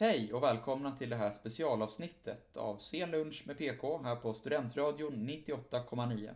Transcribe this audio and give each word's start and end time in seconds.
Hej 0.00 0.32
och 0.32 0.42
välkomna 0.42 0.96
till 0.96 1.10
det 1.10 1.16
här 1.16 1.32
specialavsnittet 1.32 2.56
av 2.56 2.78
Sen 2.78 3.10
lunch 3.10 3.42
med 3.46 3.58
PK 3.58 4.02
här 4.02 4.16
på 4.16 4.34
Studentradion 4.34 5.28
98,9. 5.28 6.34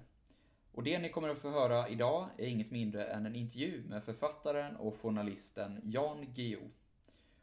Och 0.73 0.83
det 0.83 0.99
ni 0.99 1.09
kommer 1.09 1.29
att 1.29 1.39
få 1.39 1.51
höra 1.51 1.89
idag 1.89 2.29
är 2.39 2.47
inget 2.47 2.71
mindre 2.71 3.05
än 3.07 3.27
en 3.27 3.35
intervju 3.35 3.83
med 3.89 4.05
författaren 4.05 4.77
och 4.77 5.01
journalisten 5.01 5.81
Jan 5.85 6.27
Guillou. 6.35 6.71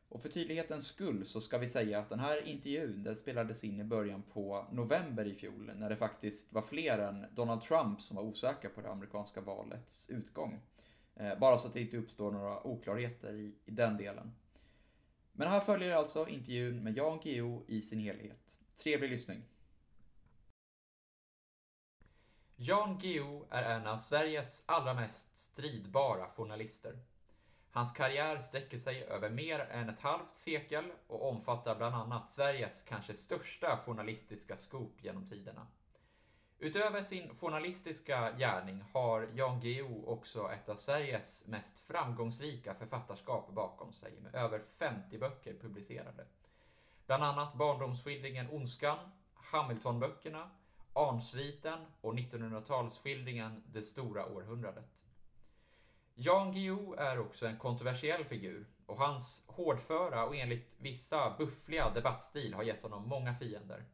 Och 0.09 0.21
för 0.21 0.29
tydlighetens 0.29 0.87
skull 0.87 1.25
så 1.25 1.41
ska 1.41 1.57
vi 1.57 1.70
säga 1.70 2.00
att 2.00 2.09
den 2.09 2.20
här 2.20 2.47
intervjun 2.47 3.04
den 3.04 3.15
spelades 3.15 3.63
in 3.63 3.79
i 3.79 3.83
början 3.83 4.23
på 4.33 4.65
november 4.71 5.27
i 5.27 5.36
fjol 5.36 5.71
när 5.75 5.89
det 5.89 5.95
faktiskt 5.95 6.54
var 6.54 6.61
fler 6.61 6.97
än 6.97 7.25
Donald 7.36 7.61
Trump 7.61 8.01
som 8.01 8.15
var 8.15 8.23
osäkra 8.23 8.70
på 8.70 8.81
det 8.81 8.91
amerikanska 8.91 9.41
valets 9.41 10.09
utgång. 10.09 10.59
Eh, 11.15 11.39
bara 11.39 11.57
så 11.57 11.67
att 11.67 11.73
det 11.73 11.81
inte 11.81 11.97
uppstår 11.97 12.31
några 12.31 12.67
oklarheter 12.67 13.33
i, 13.33 13.55
i 13.65 13.71
den 13.71 13.97
delen. 13.97 14.31
Men 15.39 15.47
här 15.47 15.59
följer 15.59 15.95
alltså 15.95 16.27
intervjun 16.27 16.83
med 16.83 16.97
Jan 16.97 17.20
Guillou 17.20 17.66
i 17.67 17.81
sin 17.81 17.99
helhet. 17.99 18.59
Trevlig 18.75 19.09
lyssning. 19.09 19.43
Jan 22.55 22.99
Guillou 22.99 23.45
är 23.49 23.63
en 23.63 23.88
av 23.88 23.97
Sveriges 23.97 24.63
allra 24.66 24.94
mest 24.94 25.38
stridbara 25.38 26.27
journalister. 26.30 26.99
Hans 27.71 27.91
karriär 27.91 28.39
sträcker 28.39 28.77
sig 28.77 29.03
över 29.03 29.30
mer 29.30 29.59
än 29.59 29.89
ett 29.89 29.99
halvt 29.99 30.38
sekel 30.38 30.85
och 31.07 31.30
omfattar 31.30 31.75
bland 31.75 31.95
annat 31.95 32.31
Sveriges 32.31 32.83
kanske 32.83 33.13
största 33.13 33.80
journalistiska 33.85 34.58
scoop 34.58 35.03
genom 35.03 35.27
tiderna. 35.27 35.67
Utöver 36.62 37.04
sin 37.04 37.36
journalistiska 37.36 38.31
gärning 38.38 38.84
har 38.94 39.27
Jan 39.36 39.59
Guillou 39.59 40.05
också 40.05 40.52
ett 40.52 40.70
av 40.70 40.76
Sveriges 40.76 41.48
mest 41.48 41.80
framgångsrika 41.80 42.73
författarskap 42.73 43.52
bakom 43.52 43.94
sig 43.94 44.12
med 44.22 44.36
över 44.36 44.59
50 44.77 45.17
böcker 45.17 45.53
publicerade. 45.53 46.26
Bland 47.05 47.23
annat 47.23 47.53
barndomsskildringen 47.53 48.50
Ondskan, 48.50 48.98
Hamiltonböckerna, 49.33 50.50
Arnsviten 50.94 51.80
och 52.02 52.14
1900-talsskildringen 52.14 53.61
Det 53.66 53.81
stora 53.81 54.26
århundradet. 54.26 55.05
Jan 56.16 56.52
Guillou 56.52 56.94
är 56.94 57.20
också 57.20 57.48
en 57.48 57.58
kontroversiell 57.58 58.26
figur 58.26 58.66
och 58.86 58.98
hans 58.98 59.44
hårdföra 59.48 60.26
och 60.26 60.36
enligt 60.36 60.73
vissa 60.78 61.36
buffliga 61.38 61.89
debattstil 61.89 62.53
har 62.53 62.64
gett 62.64 62.83
honom 62.83 63.08
många 63.08 63.36
fiender. 63.36 63.86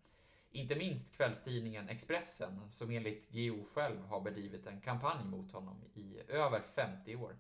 Inte 0.56 0.76
minst 0.76 1.18
kvällstidningen 1.18 1.90
Expressen, 1.90 2.72
som 2.72 2.92
enligt 2.92 3.28
Geo 3.34 3.66
själv 3.74 4.06
har 4.06 4.22
bedrivit 4.22 4.68
en 4.68 4.82
kampanj 4.82 5.26
mot 5.26 5.52
honom 5.52 5.82
i 5.94 6.20
över 6.28 6.62
50 6.62 7.16
år. 7.16 7.38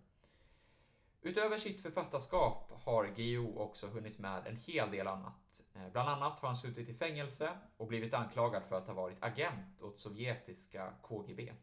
Utöver 1.21 1.57
sitt 1.57 1.81
författarskap 1.81 2.71
har 2.83 3.13
Geo 3.15 3.57
också 3.57 3.87
hunnit 3.87 4.19
med 4.19 4.47
en 4.47 4.55
hel 4.55 4.91
del 4.91 5.07
annat. 5.07 5.61
Eh, 5.75 5.91
bland 5.91 6.09
annat 6.09 6.39
har 6.39 6.47
han 6.47 6.57
suttit 6.57 6.89
i 6.89 6.93
fängelse 6.93 7.49
och 7.77 7.87
blivit 7.87 8.13
anklagad 8.13 8.63
för 8.63 8.77
att 8.77 8.87
ha 8.87 8.93
varit 8.93 9.23
agent 9.23 9.81
åt 9.81 9.99
sovjetiska 9.99 10.93
KGB. 11.01 11.53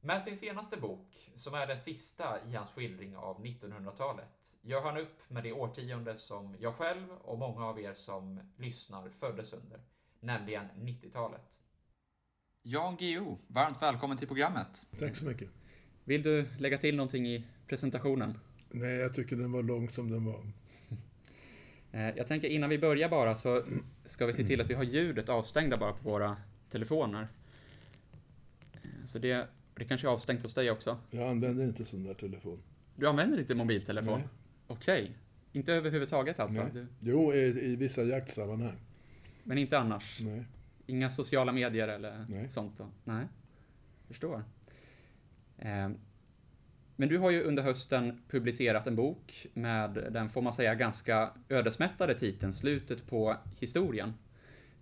Med 0.00 0.22
sin 0.22 0.36
senaste 0.36 0.76
bok, 0.76 1.30
som 1.34 1.54
är 1.54 1.66
den 1.66 1.80
sista 1.80 2.44
i 2.48 2.54
hans 2.54 2.70
skildring 2.70 3.16
av 3.16 3.44
1900-talet, 3.44 4.56
gör 4.62 4.82
han 4.82 4.96
upp 4.96 5.30
med 5.30 5.42
det 5.42 5.52
årtionde 5.52 6.18
som 6.18 6.56
jag 6.60 6.74
själv 6.74 7.12
och 7.12 7.38
många 7.38 7.66
av 7.66 7.80
er 7.80 7.94
som 7.94 8.40
lyssnar 8.56 9.08
föddes 9.08 9.52
under 9.52 9.80
nämligen 10.22 10.64
90-talet. 10.76 11.58
Jan 12.62 12.96
Guillou, 12.96 13.38
varmt 13.46 13.82
välkommen 13.82 14.18
till 14.18 14.28
programmet. 14.28 14.86
Tack 14.98 15.16
så 15.16 15.24
mycket. 15.24 15.48
Vill 16.04 16.22
du 16.22 16.46
lägga 16.58 16.78
till 16.78 16.96
någonting 16.96 17.26
i 17.26 17.44
presentationen? 17.68 18.38
Nej, 18.70 18.94
jag 18.94 19.14
tycker 19.14 19.36
den 19.36 19.52
var 19.52 19.62
lång 19.62 19.88
som 19.88 20.10
den 20.10 20.24
var. 20.24 20.44
Eh, 21.94 22.10
jag 22.16 22.26
tänker 22.26 22.48
innan 22.48 22.70
vi 22.70 22.78
börjar 22.78 23.08
bara 23.08 23.34
så 23.34 23.62
ska 24.04 24.26
vi 24.26 24.32
se 24.34 24.44
till 24.44 24.60
att 24.60 24.70
vi 24.70 24.74
har 24.74 24.82
ljudet 24.82 25.28
avstängda 25.28 25.76
bara 25.76 25.92
på 25.92 26.10
våra 26.10 26.36
telefoner. 26.70 27.28
Eh, 28.72 29.06
så 29.06 29.18
det, 29.18 29.48
det 29.74 29.84
kanske 29.84 30.06
är 30.06 30.10
avstängt 30.10 30.42
hos 30.42 30.54
dig 30.54 30.70
också? 30.70 30.98
Jag 31.10 31.30
använder 31.30 31.64
inte 31.64 31.84
sån 31.84 32.04
där 32.04 32.14
telefon. 32.14 32.62
Du 32.96 33.08
använder 33.08 33.38
inte 33.38 33.54
mobiltelefon? 33.54 34.20
Okej. 34.66 35.02
Okay. 35.02 35.14
Inte 35.52 35.72
överhuvudtaget 35.72 36.40
alltså? 36.40 36.62
Nej. 36.62 36.70
Du... 36.72 36.86
Jo, 37.00 37.32
i, 37.32 37.72
i 37.72 37.76
vissa 37.76 38.02
jaktsammanhang. 38.02 38.78
Men 39.44 39.58
inte 39.58 39.78
annars? 39.78 40.18
Nej. 40.20 40.44
Inga 40.86 41.10
sociala 41.10 41.52
medier 41.52 41.88
eller 41.88 42.26
Nej. 42.28 42.48
sånt? 42.48 42.78
Då? 42.78 42.86
Nej. 43.04 43.26
Förstår. 44.08 44.44
Eh, 45.58 45.90
men 46.96 47.08
du 47.08 47.18
har 47.18 47.30
ju 47.30 47.42
under 47.42 47.62
hösten 47.62 48.22
publicerat 48.28 48.86
en 48.86 48.96
bok 48.96 49.46
med 49.54 49.90
den, 50.10 50.28
får 50.28 50.42
man 50.42 50.52
säga, 50.52 50.74
ganska 50.74 51.30
ödesmättade 51.48 52.14
titeln 52.14 52.52
Slutet 52.52 53.06
på 53.06 53.36
historien. 53.60 54.14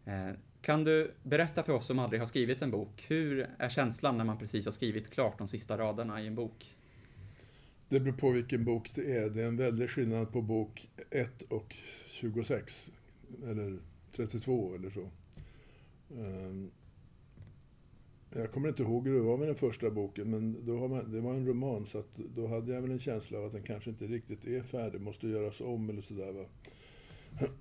Eh, 0.05 0.31
kan 0.63 0.85
du 0.85 1.13
berätta 1.23 1.63
för 1.63 1.73
oss 1.73 1.87
som 1.87 1.99
aldrig 1.99 2.21
har 2.21 2.27
skrivit 2.27 2.63
en 2.63 2.71
bok, 2.71 3.05
hur 3.09 3.51
är 3.59 3.69
känslan 3.69 4.19
när 4.19 4.25
man 4.25 4.39
precis 4.39 4.65
har 4.65 4.73
skrivit 4.73 5.11
klart 5.11 5.39
de 5.39 5.49
sista 5.49 5.79
raderna 5.79 6.23
i 6.23 6.27
en 6.27 6.35
bok? 6.35 6.75
Det 7.89 8.01
beror 8.01 8.13
på 8.15 8.31
vilken 8.31 8.65
bok 8.65 8.91
det 8.95 9.17
är. 9.17 9.31
Det 9.31 9.43
är 9.43 9.47
en 9.47 9.57
väldig 9.57 9.91
skillnad 9.91 10.33
på 10.33 10.43
bok 10.43 10.89
1 11.11 11.43
och 11.43 11.77
26. 12.07 12.91
Eller 13.45 13.79
32 14.17 14.75
eller 14.75 14.91
så. 14.91 15.11
Ehm, 16.17 16.71
jag 18.35 18.53
kommer 18.53 18.69
inte 18.69 18.83
ihåg 18.83 19.09
hur 19.09 19.15
det 19.15 19.21
var 19.21 19.37
med 19.37 19.49
den 19.49 19.57
första 19.57 19.91
boken, 19.91 20.31
men 20.31 20.67
då 20.67 20.89
man, 20.89 21.13
det 21.13 21.21
var 21.21 21.35
en 21.35 21.47
roman 21.47 21.87
så 21.87 21.99
att 21.99 22.17
då 22.35 22.47
hade 22.47 22.73
jag 22.73 22.83
väl 22.83 22.91
en 22.91 22.99
känsla 22.99 23.39
av 23.39 23.45
att 23.45 23.53
den 23.53 23.63
kanske 23.63 23.91
inte 23.91 24.07
riktigt 24.07 24.45
är 24.45 24.63
färdig, 24.63 25.01
måste 25.01 25.29
göras 25.29 25.61
om 25.61 25.91
eller 25.91 26.03
sådär. 26.03 26.47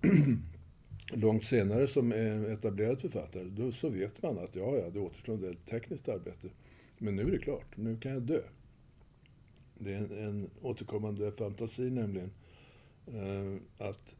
Långt 1.13 1.45
senare 1.45 1.87
som 1.87 2.11
etablerad 2.11 3.01
författare, 3.01 3.43
då 3.43 3.71
så 3.71 3.89
vet 3.89 4.21
man 4.21 4.37
att 4.37 4.55
ja, 4.55 4.77
ja, 4.77 4.89
det 4.89 4.99
återstår 4.99 5.33
en 5.33 5.41
del 5.41 5.55
tekniskt 5.55 6.09
arbete. 6.09 6.47
Men 6.97 7.15
nu 7.15 7.21
är 7.21 7.31
det 7.31 7.37
klart, 7.37 7.77
nu 7.77 7.97
kan 7.97 8.11
jag 8.11 8.21
dö. 8.21 8.41
Det 9.77 9.93
är 9.93 9.97
en, 9.97 10.27
en 10.27 10.49
återkommande 10.61 11.31
fantasi 11.31 11.89
nämligen. 11.89 12.31
Eh, 13.07 13.85
att 13.87 14.15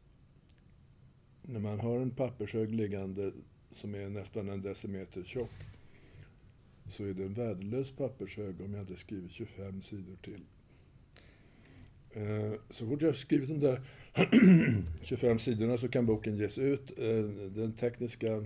när 1.52 1.60
man 1.60 1.80
har 1.80 2.00
en 2.00 2.10
pappershög 2.10 2.74
liggande 2.74 3.32
som 3.74 3.94
är 3.94 4.08
nästan 4.08 4.48
en 4.48 4.60
decimeter 4.60 5.22
tjock 5.24 5.50
så 6.88 7.04
är 7.04 7.14
det 7.14 7.24
en 7.24 7.34
värdelös 7.34 7.90
pappershög 7.90 8.60
om 8.60 8.74
jag 8.74 8.82
inte 8.82 8.96
skriver 8.96 9.28
25 9.28 9.82
sidor 9.82 10.16
till. 10.22 10.44
Eh, 12.10 12.52
så 12.70 12.86
fort 12.86 13.02
jag 13.02 13.16
skrivit 13.16 13.48
de 13.48 13.60
där 13.60 13.80
25 15.02 15.38
sidorna 15.38 15.78
så 15.78 15.88
kan 15.88 16.06
boken 16.06 16.36
ges 16.36 16.58
ut. 16.58 16.98
Eh, 16.98 17.24
den 17.54 17.72
tekniska 17.72 18.44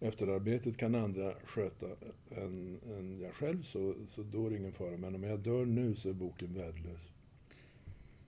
efterarbetet 0.00 0.76
kan 0.76 0.94
andra 0.94 1.34
sköta 1.44 1.86
än, 2.30 2.80
än 2.86 3.20
jag 3.20 3.34
själv, 3.34 3.62
så, 3.62 3.94
så 4.08 4.22
då 4.22 4.46
är 4.46 4.50
det 4.50 4.56
ingen 4.56 4.72
fara. 4.72 4.96
Men 4.96 5.14
om 5.14 5.22
jag 5.22 5.40
dör 5.40 5.64
nu 5.64 5.94
så 5.94 6.08
är 6.08 6.12
boken 6.12 6.54
värdelös. 6.54 7.09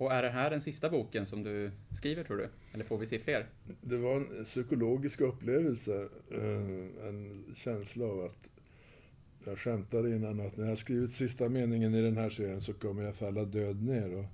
Och 0.02 0.12
är 0.12 0.22
det 0.22 0.30
här 0.30 0.50
den 0.50 0.60
sista 0.60 0.90
boken 0.90 1.26
som 1.26 1.42
du 1.42 1.70
skriver, 1.90 2.24
tror 2.24 2.36
du? 2.36 2.48
Eller 2.72 2.84
får 2.84 2.98
vi 2.98 3.06
se 3.06 3.18
fler? 3.18 3.46
Det 3.80 3.96
var 3.96 4.16
en 4.16 4.44
psykologisk 4.44 5.20
upplevelse. 5.20 6.08
Eh, 6.30 7.08
en 7.08 7.44
känsla 7.56 8.04
av 8.04 8.24
att 8.24 8.48
jag 9.44 9.58
skämtade 9.58 10.16
innan 10.16 10.41
att 10.41 10.56
när 10.56 10.68
jag 10.68 10.78
skrivit 10.78 11.12
sista 11.12 11.48
meningen 11.48 11.94
i 11.94 12.02
den 12.02 12.16
här 12.16 12.30
serien 12.30 12.60
så 12.60 12.72
kommer 12.72 13.02
jag 13.02 13.14
falla 13.14 13.44
död 13.44 13.82
ner. 13.82 14.14
Och 14.14 14.24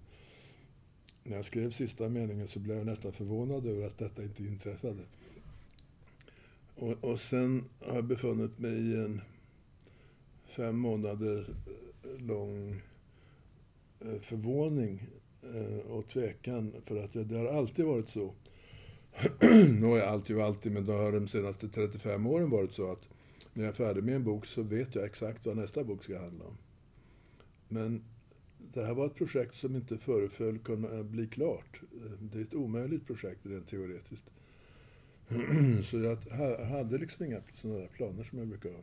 när 1.23 1.37
jag 1.37 1.45
skrev 1.45 1.71
sista 1.71 2.09
meningen 2.09 2.49
så 2.49 2.59
blev 2.59 2.77
jag 2.77 2.87
nästan 2.87 3.13
förvånad 3.13 3.67
över 3.67 3.87
att 3.87 3.99
detta 3.99 4.23
inte 4.23 4.43
inträffade. 4.43 5.03
Och, 6.75 7.05
och 7.05 7.21
sen 7.21 7.65
har 7.81 7.95
jag 7.95 8.05
befunnit 8.05 8.59
mig 8.59 8.93
i 8.93 8.97
en 8.97 9.21
fem 10.47 10.79
månader 10.79 11.47
eh, 12.03 12.27
lång 12.27 12.83
eh, 14.01 14.21
förvåning 14.21 15.09
Eh, 15.43 15.91
och 15.91 16.09
tvekan. 16.09 16.75
För 16.85 17.05
att 17.05 17.13
det 17.13 17.37
har 17.37 17.47
alltid 17.47 17.85
varit 17.85 18.09
så. 18.09 18.35
Nå, 19.73 20.01
alltid 20.01 20.37
och 20.37 20.45
alltid, 20.45 20.73
men 20.73 20.85
det 20.85 20.93
har 20.93 21.13
de 21.13 21.29
senaste 21.29 21.69
35 21.69 22.27
åren 22.27 22.51
varit 22.51 22.73
så 22.73 22.93
att 22.93 23.09
när 23.53 23.65
jag 23.65 23.71
är 23.71 23.77
färdig 23.77 24.05
med 24.05 24.15
en 24.15 24.25
bok 24.25 24.47
så 24.47 24.63
vet 24.63 24.95
jag 24.95 25.05
exakt 25.05 25.47
vad 25.47 25.57
nästa 25.57 25.85
bok 25.85 26.05
ska 26.05 26.19
handla 26.19 26.45
om. 26.45 26.59
Men 27.69 28.05
det 28.59 28.85
här 28.85 28.95
var 28.95 29.07
ett 29.07 29.15
projekt 29.15 29.55
som 29.55 29.77
inte 29.77 29.99
föreföll 29.99 30.59
kunna 30.59 31.03
bli 31.03 31.27
klart. 31.27 31.81
Eh, 31.83 32.11
det 32.21 32.39
är 32.39 32.43
ett 32.43 32.55
omöjligt 32.55 33.07
projekt 33.07 33.47
rent 33.47 33.67
teoretiskt. 33.67 34.31
Så 35.85 35.99
jag 35.99 36.17
hade 36.65 36.99
liksom 36.99 37.25
inga 37.25 37.41
sådana 37.55 37.79
där 37.79 37.89
planer 37.89 38.25
som 38.25 38.39
jag 38.39 38.49
brukar 38.49 38.71
ha. 38.71 38.83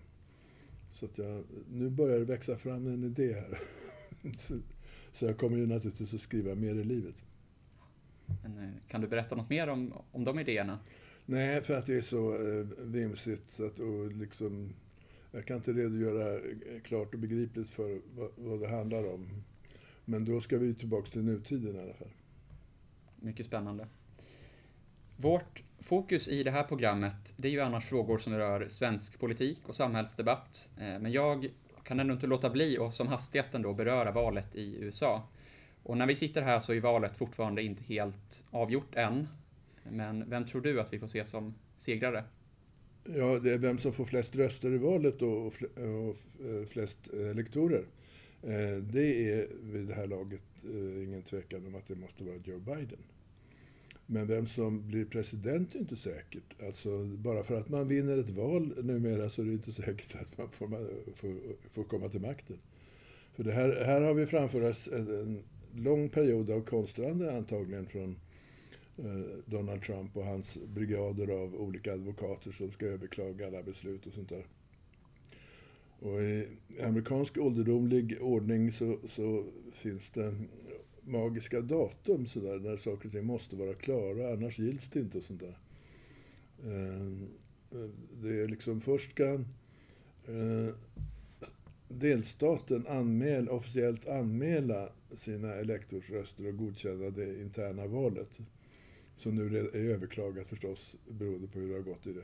Så 0.91 1.05
att 1.05 1.17
jag, 1.17 1.43
nu 1.71 1.89
börjar 1.89 2.19
det 2.19 2.25
växa 2.25 2.57
fram 2.57 2.87
en 2.87 3.03
idé 3.03 3.33
här. 3.33 3.59
Så 5.15 5.25
jag 5.25 5.37
kommer 5.37 5.57
ju 5.57 5.67
naturligtvis 5.67 6.13
att 6.13 6.21
skriva 6.21 6.55
mer 6.55 6.75
i 6.75 6.83
livet. 6.83 7.15
Men, 8.43 8.57
eh, 8.63 8.69
kan 8.87 9.01
du 9.01 9.07
berätta 9.07 9.35
något 9.35 9.49
mer 9.49 9.67
om, 9.67 9.93
om 10.11 10.23
de 10.23 10.39
idéerna? 10.39 10.79
Nej, 11.25 11.61
för 11.61 11.73
att 11.73 11.85
det 11.85 11.95
är 11.95 12.01
så 12.01 12.33
eh, 12.33 12.65
vimsigt. 12.77 13.49
Så 13.49 13.65
att, 13.65 13.79
och 13.79 14.11
liksom, 14.11 14.73
jag 15.31 15.45
kan 15.45 15.57
inte 15.57 15.73
redogöra 15.73 16.33
eh, 16.33 16.81
klart 16.83 17.13
och 17.13 17.19
begripligt 17.19 17.69
för 17.69 18.01
vad, 18.15 18.29
vad 18.35 18.59
det 18.59 18.67
handlar 18.67 19.13
om. 19.13 19.43
Men 20.05 20.25
då 20.25 20.41
ska 20.41 20.57
vi 20.57 20.73
tillbaka 20.73 21.09
till 21.09 21.23
nutiden 21.23 21.75
i 21.75 21.79
alla 21.79 21.93
fall. 21.93 22.11
Mycket 23.15 23.45
spännande. 23.45 23.87
Vårt 25.17 25.63
fokus 25.79 26.27
i 26.27 26.43
det 26.43 26.51
här 26.51 26.63
programmet, 26.63 27.33
det 27.37 27.47
är 27.47 27.51
ju 27.51 27.59
annars 27.59 27.85
frågor 27.85 28.17
som 28.17 28.33
rör 28.33 28.69
svensk 28.69 29.19
politik 29.19 29.61
och 29.69 29.75
samhällsdebatt. 29.75 30.69
Men 30.77 31.11
jag 31.11 31.49
kan 31.85 31.99
ändå 31.99 32.13
inte 32.13 32.27
låta 32.27 32.49
bli 32.49 32.77
att 32.77 32.93
som 32.93 33.07
hastigast 33.07 33.55
ändå 33.55 33.73
beröra 33.73 34.11
valet 34.11 34.55
i 34.55 34.75
USA. 34.79 35.27
Och 35.83 35.97
när 35.97 36.05
vi 36.05 36.15
sitter 36.15 36.41
här 36.41 36.59
så 36.59 36.73
är 36.73 36.79
valet 36.79 37.17
fortfarande 37.17 37.63
inte 37.63 37.83
helt 37.83 38.43
avgjort 38.51 38.95
än. 38.95 39.27
Men 39.89 40.29
vem 40.29 40.45
tror 40.45 40.61
du 40.61 40.81
att 40.81 40.93
vi 40.93 40.99
får 40.99 41.07
se 41.07 41.25
som 41.25 41.53
segrare? 41.77 42.23
Ja, 43.03 43.39
det 43.39 43.53
är 43.53 43.57
vem 43.57 43.77
som 43.77 43.93
får 43.93 44.05
flest 44.05 44.35
röster 44.35 44.73
i 44.73 44.77
valet 44.77 45.21
och, 45.21 45.53
eh, 45.79 46.65
flest 46.67 47.09
eh, 47.13 47.29
elektorer. 47.29 47.85
Eh, 48.43 48.77
det 48.81 49.31
är 49.31 49.47
vid 49.63 49.87
det 49.87 49.93
här 49.93 50.07
laget 50.07 50.41
ingen 51.03 51.21
tvekan 51.21 51.67
om 51.67 51.75
att 51.75 51.87
det 51.87 51.95
måste 51.95 52.23
vara 52.23 52.35
Joe 52.43 52.59
Biden. 52.59 52.99
Men 54.07 54.27
vem 54.27 54.47
som 54.47 54.87
blir 54.87 55.05
president 55.05 55.75
är 55.75 55.79
inte 55.79 55.95
säkert. 55.95 56.61
Alltså, 56.67 57.03
bara 57.05 57.43
för 57.43 57.59
att 57.59 57.69
man 57.69 57.87
vinner 57.87 58.17
ett 58.17 58.29
val 58.29 58.73
numera 58.83 59.29
så 59.29 59.41
är 59.41 59.45
det 59.45 59.51
inte 59.51 59.71
säkert 59.71 60.15
att 60.15 60.37
man 60.37 60.49
får, 60.49 60.67
får, 61.13 61.35
får 61.69 61.83
komma 61.83 62.09
till 62.09 62.21
makten. 62.21 62.57
För 63.35 63.43
det 63.43 63.51
här, 63.51 63.85
här 63.85 64.01
har 64.01 64.13
vi 64.13 64.25
framför 64.25 64.61
oss 64.61 64.87
en, 64.87 65.43
lång 65.77 66.09
period 66.09 66.51
av 66.51 66.61
konstrande 66.61 67.37
antagligen 67.37 67.85
från 67.85 68.19
eh, 68.97 69.37
Donald 69.45 69.83
Trump 69.83 70.17
och 70.17 70.25
hans 70.25 70.57
brigader 70.67 71.27
av 71.27 71.55
olika 71.55 71.93
advokater 71.93 72.51
som 72.51 72.71
ska 72.71 72.85
överklaga 72.85 73.47
alla 73.47 73.63
beslut 73.63 74.05
och 74.05 74.13
sånt 74.13 74.29
där. 74.29 74.45
Och 75.99 76.21
i 76.21 76.47
amerikansk 76.83 77.37
ålderdomlig 77.37 78.17
ordning 78.21 78.71
så, 78.71 78.97
så 79.07 79.43
finns 79.73 80.11
det 80.11 80.35
magiska 81.05 81.61
datum 81.61 82.25
sådär, 82.25 82.59
när 82.59 82.77
saker 82.77 83.05
och 83.05 83.11
ting 83.11 83.25
måste 83.25 83.55
vara 83.55 83.73
klara, 83.73 84.33
annars 84.33 84.59
gills 84.59 84.89
det 84.89 84.99
inte 84.99 85.17
och 85.17 85.23
sånt 85.23 85.39
där. 85.39 85.57
Ehm, 86.63 87.27
eh, 87.71 87.89
det 88.21 88.41
är 88.41 88.47
liksom, 88.47 88.81
först 88.81 89.11
ska 89.11 89.33
eh, 90.27 90.75
delstaten 91.87 92.87
anmäl, 92.87 93.49
officiellt 93.49 94.07
anmäla 94.07 94.89
sina 95.13 95.53
elektorsröster 95.53 96.47
och 96.47 96.57
godkänna 96.57 97.09
det 97.09 97.41
interna 97.41 97.87
valet. 97.87 98.39
Som 99.17 99.35
nu 99.35 99.57
är 99.57 99.75
överklagat 99.75 100.47
förstås, 100.47 100.95
beroende 101.07 101.47
på 101.47 101.59
hur 101.59 101.69
det 101.69 101.75
har 101.75 101.81
gått 101.81 102.07
i 102.07 102.13
det. 102.13 102.23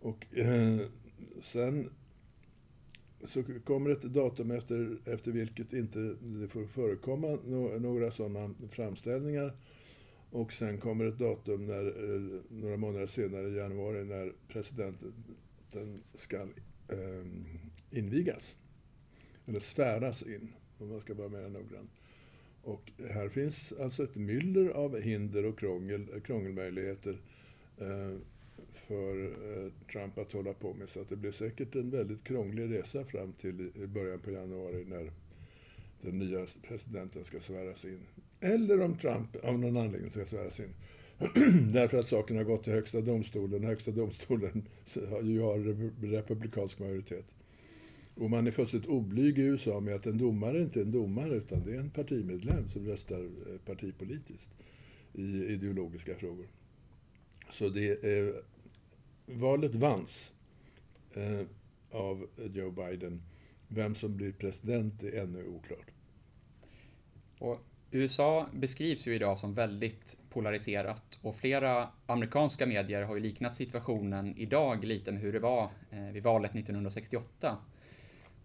Och 0.00 0.36
eh, 0.36 0.80
sen 1.42 1.90
så 3.24 3.44
kommer 3.64 3.90
ett 3.90 4.02
datum 4.02 4.50
efter, 4.50 4.98
efter 5.04 5.32
vilket 5.32 5.72
inte 5.72 5.98
det 6.20 6.48
får 6.48 6.66
förekomma 6.66 7.26
no, 7.26 7.78
några 7.78 8.10
sådana 8.10 8.54
framställningar. 8.70 9.56
Och 10.30 10.52
sen 10.52 10.78
kommer 10.78 11.04
ett 11.04 11.18
datum 11.18 11.66
när, 11.66 11.86
eh, 11.86 12.40
några 12.48 12.76
månader 12.76 13.06
senare, 13.06 13.48
i 13.48 13.56
januari, 13.56 14.04
när 14.04 14.32
presidenten 14.48 15.12
ska 16.14 16.36
eh, 16.88 17.26
invigas. 17.90 18.56
Eller 19.46 19.60
sväras 19.60 20.22
in, 20.22 20.52
om 20.78 20.88
man 20.88 21.00
ska 21.00 21.14
vara 21.14 21.28
mer 21.28 21.48
noggrann. 21.48 21.88
Och 22.62 22.92
här 23.10 23.28
finns 23.28 23.72
alltså 23.72 24.04
ett 24.04 24.16
myller 24.16 24.68
av 24.68 25.00
hinder 25.00 25.46
och 25.46 25.58
krångel, 25.58 26.20
krångelmöjligheter. 26.24 27.20
Eh, 27.78 28.16
för 28.72 29.24
eh, 29.24 29.72
Trump 29.92 30.18
att 30.18 30.32
hålla 30.32 30.52
på 30.52 30.74
med. 30.74 30.88
Så 30.88 31.00
att 31.00 31.08
det 31.08 31.16
blir 31.16 31.32
säkert 31.32 31.74
en 31.74 31.90
väldigt 31.90 32.24
krånglig 32.24 32.72
resa 32.72 33.04
fram 33.04 33.32
till 33.32 33.70
början 33.86 34.20
på 34.20 34.30
januari 34.30 34.84
när 34.84 35.12
den 36.00 36.18
nya 36.18 36.46
presidenten 36.62 37.24
ska 37.24 37.40
sväras 37.40 37.84
in. 37.84 38.00
Eller 38.40 38.80
om 38.80 38.98
Trump 38.98 39.36
av 39.44 39.58
någon 39.58 39.76
anledning 39.76 40.10
ska 40.10 40.24
sväras 40.24 40.60
in. 40.60 40.74
Därför 41.72 41.98
att 41.98 42.08
saken 42.08 42.36
har 42.36 42.44
gått 42.44 42.64
till 42.64 42.72
Högsta 42.72 43.00
domstolen. 43.00 43.64
Högsta 43.64 43.90
domstolen 43.90 44.68
har 45.10 45.22
ju 45.22 45.40
har 45.40 45.58
republikansk 46.06 46.78
majoritet. 46.78 47.26
Och 48.14 48.30
man 48.30 48.46
är 48.46 48.50
fullständigt 48.50 48.90
oblyg 48.90 49.38
i 49.38 49.42
USA 49.42 49.80
med 49.80 49.94
att 49.94 50.06
en 50.06 50.18
domare 50.18 50.62
inte 50.62 50.80
är 50.80 50.84
en 50.84 50.90
domare 50.90 51.34
utan 51.34 51.64
det 51.64 51.74
är 51.74 51.78
en 51.78 51.90
partimedlem 51.90 52.68
som 52.68 52.86
röstar 52.86 53.20
eh, 53.20 53.58
partipolitiskt 53.66 54.50
i 55.12 55.44
ideologiska 55.44 56.14
frågor. 56.14 56.46
Så 57.50 57.68
det 57.68 58.04
är 58.04 58.34
valet 59.28 59.74
vanns 59.74 60.32
eh, 61.14 61.46
av 61.90 62.26
Joe 62.36 62.70
Biden. 62.70 63.22
Vem 63.68 63.94
som 63.94 64.16
blir 64.16 64.32
president 64.32 65.02
är 65.02 65.22
ännu 65.22 65.44
oklart. 65.46 65.90
Och 67.38 67.60
USA 67.90 68.46
beskrivs 68.52 69.06
ju 69.06 69.14
idag 69.14 69.38
som 69.38 69.54
väldigt 69.54 70.16
polariserat 70.30 71.18
och 71.22 71.36
flera 71.36 71.88
amerikanska 72.06 72.66
medier 72.66 73.02
har 73.02 73.14
ju 73.14 73.22
liknat 73.22 73.54
situationen 73.54 74.36
idag 74.36 74.84
lite 74.84 75.12
med 75.12 75.22
hur 75.22 75.32
det 75.32 75.38
var 75.38 75.70
eh, 75.90 76.12
vid 76.12 76.22
valet 76.22 76.50
1968. 76.54 77.56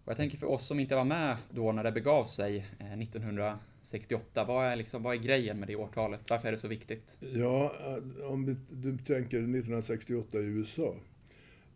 Och 0.04 0.10
jag 0.10 0.16
tänker 0.16 0.38
för 0.38 0.46
oss 0.46 0.66
som 0.66 0.80
inte 0.80 0.94
var 0.94 1.04
med 1.04 1.36
då 1.50 1.72
när 1.72 1.84
det 1.84 1.92
begav 1.92 2.24
sig 2.24 2.56
eh, 2.56 2.98
1968, 2.98 4.44
vad 4.44 4.66
är, 4.66 4.76
liksom, 4.76 5.02
vad 5.02 5.14
är 5.14 5.18
grejen 5.18 5.58
med 5.58 5.68
det 5.68 5.76
årtalet? 5.76 6.20
Varför 6.30 6.48
är 6.48 6.52
det 6.52 6.58
så 6.58 6.68
viktigt? 6.68 7.18
Ja, 7.20 7.72
eh, 7.80 8.32
om 8.32 8.56
du 8.70 8.98
tänker 8.98 9.38
1968 9.38 10.38
i 10.38 10.44
USA. 10.44 10.94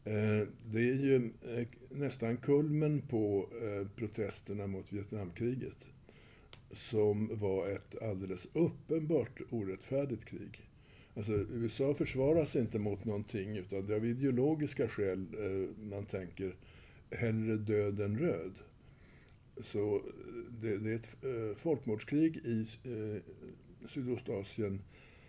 Eh, 0.04 0.48
det 0.64 0.80
är 0.80 0.94
ju 0.94 1.30
nästan 1.90 2.36
kulmen 2.36 3.00
på 3.00 3.48
protesterna 3.96 4.66
mot 4.66 4.92
Vietnamkriget. 4.92 5.86
Som 6.72 7.30
var 7.38 7.68
ett 7.68 8.02
alldeles 8.02 8.48
uppenbart 8.52 9.40
orättfärdigt 9.50 10.24
krig. 10.24 10.60
Alltså, 11.16 11.32
USA 11.32 11.94
försvarar 11.94 12.44
sig 12.44 12.60
inte 12.60 12.78
mot 12.78 13.04
någonting 13.04 13.56
utan 13.56 13.86
det 13.86 13.92
är 13.92 13.96
av 13.96 14.06
ideologiska 14.06 14.88
skäl 14.88 15.26
man 15.78 16.04
tänker 16.04 16.54
hellre 17.10 17.56
död 17.56 18.00
än 18.00 18.18
röd. 18.18 18.52
Så 19.60 19.96
eh, 19.96 20.02
det, 20.60 20.78
det 20.78 20.90
är 20.90 20.96
ett 20.96 21.16
eh, 21.24 21.56
folkmordskrig 21.56 22.36
i 22.36 22.66
eh, 22.84 23.22
Sydostasien 23.88 24.82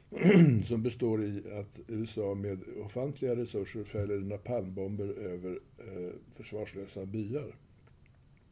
som 0.63 0.83
består 0.83 1.23
i 1.23 1.43
att 1.59 1.79
USA 1.87 2.35
med 2.35 2.59
ofantliga 2.85 3.35
resurser 3.35 3.83
fäller 3.83 4.19
napalmbomber 4.19 5.07
över 5.07 5.59
eh, 5.77 6.13
försvarslösa 6.33 7.05
byar. 7.05 7.55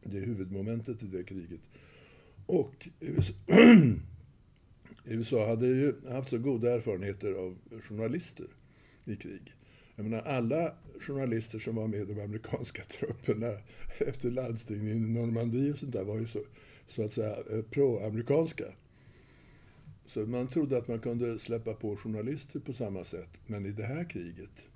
Det 0.03 0.17
är 0.17 0.25
huvudmomentet 0.25 1.03
i 1.03 1.07
det 1.07 1.23
kriget. 1.23 1.61
Och 2.45 2.87
USA 5.05 5.47
hade 5.47 5.67
ju 5.67 5.93
haft 6.09 6.29
så 6.29 6.37
goda 6.37 6.75
erfarenheter 6.75 7.33
av 7.33 7.57
journalister 7.81 8.47
i 9.05 9.15
krig. 9.15 9.56
Jag 9.97 10.05
menar, 10.05 10.21
alla 10.21 10.73
journalister 10.99 11.59
som 11.59 11.75
var 11.75 11.87
med 11.87 11.99
i 11.99 12.13
de 12.13 12.21
amerikanska 12.21 12.83
trupperna 12.99 13.51
efter 13.97 14.31
landstigningen 14.31 15.05
i 15.05 15.09
Normandie 15.09 15.71
och 15.71 15.77
sånt 15.77 15.93
där 15.93 16.03
var 16.03 16.19
ju 16.19 16.27
så, 16.27 16.39
så 16.87 17.03
att 17.03 17.11
säga 17.11 17.37
eh, 17.51 17.61
pro-amerikanska. 17.61 18.65
Så 20.05 20.19
man 20.19 20.47
trodde 20.47 20.77
att 20.77 20.87
man 20.87 20.99
kunde 20.99 21.39
släppa 21.39 21.73
på 21.73 21.97
journalister 21.97 22.59
på 22.59 22.73
samma 22.73 23.03
sätt. 23.03 23.29
Men 23.45 23.65
i 23.65 23.71
det 23.71 23.83
här 23.83 24.09
kriget 24.09 24.67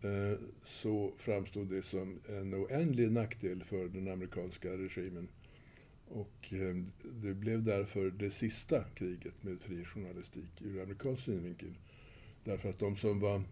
eh, 0.00 0.38
så 0.62 1.12
framstod 1.16 1.68
det 1.68 1.82
som 1.82 2.20
en 2.28 2.54
oändlig 2.54 3.12
nackdel 3.12 3.64
för 3.64 3.88
den 3.88 4.08
amerikanska 4.08 4.68
regimen. 4.68 5.28
Och 6.08 6.52
eh, 6.52 6.76
det 7.22 7.34
blev 7.34 7.62
därför 7.62 8.10
det 8.10 8.30
sista 8.30 8.84
kriget 8.84 9.44
med 9.44 9.60
fri 9.60 9.84
journalistik 9.84 10.62
ur 10.62 10.82
amerikansk 10.82 11.22
synvinkel. 11.22 11.74
Därför 12.44 12.70
att 12.70 12.78
de 12.78 12.96
som 12.96 13.20
var 13.20 13.42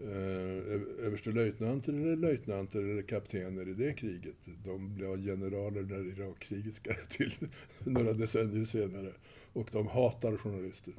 eh, 0.00 1.06
överstelöjtnanter 1.06 1.92
eller 1.92 2.16
löjtnanter 2.16 2.78
eller 2.78 3.02
kaptener 3.02 3.68
i 3.68 3.74
det 3.74 3.92
kriget. 3.92 4.36
De 4.64 4.94
blev 4.94 5.24
generaler 5.24 5.82
när 5.82 6.06
Irakkriget 6.06 6.74
ska 6.74 6.94
till 7.08 7.32
några 7.84 8.12
decennier 8.12 8.64
senare. 8.64 9.12
Och 9.52 9.68
de 9.72 9.86
hatar 9.86 10.36
journalister. 10.36 10.94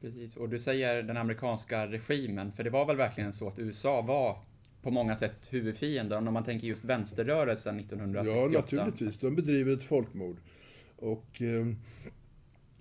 Precis, 0.00 0.36
och 0.36 0.48
du 0.48 0.58
säger 0.58 1.02
den 1.02 1.16
amerikanska 1.16 1.86
regimen, 1.86 2.52
för 2.52 2.64
det 2.64 2.70
var 2.70 2.86
väl 2.86 2.96
verkligen 2.96 3.32
så 3.32 3.48
att 3.48 3.58
USA 3.58 4.02
var 4.02 4.38
på 4.82 4.90
många 4.90 5.16
sätt 5.16 5.48
huvudfienden 5.50 6.28
om 6.28 6.34
man 6.34 6.44
tänker 6.44 6.66
just 6.66 6.84
vänsterrörelsen 6.84 7.78
1968? 7.78 8.68
Ja, 8.70 8.78
naturligtvis. 8.78 9.18
De 9.18 9.34
bedriver 9.34 9.72
ett 9.72 9.84
folkmord. 9.84 10.36
Och 10.96 11.42
eh, 11.42 11.66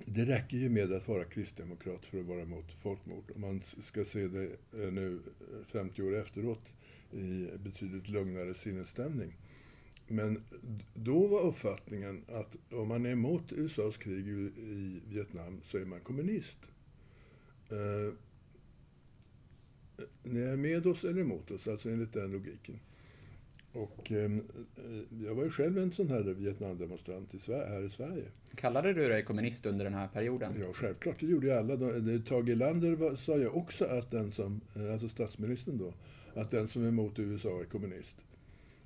det 0.06 0.26
räcker 0.26 0.58
ju 0.58 0.70
med 0.70 0.92
att 0.92 1.08
vara 1.08 1.24
kristdemokrat 1.24 2.06
för 2.06 2.20
att 2.20 2.26
vara 2.26 2.42
emot 2.42 2.72
folkmord. 2.72 3.32
Om 3.36 3.42
man 3.42 3.62
ska 3.62 4.06
se 4.06 4.28
det 4.28 4.44
eh, 4.84 4.92
nu 4.92 5.20
eh, 5.60 5.66
50 5.66 6.04
år 6.04 6.16
efteråt 6.16 6.74
i 7.12 7.48
betydligt 7.58 8.10
lugnare 8.10 8.54
sinnesstämning. 8.54 9.38
Men 10.08 10.44
då 10.94 11.28
var 11.28 11.42
uppfattningen 11.42 12.24
att 12.28 12.74
om 12.74 12.88
man 12.88 13.06
är 13.06 13.12
emot 13.12 13.52
USAs 13.52 13.98
krig 13.98 14.28
i 14.28 15.02
Vietnam 15.10 15.62
så 15.64 15.78
är 15.78 15.86
man 15.86 16.00
kommunist. 16.00 16.60
Eh, 17.70 18.14
ni 20.24 20.40
är 20.40 20.56
med 20.56 20.88
oss 20.88 21.04
eller 21.04 21.22
emot 21.22 21.52
oss, 21.52 21.68
alltså 21.68 21.90
enligt 21.90 22.14
den 22.14 22.32
logiken. 22.32 22.80
Och 23.74 24.12
eh, 24.12 24.32
jag 25.24 25.36
var 25.36 25.44
ju 25.44 25.50
själv 25.50 25.78
en 25.78 25.92
sån 25.92 26.10
här 26.10 26.22
Vietnamdemonstrant 26.22 27.34
i 27.34 27.40
Sverige, 27.40 27.70
här 27.70 27.82
i 27.82 27.90
Sverige. 27.90 28.24
Kallade 28.56 28.94
du 28.94 29.10
dig 29.10 29.24
kommunist 29.24 29.66
under 29.66 29.86
den 29.86 29.94
här 29.94 30.08
perioden? 30.08 30.54
Ja, 30.60 30.74
självklart. 30.74 31.20
Det 31.20 31.26
gjorde 31.26 31.48
ju 31.48 31.54
alla. 31.54 31.78
Tage 32.20 32.50
Erlander 32.50 33.16
sa 33.16 33.38
ju 33.38 33.48
också 33.48 33.86
att 33.86 34.12
den 34.12 34.32
som, 34.32 34.62
eh, 34.76 34.92
alltså 34.94 35.08
statsministern 35.08 35.78
då, 35.78 35.94
att 36.42 36.50
den 36.50 36.68
som 36.68 36.84
är 36.84 36.88
emot 36.88 37.20
USA 37.20 37.60
är 37.60 37.64
kommunist. 37.64 38.16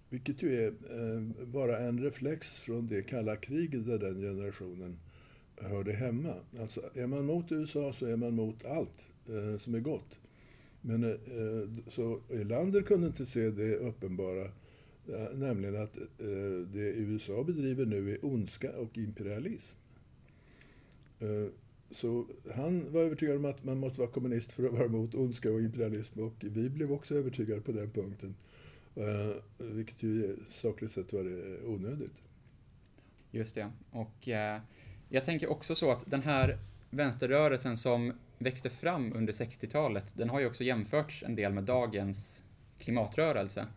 Vilket 0.09 0.41
ju 0.41 0.65
är 0.65 0.67
eh, 0.67 1.45
bara 1.45 1.79
en 1.79 2.03
reflex 2.03 2.57
från 2.57 2.87
det 2.87 3.01
kalla 3.01 3.35
kriget 3.35 3.85
där 3.85 3.99
den 3.99 4.21
generationen 4.21 4.99
hörde 5.61 5.93
hemma. 5.93 6.33
Alltså, 6.59 6.81
är 6.93 7.07
man 7.07 7.25
mot 7.25 7.51
USA 7.51 7.93
så 7.93 8.05
är 8.05 8.15
man 8.15 8.35
mot 8.35 8.65
allt 8.65 9.07
eh, 9.29 9.57
som 9.57 9.75
är 9.75 9.79
gott. 9.79 10.19
Men 10.81 11.03
eh, 11.03 11.69
så 11.87 12.19
Erlander 12.29 12.81
kunde 12.81 13.07
inte 13.07 13.25
se 13.25 13.49
det 13.49 13.75
uppenbara, 13.75 14.41
eh, 14.41 14.51
nämligen 15.33 15.83
att 15.83 15.97
eh, 15.97 16.67
det 16.73 16.93
USA 16.93 17.43
bedriver 17.43 17.85
nu 17.85 18.13
är 18.13 18.25
ondska 18.25 18.71
och 18.71 18.97
imperialism. 18.97 19.77
Eh, 21.19 21.51
så 21.91 22.25
han 22.55 22.91
var 22.91 23.01
övertygad 23.01 23.35
om 23.35 23.45
att 23.45 23.63
man 23.63 23.77
måste 23.77 23.99
vara 23.99 24.11
kommunist 24.11 24.51
för 24.51 24.63
att 24.63 24.73
vara 24.73 24.87
mot 24.87 25.15
ondska 25.15 25.51
och 25.51 25.61
imperialism 25.61 26.19
och 26.19 26.33
vi 26.39 26.69
blev 26.69 26.91
också 26.91 27.15
övertygade 27.15 27.61
på 27.61 27.71
den 27.71 27.89
punkten. 27.89 28.35
Eh, 28.95 29.35
vilket 29.57 30.03
ju 30.03 30.35
sakligt 30.49 30.91
sett 30.91 31.13
var 31.13 31.23
det 31.23 31.67
onödigt. 31.67 32.13
Just 33.31 33.55
det. 33.55 33.71
Och 33.91 34.27
eh, 34.27 34.61
jag 35.09 35.25
tänker 35.25 35.47
också 35.47 35.75
så 35.75 35.91
att 35.91 36.03
den 36.05 36.21
här 36.21 36.57
vänsterrörelsen 36.89 37.77
som 37.77 38.13
växte 38.37 38.69
fram 38.69 39.13
under 39.13 39.33
60-talet, 39.33 40.13
den 40.17 40.29
har 40.29 40.39
ju 40.39 40.47
också 40.47 40.63
jämförts 40.63 41.23
en 41.23 41.35
del 41.35 41.53
med 41.53 41.63
dagens 41.63 42.43
klimatrörelse. 42.79 43.67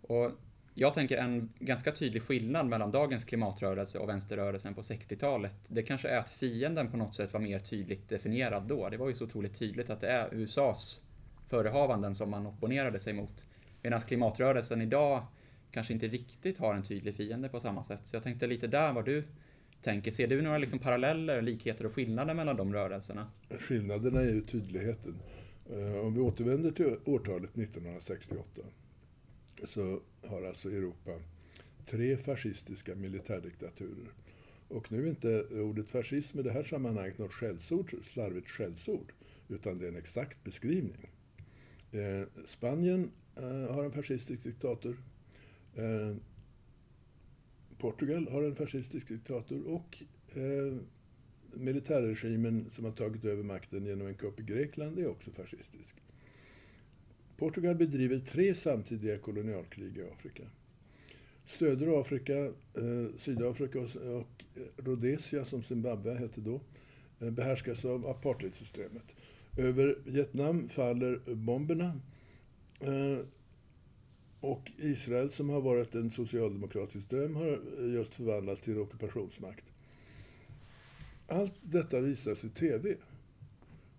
Och 0.00 0.30
jag 0.78 0.94
tänker 0.94 1.16
en 1.16 1.52
ganska 1.58 1.92
tydlig 1.92 2.22
skillnad 2.22 2.66
mellan 2.66 2.90
dagens 2.90 3.24
klimatrörelse 3.24 3.98
och 3.98 4.08
vänsterrörelsen 4.08 4.74
på 4.74 4.82
60-talet, 4.82 5.56
det 5.68 5.82
kanske 5.82 6.08
är 6.08 6.18
att 6.18 6.30
fienden 6.30 6.90
på 6.90 6.96
något 6.96 7.14
sätt 7.14 7.32
var 7.32 7.40
mer 7.40 7.58
tydligt 7.58 8.08
definierad 8.08 8.62
då. 8.62 8.88
Det 8.88 8.96
var 8.96 9.08
ju 9.08 9.14
så 9.14 9.24
otroligt 9.24 9.58
tydligt 9.58 9.90
att 9.90 10.00
det 10.00 10.08
är 10.08 10.34
USAs 10.34 11.02
förehavanden 11.48 12.14
som 12.14 12.30
man 12.30 12.46
opponerade 12.46 12.98
sig 12.98 13.12
mot. 13.12 13.46
Medan 13.82 14.00
klimatrörelsen 14.00 14.82
idag 14.82 15.22
kanske 15.70 15.92
inte 15.92 16.08
riktigt 16.08 16.58
har 16.58 16.74
en 16.74 16.82
tydlig 16.82 17.14
fiende 17.14 17.48
på 17.48 17.60
samma 17.60 17.84
sätt. 17.84 18.00
Så 18.04 18.16
jag 18.16 18.22
tänkte 18.22 18.46
lite 18.46 18.66
där 18.66 18.92
vad 18.92 19.04
du 19.04 19.24
tänker. 19.82 20.10
Ser 20.10 20.26
du 20.26 20.42
några 20.42 20.58
liksom 20.58 20.78
paralleller, 20.78 21.42
likheter 21.42 21.86
och 21.86 21.92
skillnader 21.92 22.34
mellan 22.34 22.56
de 22.56 22.72
rörelserna? 22.72 23.30
Skillnaderna 23.58 24.20
är 24.20 24.32
ju 24.32 24.40
tydligheten. 24.40 25.14
Eh, 25.70 26.06
om 26.06 26.14
vi 26.14 26.20
återvänder 26.20 26.70
till 26.70 26.96
årtalet 27.04 27.50
1968 27.50 28.62
så 29.64 30.00
har 30.26 30.42
alltså 30.42 30.68
Europa 30.68 31.20
tre 31.86 32.16
fascistiska 32.16 32.94
militärdiktaturer. 32.94 34.12
Och 34.68 34.92
nu 34.92 35.06
är 35.06 35.10
inte 35.10 35.44
ordet 35.44 35.90
fascism 35.90 36.38
i 36.38 36.42
det 36.42 36.52
här 36.52 36.62
sammanhanget 36.62 37.18
något 37.18 37.32
skällsord, 37.32 37.94
slarvigt 38.02 38.48
skällsord, 38.48 39.12
utan 39.48 39.78
det 39.78 39.86
är 39.86 39.88
en 39.88 39.96
exakt 39.96 40.44
beskrivning. 40.44 41.10
Eh, 41.92 42.42
Spanien 42.46 43.10
eh, 43.36 43.74
har 43.74 43.84
en 43.84 43.92
fascistisk 43.92 44.42
diktator. 44.42 44.96
Eh, 45.74 46.16
Portugal 47.78 48.28
har 48.28 48.42
en 48.42 48.56
fascistisk 48.56 49.08
diktator 49.08 49.66
och 49.66 50.02
eh, 50.36 50.76
militärregimen 51.54 52.70
som 52.70 52.84
har 52.84 52.92
tagit 52.92 53.24
över 53.24 53.42
makten 53.42 53.86
genom 53.86 54.06
en 54.06 54.14
kupp 54.14 54.40
i 54.40 54.42
Grekland 54.42 54.98
är 54.98 55.08
också 55.08 55.30
fascistisk. 55.30 55.94
Portugal 57.36 57.74
bedriver 57.74 58.18
tre 58.18 58.54
samtidiga 58.54 59.18
kolonialkrig 59.18 59.96
i 59.98 60.02
Afrika. 60.02 60.42
Södra 61.46 62.00
Afrika, 62.00 62.36
eh, 62.44 63.16
Sydafrika 63.16 63.80
och, 63.80 63.96
och 63.96 64.44
eh, 64.54 64.84
Rhodesia, 64.84 65.44
som 65.44 65.62
Zimbabwe 65.62 66.14
hette 66.14 66.40
då, 66.40 66.60
eh, 67.20 67.30
behärskas 67.30 67.84
av 67.84 68.06
apartheidsystemet. 68.06 69.04
Över 69.56 69.98
Vietnam 70.04 70.68
faller 70.68 71.34
bomberna 71.34 72.00
eh, 72.80 73.18
och 74.40 74.72
Israel, 74.76 75.30
som 75.30 75.48
har 75.48 75.60
varit 75.60 75.94
en 75.94 76.10
socialdemokratisk 76.10 77.10
dröm, 77.10 77.36
har 77.36 77.60
just 77.94 78.14
förvandlats 78.14 78.60
till 78.60 78.78
ockupationsmakt. 78.78 79.64
Allt 81.28 81.54
detta 81.60 82.00
visas 82.00 82.44
i 82.44 82.48
TV. 82.48 82.96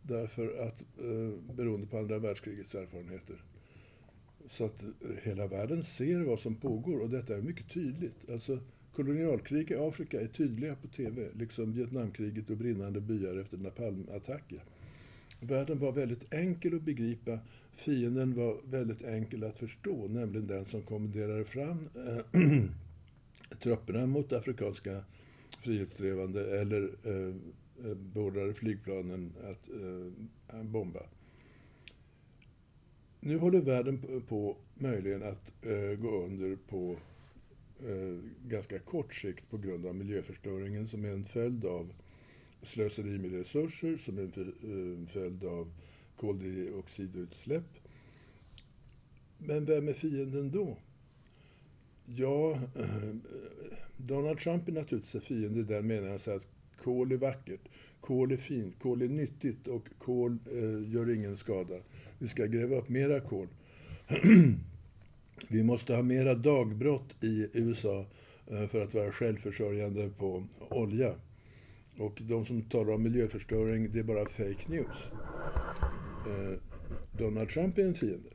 Därför 0.07 0.67
att, 0.67 0.81
eh, 0.81 1.55
beroende 1.55 1.87
på 1.87 1.97
andra 1.97 2.19
världskrigets 2.19 2.75
erfarenheter. 2.75 3.35
Så 4.49 4.65
att 4.65 4.83
eh, 4.83 4.89
hela 5.23 5.47
världen 5.47 5.83
ser 5.83 6.19
vad 6.19 6.39
som 6.39 6.55
pågår 6.55 6.99
och 6.99 7.09
detta 7.09 7.37
är 7.37 7.41
mycket 7.41 7.69
tydligt. 7.69 8.29
Alltså, 8.29 8.59
kolonialkrig 8.93 9.71
i 9.71 9.75
Afrika 9.75 10.21
är 10.21 10.27
tydliga 10.27 10.75
på 10.75 10.87
TV, 10.87 11.27
liksom 11.33 11.73
Vietnamkriget 11.73 12.49
och 12.49 12.57
brinnande 12.57 13.01
byar 13.01 13.35
efter 13.35 13.57
napalmattacker. 13.57 14.63
Världen 15.39 15.79
var 15.79 15.91
väldigt 15.91 16.33
enkel 16.33 16.75
att 16.75 16.81
begripa. 16.81 17.39
Fienden 17.73 18.33
var 18.33 18.57
väldigt 18.65 19.01
enkel 19.01 19.43
att 19.43 19.59
förstå, 19.59 20.07
nämligen 20.07 20.47
den 20.47 20.65
som 20.65 20.81
kommenderade 20.81 21.45
fram 21.45 21.89
eh, 21.95 22.41
trupperna 23.59 24.05
mot 24.05 24.33
afrikanska 24.33 25.03
frihetssträvande 25.63 26.59
eller 26.59 26.83
eh, 26.83 27.35
Eh, 27.85 27.95
beordrade 27.95 28.53
flygplanen 28.53 29.33
att 29.37 29.69
eh, 29.69 30.63
bomba. 30.63 31.03
Nu 33.19 33.37
håller 33.37 33.61
världen 33.61 34.23
på 34.27 34.57
möjligen 34.73 35.23
att 35.23 35.65
eh, 35.65 35.99
gå 35.99 36.23
under 36.23 36.55
på 36.55 36.97
eh, 37.79 38.19
ganska 38.47 38.79
kort 38.79 39.13
sikt 39.13 39.49
på 39.49 39.57
grund 39.57 39.85
av 39.85 39.95
miljöförstöringen 39.95 40.87
som 40.87 41.05
är 41.05 41.09
en 41.09 41.25
följd 41.25 41.65
av 41.65 41.93
slöseri 42.61 43.17
med 43.17 43.31
resurser 43.31 43.97
som 43.97 44.17
är 44.17 44.21
en 44.63 45.07
följd 45.07 45.43
av 45.43 45.71
koldioxidutsläpp. 46.15 47.79
Men 49.37 49.65
vem 49.65 49.87
är 49.87 49.93
fienden 49.93 50.51
då? 50.51 50.77
Ja, 52.05 52.59
Donald 53.97 54.39
Trump 54.39 54.67
är 54.67 54.71
naturligtvis 54.71 55.15
en 55.15 55.21
fiende 55.21 55.59
i 55.59 55.63
den 55.63 55.87
meningen 55.87 56.15
att 56.15 56.56
kol 56.87 57.11
är 57.11 57.17
vackert, 57.17 57.59
kol 58.01 58.31
är 58.31 58.37
fint, 58.37 58.79
kol 58.79 59.01
är 59.01 59.07
nyttigt 59.07 59.67
och 59.67 59.87
kol 59.97 60.37
eh, 60.51 60.93
gör 60.93 61.15
ingen 61.15 61.37
skada. 61.37 61.75
Vi 62.19 62.27
ska 62.27 62.45
gräva 62.45 62.75
upp 62.75 62.89
mera 62.89 63.19
kol. 63.19 63.47
Vi 65.49 65.63
måste 65.63 65.95
ha 65.95 66.03
mera 66.03 66.33
dagbrott 66.35 67.23
i 67.23 67.49
USA 67.53 68.05
eh, 68.47 68.67
för 68.67 68.81
att 68.81 68.93
vara 68.93 69.11
självförsörjande 69.11 70.09
på 70.09 70.43
olja. 70.69 71.15
Och 71.97 72.21
de 72.21 72.45
som 72.45 72.61
talar 72.61 72.93
om 72.93 73.03
miljöförstöring, 73.03 73.91
det 73.91 73.99
är 73.99 74.03
bara 74.03 74.25
fake 74.25 74.69
news. 74.69 75.07
Eh, 76.27 76.59
Donald 77.17 77.49
Trump 77.49 77.77
är 77.77 77.83
en 77.83 77.93
fiende. 77.93 78.29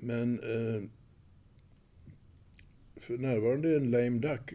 Men 0.00 0.38
eh, 0.38 0.82
för 2.96 3.18
närvarande 3.18 3.72
är 3.72 3.76
en 3.76 3.90
lame 3.90 4.18
duck 4.18 4.54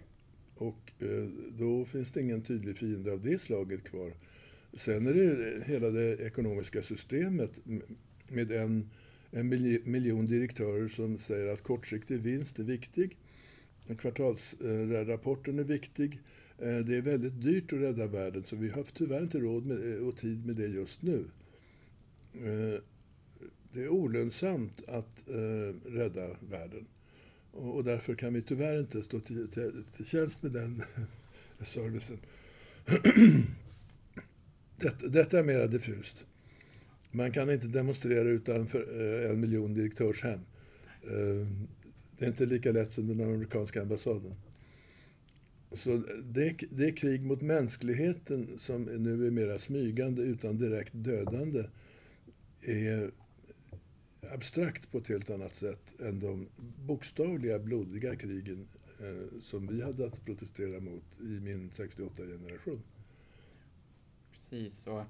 och 0.55 0.91
eh, 0.99 1.29
då 1.57 1.85
finns 1.85 2.11
det 2.11 2.21
ingen 2.21 2.41
tydlig 2.41 2.77
fiende 2.77 3.11
av 3.11 3.21
det 3.21 3.41
slaget 3.41 3.83
kvar. 3.83 4.13
Sen 4.73 5.07
är 5.07 5.13
det 5.13 5.63
hela 5.65 5.89
det 5.89 6.17
ekonomiska 6.19 6.81
systemet 6.81 7.51
med 8.27 8.51
en, 8.51 8.89
en 9.31 9.49
miljon 9.85 10.25
direktörer 10.25 10.87
som 10.87 11.17
säger 11.17 11.53
att 11.53 11.63
kortsiktig 11.63 12.19
vinst 12.19 12.59
är 12.59 12.63
viktig. 12.63 13.17
Kvartalsrapporten 13.97 15.59
eh, 15.59 15.65
är 15.65 15.67
viktig. 15.67 16.19
Eh, 16.57 16.77
det 16.77 16.95
är 16.95 17.01
väldigt 17.01 17.41
dyrt 17.41 17.73
att 17.73 17.79
rädda 17.79 18.07
världen 18.07 18.43
så 18.43 18.55
vi 18.55 18.69
har 18.69 18.83
tyvärr 18.83 19.21
inte 19.21 19.39
råd 19.39 19.65
med, 19.65 19.99
och 19.99 20.17
tid 20.17 20.45
med 20.45 20.55
det 20.55 20.67
just 20.67 21.01
nu. 21.01 21.25
Det 23.73 23.83
är 23.83 23.89
olönsamt 23.89 24.81
att 24.87 25.23
rädda 25.85 26.37
världen. 26.49 26.85
Och 27.53 27.83
därför 27.83 28.15
kan 28.15 28.33
vi 28.33 28.41
tyvärr 28.41 28.79
inte 28.79 29.03
stå 29.03 29.19
till, 29.19 29.47
till, 29.51 29.83
till 29.95 30.05
tjänst 30.05 30.43
med 30.43 30.51
den 30.51 30.83
servicen. 31.61 32.17
detta, 34.77 35.07
detta 35.07 35.39
är 35.39 35.43
mera 35.43 35.67
diffust. 35.67 36.25
Man 37.11 37.31
kan 37.31 37.51
inte 37.51 37.67
demonstrera 37.67 38.29
utanför 38.29 38.79
eh, 38.79 39.31
en 39.31 39.39
miljon 39.39 39.73
direktörshem. 39.73 40.39
Eh, 41.03 41.47
det 42.17 42.25
är 42.25 42.29
inte 42.29 42.45
lika 42.45 42.71
lätt 42.71 42.91
som 42.91 43.07
den 43.07 43.21
amerikanska 43.21 43.81
ambassaden. 43.81 44.35
Så 45.71 46.03
det, 46.23 46.57
det 46.69 46.91
krig 46.91 47.25
mot 47.25 47.41
mänskligheten 47.41 48.49
som 48.57 48.83
nu 48.83 49.27
är 49.27 49.31
mera 49.31 49.59
smygande 49.59 50.21
utan 50.21 50.57
direkt 50.57 50.91
dödande 50.93 51.63
är 52.61 53.11
abstrakt 54.33 54.91
på 54.91 54.97
ett 54.97 55.07
helt 55.07 55.29
annat 55.29 55.55
sätt 55.55 55.99
än 55.99 56.19
de 56.19 56.47
bokstavliga 56.85 57.59
blodiga 57.59 58.15
krigen 58.15 58.67
eh, 58.99 59.41
som 59.41 59.67
vi 59.67 59.83
hade 59.83 60.05
att 60.05 60.25
protestera 60.25 60.79
mot 60.79 61.19
i 61.19 61.39
min 61.39 61.69
68-generation. 61.69 62.83
Precis, 64.31 64.87
och 64.87 65.03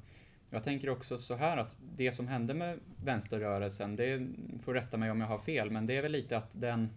Jag 0.49 0.63
tänker 0.63 0.89
också 0.89 1.17
så 1.17 1.35
här 1.35 1.57
att 1.57 1.77
det 1.97 2.11
som 2.13 2.27
hände 2.27 2.53
med 2.53 2.79
vänsterrörelsen, 3.03 3.95
det 3.95 4.27
får 4.63 4.73
rätta 4.73 4.97
mig 4.97 5.11
om 5.11 5.21
jag 5.21 5.27
har 5.27 5.39
fel, 5.39 5.71
men 5.71 5.87
det 5.87 5.97
är 5.97 6.01
väl 6.01 6.11
lite 6.11 6.37
att 6.37 6.61
den 6.61 6.89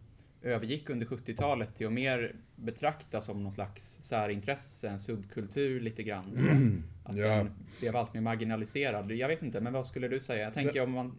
övergick 0.42 0.90
under 0.90 1.06
70-talet 1.06 1.74
till 1.74 1.86
att 1.86 1.92
mer 1.92 2.36
betraktas 2.56 3.24
som 3.24 3.42
någon 3.42 3.52
slags 3.52 3.98
särintresse, 4.02 4.88
en 4.88 5.00
subkultur 5.00 5.80
lite 5.80 6.02
grann. 6.02 6.82
Att 7.04 7.16
Ja. 7.16 7.28
den 7.28 7.50
blev 7.80 7.96
allt 7.96 8.14
mer 8.14 8.20
marginaliserad. 8.20 9.12
Jag 9.12 9.28
vet 9.28 9.42
inte, 9.42 9.60
men 9.60 9.72
vad 9.72 9.86
skulle 9.86 10.08
du 10.08 10.20
säga? 10.20 10.44
Jag 10.44 10.54
tänker 10.54 10.80
om 10.80 10.92
man... 10.92 11.16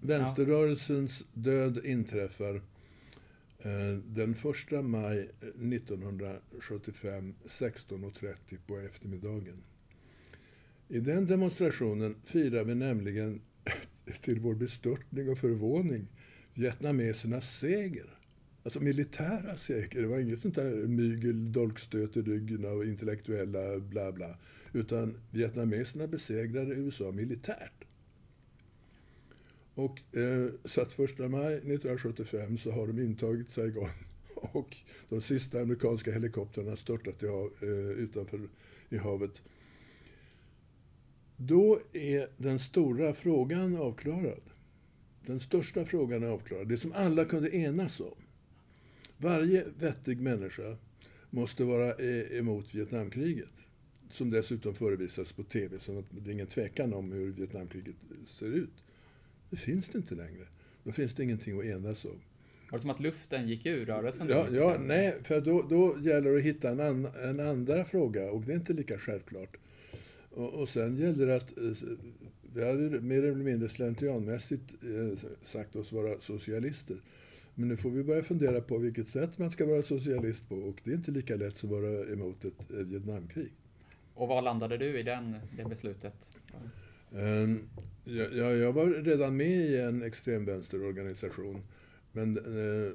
Vänsterrörelsens 0.00 1.24
död 1.32 1.80
inträffar 1.84 2.54
eh, 2.54 2.62
den 4.04 4.32
1 4.32 4.38
maj 4.84 5.18
1975 5.20 7.34
16.30 7.44 8.34
på 8.66 8.78
eftermiddagen. 8.78 9.62
I 10.88 11.00
den 11.00 11.26
demonstrationen 11.26 12.16
firar 12.24 12.64
vi 12.64 12.74
nämligen 12.74 13.40
till 14.20 14.40
vår 14.40 14.54
bestörtning 14.54 15.28
och 15.28 15.38
förvåning 15.38 16.06
vietnamesernas 16.54 17.58
seger. 17.58 18.19
Alltså 18.62 18.80
militära 18.80 19.56
säker, 19.56 20.00
Det 20.00 20.06
var 20.06 20.18
inget 20.18 20.40
sånt 20.40 20.54
där 20.54 20.86
mygel, 20.86 21.52
dolkstöt 21.52 22.16
i 22.16 22.22
ryggen 22.22 22.64
och 22.64 22.84
intellektuella 22.84 23.78
bla 23.80 24.12
bla. 24.12 24.38
Utan 24.72 25.16
vietnameserna 25.30 26.06
besegrade 26.06 26.74
USA 26.74 27.12
militärt. 27.12 27.84
Och 29.74 30.16
eh, 30.16 30.50
så 30.64 30.80
att 30.80 30.92
första 30.92 31.28
maj 31.28 31.54
1975 31.54 32.58
så 32.58 32.70
har 32.70 32.86
de 32.86 32.98
intagit 32.98 33.50
Saigon 33.50 33.88
och 34.34 34.76
de 35.08 35.20
sista 35.20 35.60
amerikanska 35.60 36.12
helikoptrarna 36.12 36.76
störtat 36.76 37.22
i 37.22 37.26
hav, 37.26 37.50
eh, 37.62 37.68
utanför 37.90 38.40
i 38.88 38.96
havet. 38.96 39.42
Då 41.36 41.80
är 41.92 42.28
den 42.36 42.58
stora 42.58 43.14
frågan 43.14 43.76
avklarad. 43.76 44.42
Den 45.26 45.40
största 45.40 45.84
frågan 45.84 46.22
är 46.22 46.26
avklarad. 46.26 46.68
Det 46.68 46.76
som 46.76 46.92
alla 46.92 47.24
kunde 47.24 47.56
enas 47.56 48.00
om. 48.00 48.16
Varje 49.22 49.64
vettig 49.78 50.20
människa 50.20 50.76
måste 51.30 51.64
vara 51.64 51.88
eh, 51.94 52.38
emot 52.38 52.74
Vietnamkriget. 52.74 53.52
Som 54.10 54.30
dessutom 54.30 54.74
förevisas 54.74 55.32
på 55.32 55.42
TV, 55.42 55.78
så 55.80 55.98
att 55.98 56.04
det 56.10 56.30
är 56.30 56.32
ingen 56.32 56.46
tvekan 56.46 56.94
om 56.94 57.12
hur 57.12 57.32
Vietnamkriget 57.32 57.94
ser 58.26 58.46
ut. 58.46 58.84
Det 59.50 59.56
finns 59.56 59.88
det 59.88 59.98
inte 59.98 60.14
längre. 60.14 60.46
Då 60.84 60.92
finns 60.92 61.14
det 61.14 61.24
ingenting 61.24 61.58
att 61.58 61.64
enas 61.64 62.04
om. 62.04 62.20
Var 62.70 62.78
det 62.78 62.82
som 62.82 62.90
att 62.90 63.00
luften 63.00 63.48
gick 63.48 63.66
ur 63.66 63.86
rörelsen? 63.86 64.28
Ja, 64.28 64.46
ja 64.52 64.76
nej, 64.80 65.14
för 65.22 65.40
då, 65.40 65.62
då 65.62 65.96
gäller 66.00 66.30
det 66.30 66.36
att 66.36 66.42
hitta 66.42 66.70
en, 66.70 66.80
an, 66.80 67.08
en 67.24 67.40
andra 67.40 67.84
fråga 67.84 68.30
och 68.30 68.42
det 68.42 68.52
är 68.52 68.56
inte 68.56 68.72
lika 68.72 68.98
självklart. 68.98 69.56
Och, 70.30 70.54
och 70.54 70.68
sen 70.68 70.96
gäller 70.96 71.26
det 71.26 71.36
att 71.36 71.58
eh, 71.58 71.88
vi 72.54 72.64
hade 72.64 73.00
mer 73.00 73.22
eller 73.22 73.34
mindre 73.34 73.68
slentrianmässigt 73.68 74.72
eh, 74.84 75.28
sagt 75.42 75.76
oss 75.76 75.92
vara 75.92 76.20
socialister. 76.20 76.96
Men 77.60 77.68
nu 77.68 77.76
får 77.76 77.90
vi 77.90 78.02
börja 78.04 78.22
fundera 78.22 78.60
på 78.60 78.78
vilket 78.78 79.08
sätt 79.08 79.38
man 79.38 79.50
ska 79.50 79.66
vara 79.66 79.82
socialist 79.82 80.48
på 80.48 80.54
och 80.54 80.80
det 80.84 80.90
är 80.90 80.94
inte 80.94 81.10
lika 81.10 81.36
lätt 81.36 81.56
som 81.56 81.68
att 81.68 81.82
vara 81.82 82.12
emot 82.12 82.44
ett 82.44 82.70
eh, 82.70 82.76
Vietnamkrig. 82.76 83.52
Och 84.14 84.28
var 84.28 84.42
landade 84.42 84.76
du 84.78 84.98
i 84.98 85.02
den, 85.02 85.36
det 85.56 85.64
beslutet? 85.64 86.38
Ehm, 87.16 87.68
Jag, 88.04 88.56
jag, 88.56 88.72
var 88.72 88.86
redan 88.86 89.36
med 89.36 89.46
i 89.50 89.80
en 89.80 90.02
extremvänsterorganisation. 90.02 91.62
Men 92.12 92.36
eh, 92.38 92.92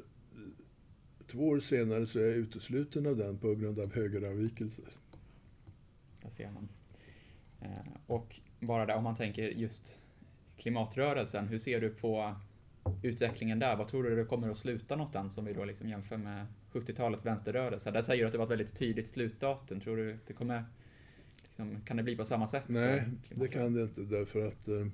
två 1.28 1.48
år 1.48 1.60
senare 1.60 2.06
så 2.08 2.20
är 2.20 2.24
jag 2.26 2.36
utesluten 2.36 3.08
av 3.08 3.18
den 3.18 3.38
på 3.38 3.56
grund 3.56 3.80
av 3.80 3.96
högeravvikelser. 3.96 4.86
Där 6.22 6.30
ser 6.30 6.52
man. 6.52 6.70
Eh, 7.62 7.94
Och 8.08 8.40
bara 8.60 8.86
där, 8.86 8.96
om 8.96 9.04
man 9.04 9.16
tänker 9.16 9.44
just 9.44 10.00
klimatrörelsen, 10.58 11.48
hur 11.48 11.60
ser 11.60 11.82
du 11.82 11.90
på 11.90 12.36
utvecklingen 13.02 13.60
där? 13.60 13.76
Vad 13.76 13.88
tror 13.88 14.04
du 14.04 14.16
det 14.16 14.26
kommer 14.26 14.50
att 14.50 14.58
sluta 14.58 14.96
någonstans 14.96 15.38
om 15.38 15.46
vi 15.46 15.54
då 15.54 15.66
liksom 15.66 15.90
jämför 15.90 16.18
med 16.18 16.46
70-talets 16.74 17.26
vänsterrörelse? 17.26 17.92
Där 17.92 18.02
säger 18.02 18.24
du 18.24 18.26
att 18.26 18.32
det 18.32 18.38
var 18.38 18.46
ett 18.46 18.52
väldigt 18.52 18.76
tydligt 18.76 19.08
slutdatum. 19.08 19.80
Tror 19.80 19.98
du 19.98 20.18
det 20.28 20.34
kommer, 20.34 20.66
liksom, 21.44 21.82
kan 21.86 21.98
det 21.98 22.04
bli 22.04 22.16
på 22.16 22.26
samma 22.26 22.48
sätt? 22.48 22.64
Nej, 22.68 23.04
det 23.30 23.48
kan 23.48 23.74
det 23.74 23.82
inte 23.82 24.02
därför 24.02 24.48
att 24.48 24.68
eh, 24.68 24.88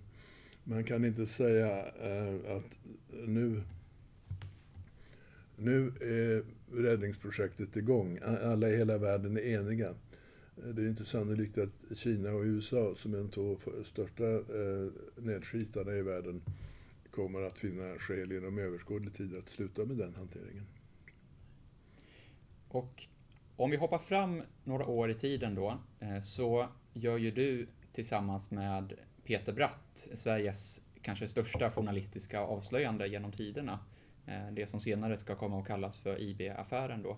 man 0.64 0.84
kan 0.84 1.06
inte 1.06 1.26
säga 1.26 1.78
eh, 1.80 2.56
att 2.58 2.78
nu, 3.28 3.62
nu 5.56 5.88
är 5.88 6.44
räddningsprojektet 6.82 7.78
igång. 7.78 8.20
Alla 8.44 8.70
i 8.70 8.78
hela 8.78 8.98
världen 8.98 9.38
är 9.38 9.42
eniga. 9.42 9.90
Eh, 10.58 10.70
Det 10.74 10.82
är 10.82 10.88
inte 10.88 11.06
sannolikt 11.06 11.58
att 11.58 11.98
Kina 11.98 12.32
och 12.32 12.44
USA, 12.44 12.96
som 12.96 13.14
är 13.14 13.18
de 13.18 13.30
två 13.30 13.58
största 13.86 14.32
eh, 14.34 14.92
nedskitarna 15.16 15.94
i 15.94 16.02
världen, 16.02 16.42
kommer 17.12 17.42
att 17.42 17.58
finna 17.58 18.00
skäl 18.00 18.32
inom 18.32 18.58
överskådlig 18.58 19.14
tid 19.14 19.38
att 19.38 19.50
sluta 19.50 19.86
med 19.86 19.98
den 19.98 20.16
hanteringen. 20.16 20.66
Och 22.68 23.08
om 23.56 23.72
vi 23.72 23.78
hoppar 23.78 23.98
fram 23.98 24.44
några 24.64 24.86
år 24.86 25.12
i 25.12 25.16
tiden 25.16 25.56
då, 25.56 25.78
eh, 26.00 26.22
så 26.22 26.68
gör 26.94 27.18
ju 27.18 27.32
du 27.32 27.68
tillsammans 27.92 28.52
med 28.52 28.94
Peter 29.24 29.54
Bratt 29.54 30.08
Sveriges 30.14 30.82
kanske 31.02 31.28
största 31.28 31.72
journalistiska 31.72 32.40
avslöjande 32.40 33.08
genom 33.08 33.32
tiderna. 33.32 33.80
Eh, 34.26 34.52
det 34.52 34.68
som 34.70 34.80
senare 34.80 35.18
ska 35.18 35.36
komma 35.36 35.60
att 35.60 35.68
kallas 35.68 35.98
för 35.98 36.22
IB-affären 36.22 37.04
då. 37.04 37.18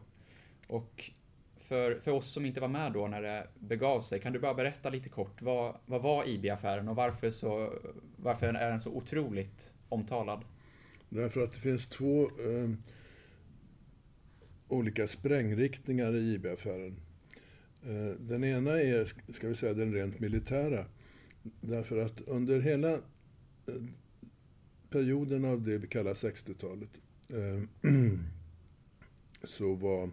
Och 0.68 1.12
för, 1.58 2.00
för 2.00 2.12
oss 2.12 2.32
som 2.32 2.46
inte 2.46 2.62
var 2.62 2.68
med 2.68 2.92
då 2.92 3.08
när 3.08 3.22
det 3.22 3.48
begav 3.60 4.02
sig, 4.02 4.22
kan 4.22 4.34
du 4.34 4.40
bara 4.40 4.54
berätta 4.54 4.90
lite 4.90 5.10
kort, 5.10 5.42
vad, 5.42 5.78
vad 5.86 6.02
var 6.02 6.28
IB-affären 6.28 6.88
och 6.88 6.96
varför, 6.96 7.32
så, 7.32 7.74
varför 8.16 8.48
är 8.48 8.70
den 8.70 8.80
så 8.80 8.90
otroligt 8.90 9.73
omtalad? 9.94 10.46
Därför 11.10 11.44
att 11.44 11.54
det 11.54 11.60
finns 11.60 11.88
två 11.88 12.24
eh, 12.24 12.70
olika 14.68 15.08
sprängriktningar 15.08 16.16
i 16.16 16.34
IB-affären. 16.34 16.96
Eh, 17.84 18.20
den 18.20 18.44
ena 18.44 18.72
är, 18.72 19.32
ska 19.34 19.48
vi 19.48 19.56
säga, 19.56 19.74
den 19.74 19.94
rent 19.94 20.20
militära. 20.20 20.86
Därför 21.62 21.98
att 21.98 22.22
under 22.22 22.60
hela 22.60 22.92
eh, 22.94 23.00
perioden 24.90 25.46
av 25.46 25.62
det 25.62 25.78
vi 25.78 25.88
kallar 25.88 26.14
60-talet 26.14 26.90
eh, 27.30 27.90
så 29.44 29.74
var 29.74 30.10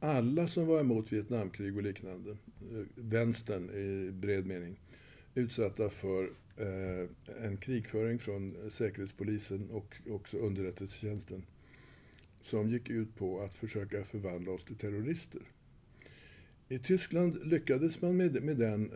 alla 0.00 0.48
som 0.48 0.66
var 0.66 0.80
emot 0.80 1.12
Vietnamkrig 1.12 1.76
och 1.76 1.82
liknande, 1.82 2.30
eh, 2.30 2.86
vänstern 2.94 3.70
i 3.70 4.10
bred 4.12 4.46
mening, 4.46 4.80
utsatta 5.34 5.90
för 5.90 6.30
Eh, 6.60 7.08
en 7.44 7.56
krigföring 7.56 8.18
från 8.18 8.70
Säkerhetspolisen 8.70 9.70
och 9.70 9.96
också 10.10 10.36
underrättelsetjänsten 10.36 11.42
som 12.42 12.70
gick 12.70 12.90
ut 12.90 13.16
på 13.16 13.40
att 13.40 13.54
försöka 13.54 14.04
förvandla 14.04 14.52
oss 14.52 14.64
till 14.64 14.76
terrorister. 14.76 15.40
I 16.68 16.78
Tyskland 16.78 17.46
lyckades 17.46 18.02
man 18.02 18.16
med, 18.16 18.42
med 18.42 18.56
den 18.56 18.90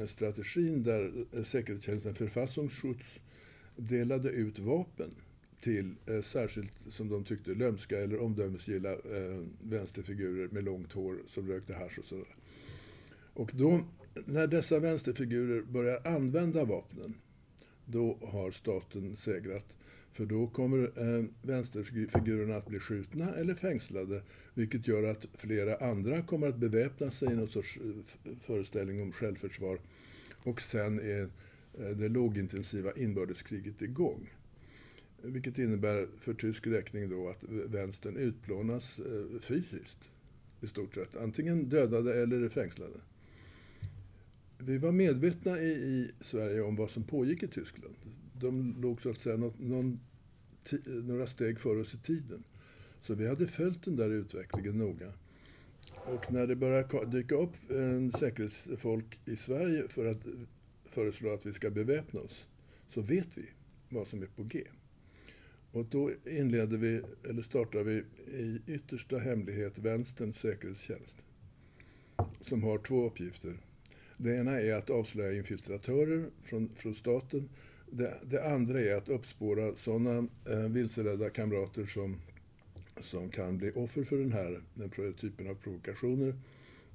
eh, 0.00 0.06
strategin 0.06 0.82
där 0.82 1.26
eh, 1.32 1.42
säkerhetstjänsten 1.42 2.14
Verfassungsschutz 2.14 3.20
delade 3.76 4.28
ut 4.28 4.58
vapen 4.58 5.10
till 5.60 5.94
eh, 6.06 6.22
särskilt, 6.22 6.72
som 6.88 7.08
de 7.08 7.24
tyckte, 7.24 7.54
lömska 7.54 7.98
eller 7.98 8.20
omdömesgilla 8.20 8.92
eh, 8.92 9.42
vänsterfigurer 9.62 10.48
med 10.48 10.64
långt 10.64 10.92
hår 10.92 11.18
som 11.26 11.48
rökte 11.48 11.74
hasch 11.74 11.98
och 11.98 12.04
sådär. 12.04 12.36
Och 13.34 13.52
då, 13.54 13.80
när 14.24 14.46
dessa 14.46 14.78
vänsterfigurer 14.78 15.62
börjar 15.62 16.00
använda 16.04 16.64
vapnen, 16.64 17.14
då 17.84 18.18
har 18.22 18.50
staten 18.50 19.16
segrat. 19.16 19.66
För 20.12 20.26
då 20.26 20.46
kommer 20.46 20.78
eh, 20.78 21.24
vänsterfigurerna 21.42 22.56
att 22.56 22.66
bli 22.66 22.78
skjutna 22.78 23.34
eller 23.34 23.54
fängslade, 23.54 24.22
vilket 24.54 24.88
gör 24.88 25.02
att 25.02 25.26
flera 25.34 25.76
andra 25.76 26.22
kommer 26.22 26.48
att 26.48 26.56
beväpna 26.56 27.10
sig 27.10 27.32
i 27.32 27.36
någon 27.36 27.48
sorts 27.48 27.78
eh, 27.84 28.32
föreställning 28.40 29.02
om 29.02 29.12
självförsvar. 29.12 29.78
Och 30.42 30.60
sen 30.60 31.00
är 31.00 31.22
eh, 31.78 31.96
det 31.96 32.08
lågintensiva 32.08 32.92
inbördeskriget 32.92 33.82
igång. 33.82 34.30
Vilket 35.22 35.58
innebär 35.58 36.06
för 36.20 36.34
tysk 36.34 36.66
räkning 36.66 37.10
då 37.10 37.28
att 37.28 37.44
vänstern 37.48 38.16
utplånas 38.16 38.98
eh, 38.98 39.40
fysiskt, 39.40 40.08
i 40.60 40.66
stort 40.66 40.94
sett. 40.94 41.16
Antingen 41.16 41.68
dödade 41.68 42.22
eller 42.22 42.48
fängslade. 42.48 43.00
Vi 44.64 44.78
var 44.78 44.92
medvetna 44.92 45.60
i, 45.60 45.70
i 45.70 46.10
Sverige 46.20 46.62
om 46.62 46.76
vad 46.76 46.90
som 46.90 47.04
pågick 47.04 47.42
i 47.42 47.48
Tyskland. 47.48 47.94
De 48.40 48.76
låg 48.80 49.02
så 49.02 49.10
att 49.10 49.20
säga 49.20 49.36
något, 49.36 49.58
någon, 49.58 50.00
några 50.86 51.26
steg 51.26 51.60
före 51.60 51.80
oss 51.80 51.94
i 51.94 51.98
tiden. 51.98 52.44
Så 53.00 53.14
vi 53.14 53.28
hade 53.28 53.46
följt 53.46 53.84
den 53.84 53.96
där 53.96 54.10
utvecklingen 54.10 54.78
noga. 54.78 55.12
Och 55.94 56.32
när 56.32 56.46
det 56.46 56.56
börjar 56.56 57.06
dyka 57.06 57.34
upp 57.34 57.70
en 57.70 58.12
säkerhetsfolk 58.12 59.20
i 59.24 59.36
Sverige 59.36 59.88
för 59.88 60.06
att 60.06 60.26
föreslå 60.84 61.34
att 61.34 61.46
vi 61.46 61.52
ska 61.52 61.70
beväpna 61.70 62.20
oss, 62.20 62.46
så 62.88 63.00
vet 63.00 63.38
vi 63.38 63.46
vad 63.88 64.06
som 64.06 64.22
är 64.22 64.26
på 64.26 64.42
G. 64.42 64.64
Och 65.72 65.84
då 65.84 66.10
inledde 66.26 66.76
vi, 66.76 67.02
eller 67.30 67.42
startar 67.42 67.82
vi 67.84 68.04
i 68.26 68.60
yttersta 68.66 69.18
hemlighet 69.18 69.78
vänsterns 69.78 70.38
säkerhetstjänst. 70.38 71.16
Som 72.40 72.62
har 72.62 72.78
två 72.78 73.06
uppgifter. 73.06 73.56
Det 74.22 74.36
ena 74.36 74.60
är 74.60 74.74
att 74.74 74.90
avslöja 74.90 75.38
infiltratörer 75.38 76.30
från, 76.42 76.68
från 76.76 76.94
staten. 76.94 77.48
Det, 77.90 78.18
det 78.26 78.50
andra 78.52 78.80
är 78.80 78.96
att 78.96 79.08
uppspåra 79.08 79.74
sådana 79.74 80.28
eh, 80.50 80.58
vilseledda 80.58 81.30
kamrater 81.30 81.84
som, 81.84 82.20
som 83.00 83.30
kan 83.30 83.58
bli 83.58 83.70
offer 83.70 84.04
för 84.04 84.18
den 84.18 84.32
här 84.32 84.62
den 84.74 85.14
typen 85.14 85.50
av 85.50 85.54
provokationer 85.54 86.34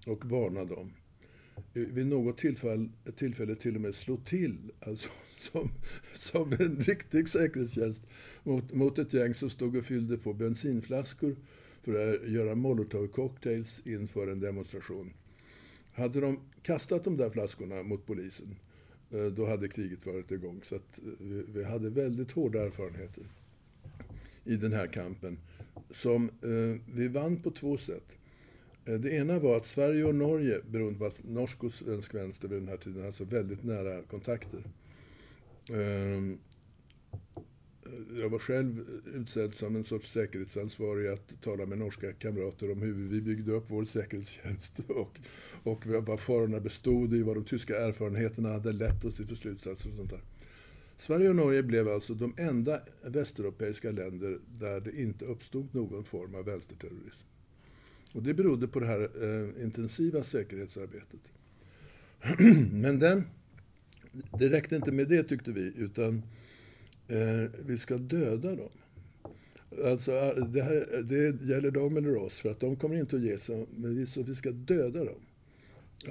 och 0.06 0.26
varna 0.26 0.66
dem. 0.66 0.94
Vid 1.74 2.08
något 2.08 2.38
tillfälle, 2.38 2.90
tillfälle 3.16 3.56
till 3.56 3.76
och 3.76 3.82
med 3.82 3.96
slå 3.96 4.18
till, 4.18 4.58
alltså 4.80 5.10
som, 5.40 5.70
som 6.14 6.52
en 6.52 6.76
riktig 6.76 7.30
säkerhetstjänst 7.30 8.04
mot, 8.44 8.74
mot 8.74 9.00
ett 9.00 9.14
gäng 9.14 9.34
som 9.34 9.50
stod 9.50 9.76
och 9.76 9.86
fyllde 9.86 10.18
på 10.18 10.34
bensinflaskor 10.34 11.36
för 11.84 12.14
att 12.14 12.30
göra 12.30 12.56
molotovcocktails 12.56 13.82
inför 13.86 14.28
en 14.28 14.40
demonstration. 14.40 15.14
Hade 15.98 16.22
de 16.22 16.40
kastat 16.62 17.04
de 17.04 17.18
där 17.18 17.30
flaskorna 17.30 17.84
mot 17.84 18.06
polisen, 18.06 18.56
eh, 19.12 19.26
då 19.26 19.46
hade 19.46 19.68
kriget 19.68 20.06
varit 20.06 20.32
igång. 20.32 20.60
Så 20.64 20.76
att 20.76 21.00
eh, 21.00 21.28
vi 21.54 21.64
hade 21.64 21.90
väldigt 21.90 22.32
hårda 22.32 22.66
erfarenheter 22.66 23.24
i 24.44 24.56
den 24.56 24.74
här 24.74 24.88
kampen, 24.88 25.38
som 25.92 26.30
eh, 26.30 26.82
vi 26.94 27.08
vann 27.08 27.38
på 27.38 27.52
två 27.52 27.78
sätt. 27.78 28.18
Det 28.84 29.10
ena 29.10 29.40
var 29.40 29.58
att 29.58 29.66
Sverige 29.66 30.04
och 30.04 30.16
Norge, 30.16 30.62
beroende 30.68 31.00
på 31.00 31.06
att 31.06 31.24
norsk 31.24 31.64
och 31.64 31.74
svensk 31.74 32.14
vänster 32.14 32.48
vid 32.48 32.62
den 32.62 32.68
här 32.68 32.78
tiden 32.78 33.02
hade 33.02 33.14
så 33.14 33.26
väldigt 33.26 33.64
nära 33.64 34.02
kontakter, 34.02 34.64
ehm, 35.74 36.38
jag 38.20 38.30
var 38.30 38.40
själv 38.40 38.86
utsedd 39.16 39.56
som 39.56 39.76
en 39.76 39.84
sorts 39.84 40.12
säkerhetsansvarig 40.12 41.08
att 41.08 41.42
tala 41.42 41.66
med 41.66 41.78
norska 41.78 42.14
kamrater 42.14 42.72
om 42.72 42.82
hur 42.82 42.94
vi 42.94 43.22
byggde 43.22 43.52
upp 43.52 43.66
vår 43.68 43.86
säkerhetstjänst 43.86 44.80
och, 44.88 45.20
och 45.64 45.88
vad 45.88 46.20
farorna 46.20 46.60
bestod 46.60 47.14
i, 47.14 47.22
vad 47.22 47.36
de 47.36 47.44
tyska 47.44 47.78
erfarenheterna 47.78 48.50
hade 48.50 48.72
lett 48.72 49.06
oss 49.06 49.16
till 49.16 49.28
för 49.28 49.36
slutsatser 49.36 49.90
och 49.90 49.96
sånt 49.96 50.10
där. 50.10 50.22
Sverige 50.98 51.30
och 51.30 51.36
Norge 51.36 51.64
blev 51.64 51.88
alltså 51.88 52.14
de 52.14 52.34
enda 52.38 52.82
västeuropeiska 53.06 53.92
länder 53.92 54.40
där 54.60 54.80
det 54.80 54.92
inte 54.92 55.26
uppstod 55.26 55.76
någon 55.76 56.04
form 56.04 56.36
av 56.36 56.46
vänsterterrorism. 56.46 57.28
Och 58.14 58.24
det 58.24 58.34
berodde 58.34 58.68
på 58.68 58.80
det 58.80 58.86
här 58.86 59.10
eh, 59.24 59.64
intensiva 59.64 60.24
säkerhetsarbetet. 60.24 61.20
Men 62.72 63.00
den, 63.00 63.24
det 64.40 64.50
räckte 64.50 64.76
inte 64.76 64.92
med 64.92 65.08
det 65.08 65.24
tyckte 65.24 65.52
vi, 65.52 65.74
utan 65.76 66.24
eh, 67.08 67.52
vi 67.66 67.78
ska 67.78 67.98
döda 67.98 68.56
dem. 68.56 68.70
Alltså, 69.86 70.12
eh, 70.12 70.46
det, 70.46 70.62
här, 70.62 71.04
det 71.04 71.42
gäller 71.42 71.72
dem 71.72 71.98
eller 71.98 72.18
oss, 72.18 72.34
för 72.34 72.50
att 72.50 72.60
de 72.60 72.76
kommer 72.76 72.96
inte 72.96 73.16
att 73.16 73.22
ge 73.22 73.38
sig. 73.38 73.66
Men 73.76 73.96
vi, 73.96 74.06
så 74.06 74.24
vi 74.24 74.36
ska 74.36 74.52
döda 74.52 75.04
dem. 75.04 75.22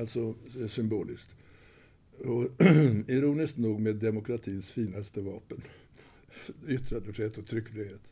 Alltså 0.00 0.34
eh, 0.60 0.66
symboliskt. 0.66 1.36
Och 2.18 2.66
ironiskt 3.06 3.56
nog 3.56 3.80
med 3.80 3.96
demokratins 3.96 4.72
finaste 4.72 5.20
vapen. 5.20 5.60
Yttrandefrihet 6.68 7.38
och 7.38 7.46
tryckfrihet. 7.46 8.02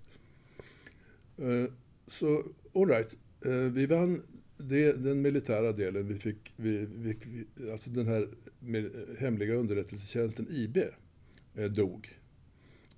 Eh, 1.37 1.73
så, 2.07 2.45
all 2.75 2.89
right. 2.89 3.17
Eh, 3.45 3.73
vi 3.73 3.87
vann 3.87 4.23
det, 4.57 4.93
den 4.93 5.23
militära 5.23 5.73
delen. 5.73 6.09
Vi 6.09 6.15
fick, 6.15 6.55
vi, 6.57 6.89
vi, 6.95 7.17
alltså 7.73 7.91
den 7.91 8.07
här 8.07 8.29
hemliga 9.19 9.55
underrättelsetjänsten 9.55 10.47
IB 10.51 10.77
eh, 11.55 11.65
dog 11.65 12.19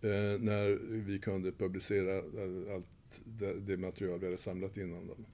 eh, 0.06 0.40
när 0.40 0.78
vi 1.06 1.18
kunde 1.18 1.52
publicera 1.52 2.16
eh, 2.16 2.74
allt 2.74 2.86
det, 3.24 3.54
det, 3.54 3.76
material 3.76 4.18
vi 4.18 4.26
hade 4.26 4.38
samlat 4.38 4.76
in 4.76 4.94
om 4.94 5.06
dem. 5.06 5.26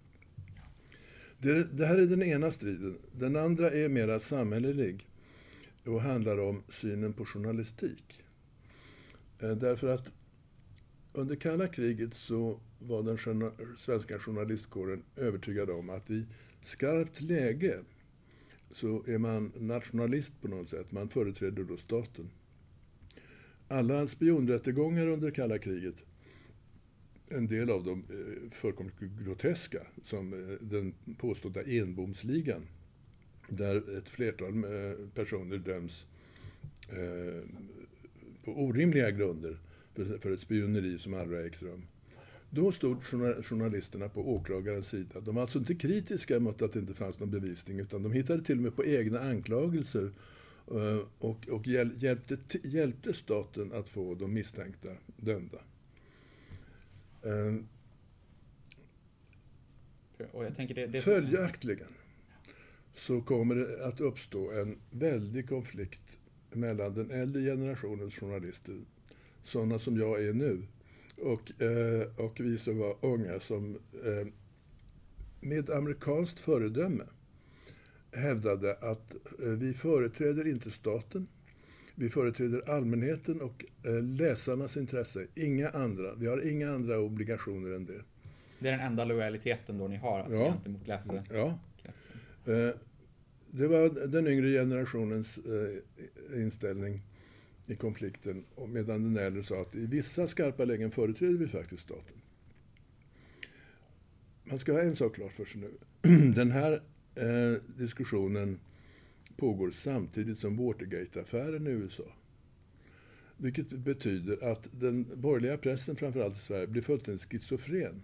Det, 1.39 1.65
det, 1.65 1.87
här 1.87 1.99
är 1.99 2.07
den 2.07 2.23
ena 2.23 2.51
striden. 2.51 2.99
Den 3.13 3.37
andra 3.37 3.71
är 3.71 3.89
mera 3.89 4.21
samhällelig 4.21 5.07
och 5.85 6.01
handlar 6.01 6.39
om 6.41 6.63
synen 6.69 7.13
på 7.13 7.25
journalistik. 7.25 8.23
Eh, 9.41 9.51
därför 9.51 9.89
att 9.89 10.09
under 11.13 11.37
kalla 11.37 11.69
kriget 11.69 12.15
så 12.15 12.61
var 12.79 13.03
den 13.03 13.19
svenska 13.77 14.19
journalistkåren 14.19 15.03
övertygad 15.17 15.71
om 15.71 15.91
att 15.91 16.11
i 16.11 16.27
skarpt 16.63 17.21
läge 17.21 17.79
så 18.71 19.05
är 19.07 19.19
man 19.19 19.53
nationalist 19.59 20.33
på 20.41 20.49
något 20.49 20.71
sätt. 20.71 20.93
Man 20.93 21.09
företräder 21.09 21.65
då 21.65 21.77
staten 21.77 22.31
alla 23.73 24.07
spionrättegångar 24.07 25.07
under 25.07 25.31
kalla 25.31 25.59
kriget, 25.59 25.95
en 27.29 27.47
del 27.47 27.71
av 27.71 27.85
dem 27.85 28.05
eh, 28.11 28.51
fullkomligt 28.51 28.97
groteska, 29.25 29.79
som 30.03 30.33
eh, 30.33 30.67
den 30.67 30.95
påstådda 31.19 31.63
Enbomsligan, 31.63 32.67
där 33.49 33.99
ett 33.99 34.09
flertal 34.09 34.65
eh, 34.65 35.09
personer 35.15 35.59
döms 35.59 36.07
på 38.45 38.51
orimliga 38.51 39.11
grunder 39.11 39.59
för 40.21 40.33
ett 40.33 40.41
spioneri 40.41 40.99
som 40.99 41.15
aldrig 41.15 41.41
har 41.41 41.47
ägt 41.47 41.63
rum. 41.63 41.83
Då 42.51 42.73
stod 42.73 43.05
journalisterna 43.45 44.09
på 44.09 44.35
åklagarens 44.35 44.89
sida. 44.89 45.21
De 45.21 45.35
var 45.35 45.43
alltså 45.43 45.59
inte 45.59 45.75
kritiska 45.75 46.41
mot 46.41 46.63
att 46.63 46.73
det 46.73 46.79
inte 46.79 46.95
fanns 46.95 47.19
någon 47.21 47.31
bevisning, 47.31 47.81
utan 47.81 48.03
de 48.03 48.13
hittade 48.13 48.45
till 48.45 48.57
och 48.57 48.63
med 48.63 48.77
på 48.77 48.85
egna 48.85 49.21
anklagelser 49.21 50.11
och, 51.19 51.49
och 51.49 51.67
hjälpte, 51.67 52.39
hjälpte 52.63 53.13
staten 53.13 53.73
att 53.73 53.89
få 53.89 54.15
de 54.15 54.35
misstänkta 54.35 54.89
dömda. 55.17 55.59
Tänker 60.57 60.75
det, 60.75 60.87
det 60.87 61.01
Följaktligen 61.01 61.89
så 62.95 63.21
kommer 63.21 63.55
det 63.55 63.87
att 63.87 64.01
uppstå 64.01 64.51
en 64.51 64.79
väldig 64.91 65.49
konflikt 65.49 66.19
mellan 66.53 66.95
den 66.95 67.11
äldre 67.11 67.43
generationens 67.43 68.15
journalister, 68.15 68.81
sådana 69.43 69.79
som 69.79 69.97
jag 69.97 70.25
är 70.25 70.33
nu, 70.33 70.63
och, 71.17 71.63
eh, 71.63 72.09
och 72.17 72.41
vi 72.41 72.59
som 72.59 72.79
var 72.79 72.97
unga 73.01 73.41
som 73.41 73.75
eh, 74.05 74.27
med 75.41 75.71
amerikanskt 75.71 76.41
föredöme 76.41 77.05
hävdade 78.13 78.73
att 78.75 79.15
eh, 79.43 79.49
vi 79.49 79.75
företräder 79.75 80.49
inte 80.49 80.71
staten. 80.71 81.27
Vi 81.95 82.11
företräder 82.11 82.71
allmänheten 82.71 83.41
och 83.41 83.65
eh, 83.87 84.03
läsarnas 84.03 84.77
intresse. 84.77 85.27
Inga 85.35 85.71
andra. 85.71 86.15
Vi 86.15 86.27
har 86.27 86.49
inga 86.51 86.71
andra 86.71 86.99
obligationer 86.99 87.77
än 87.77 87.87
det. 87.87 88.03
Det 88.59 88.69
är 88.69 88.73
den 88.73 88.81
enda 88.81 89.05
lojaliteten 89.05 89.79
då 89.79 89.89
ni 89.89 89.97
har 89.97 90.19
alltså, 90.19 90.35
ja. 90.35 90.53
gentemot 90.53 90.87
läsare? 90.87 91.23
Ja. 91.31 91.59
Eh, 92.53 92.75
det 93.51 93.67
var 93.67 94.07
den 94.09 94.27
yngre 94.27 94.49
generationens 94.51 95.39
inställning 96.37 97.03
i 97.67 97.75
konflikten 97.75 98.45
medan 98.69 99.15
den 99.15 99.25
äldre 99.25 99.45
sa 99.45 99.61
att 99.61 99.75
i 99.75 99.87
vissa 99.87 100.29
skarpa 100.29 100.65
lägen 100.65 100.91
företräder 100.91 101.35
vi 101.35 101.47
faktiskt 101.47 101.83
staten. 101.83 102.17
Man 104.45 104.59
ska 104.59 104.73
ha 104.73 104.81
en 104.81 104.97
sak 104.97 105.15
klar 105.15 105.29
för 105.29 105.45
sig 105.45 105.61
nu. 105.61 105.71
Den 106.35 106.51
här 106.51 106.83
eh, 107.15 107.63
diskussionen 107.77 108.59
pågår 109.37 109.71
samtidigt 109.71 110.39
som 110.39 110.57
Watergate-affären 110.57 111.67
i 111.67 111.71
USA. 111.71 112.05
Vilket 113.37 113.71
betyder 113.71 114.53
att 114.53 114.69
den 114.81 115.07
borgerliga 115.15 115.57
pressen, 115.57 115.97
framförallt 115.97 116.37
i 116.37 116.41
Sverige, 116.41 116.67
blir 116.67 116.83
fullständigt 116.83 117.31
schizofren. 117.31 118.03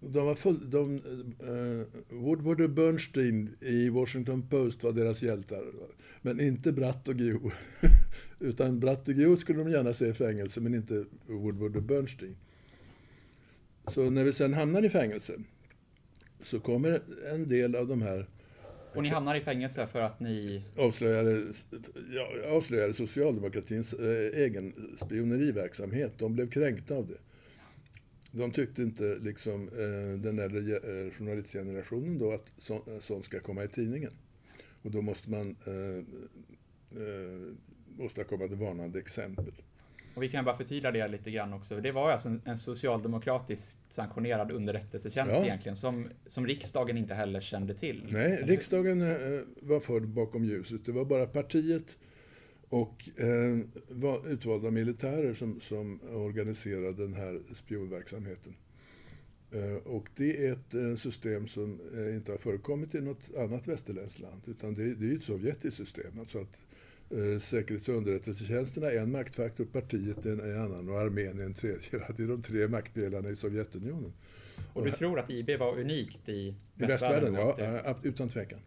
De 0.00 0.26
var 0.26 0.34
full, 0.34 0.70
de, 0.70 0.94
eh, 0.94 2.16
Woodward 2.16 2.60
och 2.60 2.70
Bernstein 2.70 3.56
i 3.60 3.88
Washington 3.88 4.48
Post 4.48 4.82
var 4.82 4.92
deras 4.92 5.22
hjältar. 5.22 5.64
Men 6.22 6.40
inte 6.40 6.72
Bratt 6.72 7.08
och 7.08 7.16
Guillou. 7.16 7.50
Utan 8.40 8.80
Bratt 8.80 9.08
och 9.08 9.14
Guillou 9.14 9.36
skulle 9.36 9.58
de 9.58 9.70
gärna 9.70 9.94
se 9.94 10.06
i 10.06 10.14
fängelse, 10.14 10.60
men 10.60 10.74
inte 10.74 11.04
Woodward 11.26 11.76
och 11.76 11.82
Bernstein. 11.82 12.36
Så 13.88 14.10
när 14.10 14.24
vi 14.24 14.32
sen 14.32 14.54
hamnar 14.54 14.84
i 14.84 14.90
fängelse 14.90 15.38
så 16.42 16.60
kommer 16.60 17.00
en 17.32 17.48
del 17.48 17.76
av 17.76 17.88
de 17.88 18.02
här 18.02 18.26
och 18.96 19.02
ni 19.02 19.08
hamnar 19.08 19.34
i 19.34 19.40
fängelse 19.40 19.86
för 19.86 20.00
att 20.00 20.20
ni... 20.20 20.62
Avslöjade, 20.76 21.44
ja, 22.10 22.28
avslöjade 22.56 22.94
socialdemokratins 22.94 23.92
eh, 23.92 24.40
egen 24.40 24.72
spioneriverksamhet. 25.04 26.12
De 26.18 26.34
blev 26.34 26.50
kränkta 26.50 26.94
av 26.94 27.06
det. 27.06 27.18
De 28.30 28.50
tyckte 28.50 28.82
inte, 28.82 29.18
liksom 29.20 29.68
eh, 29.68 30.20
den 30.20 30.38
äldre 30.38 30.58
eh, 30.58 31.10
journalistgenerationen 31.10 32.18
då, 32.18 32.32
att 32.32 32.52
så, 32.58 32.74
eh, 32.74 33.00
sånt 33.00 33.24
ska 33.24 33.40
komma 33.40 33.64
i 33.64 33.68
tidningen. 33.68 34.12
Och 34.82 34.90
då 34.90 35.02
måste 35.02 35.30
man 35.30 35.56
eh, 35.66 35.98
eh, 37.02 38.04
åstadkomma 38.04 38.44
ett 38.44 38.52
varnande 38.52 38.98
exempel. 38.98 39.52
Och 40.16 40.22
vi 40.22 40.28
kan 40.28 40.44
bara 40.44 40.56
förtydliga 40.56 40.92
det 40.92 41.08
lite 41.08 41.30
grann 41.30 41.52
också. 41.52 41.80
Det 41.80 41.92
var 41.92 42.10
alltså 42.10 42.36
en 42.44 42.58
socialdemokratiskt 42.58 43.78
sanktionerad 43.88 44.50
underrättelsetjänst 44.50 45.32
ja. 45.34 45.44
egentligen, 45.44 45.76
som, 45.76 46.08
som 46.26 46.46
riksdagen 46.46 46.96
inte 46.96 47.14
heller 47.14 47.40
kände 47.40 47.74
till. 47.74 48.08
Nej, 48.10 48.42
riksdagen 48.44 49.02
eh, 49.02 49.40
var 49.60 49.80
förd 49.80 50.08
bakom 50.08 50.44
ljuset. 50.44 50.84
Det 50.84 50.92
var 50.92 51.04
bara 51.04 51.26
partiet 51.26 51.96
och 52.68 53.08
eh, 53.16 53.58
var 53.88 54.28
utvalda 54.28 54.70
militärer 54.70 55.34
som, 55.34 55.60
som 55.60 56.00
organiserade 56.12 57.02
den 57.02 57.14
här 57.14 57.40
spionverksamheten. 57.54 58.56
Eh, 59.50 59.86
och 59.86 60.08
det 60.16 60.46
är 60.46 60.52
ett 60.52 60.74
eh, 60.74 60.94
system 60.94 61.46
som 61.46 61.80
eh, 61.94 62.16
inte 62.16 62.30
har 62.30 62.38
förekommit 62.38 62.94
i 62.94 63.00
något 63.00 63.34
annat 63.36 63.68
västerländskt 63.68 64.20
land, 64.20 64.42
utan 64.46 64.74
det, 64.74 64.94
det 64.94 65.10
är 65.12 65.16
ett 65.16 65.22
sovjetiskt 65.22 65.76
system. 65.76 66.18
Alltså 66.18 66.38
att 66.38 66.56
eh, 67.10 67.38
säkerhets 67.40 67.88
och 67.88 67.94
underrättelsetjänsterna 67.94 68.90
en 68.90 69.12
maktfaktor, 69.12 69.64
partiet 69.64 70.26
en, 70.26 70.40
en 70.40 70.60
annan 70.60 70.88
och 70.88 71.00
armén 71.00 71.40
en 71.40 71.54
tredje. 71.54 71.80
Det 72.16 72.22
är 72.22 72.26
de 72.26 72.42
tre 72.42 72.68
maktdelarna 72.68 73.30
i 73.30 73.36
Sovjetunionen. 73.36 74.12
Och 74.72 74.84
du 74.84 74.90
tror 74.90 75.18
att 75.18 75.30
IB 75.30 75.50
var 75.58 75.78
unikt 75.78 76.28
i 76.28 76.32
I 76.48 76.54
västvärlden, 76.84 77.36
Att 77.36 77.56
det- 77.56 77.82
ja, 77.84 77.98
utan 78.02 78.28
tvekan. 78.28 78.60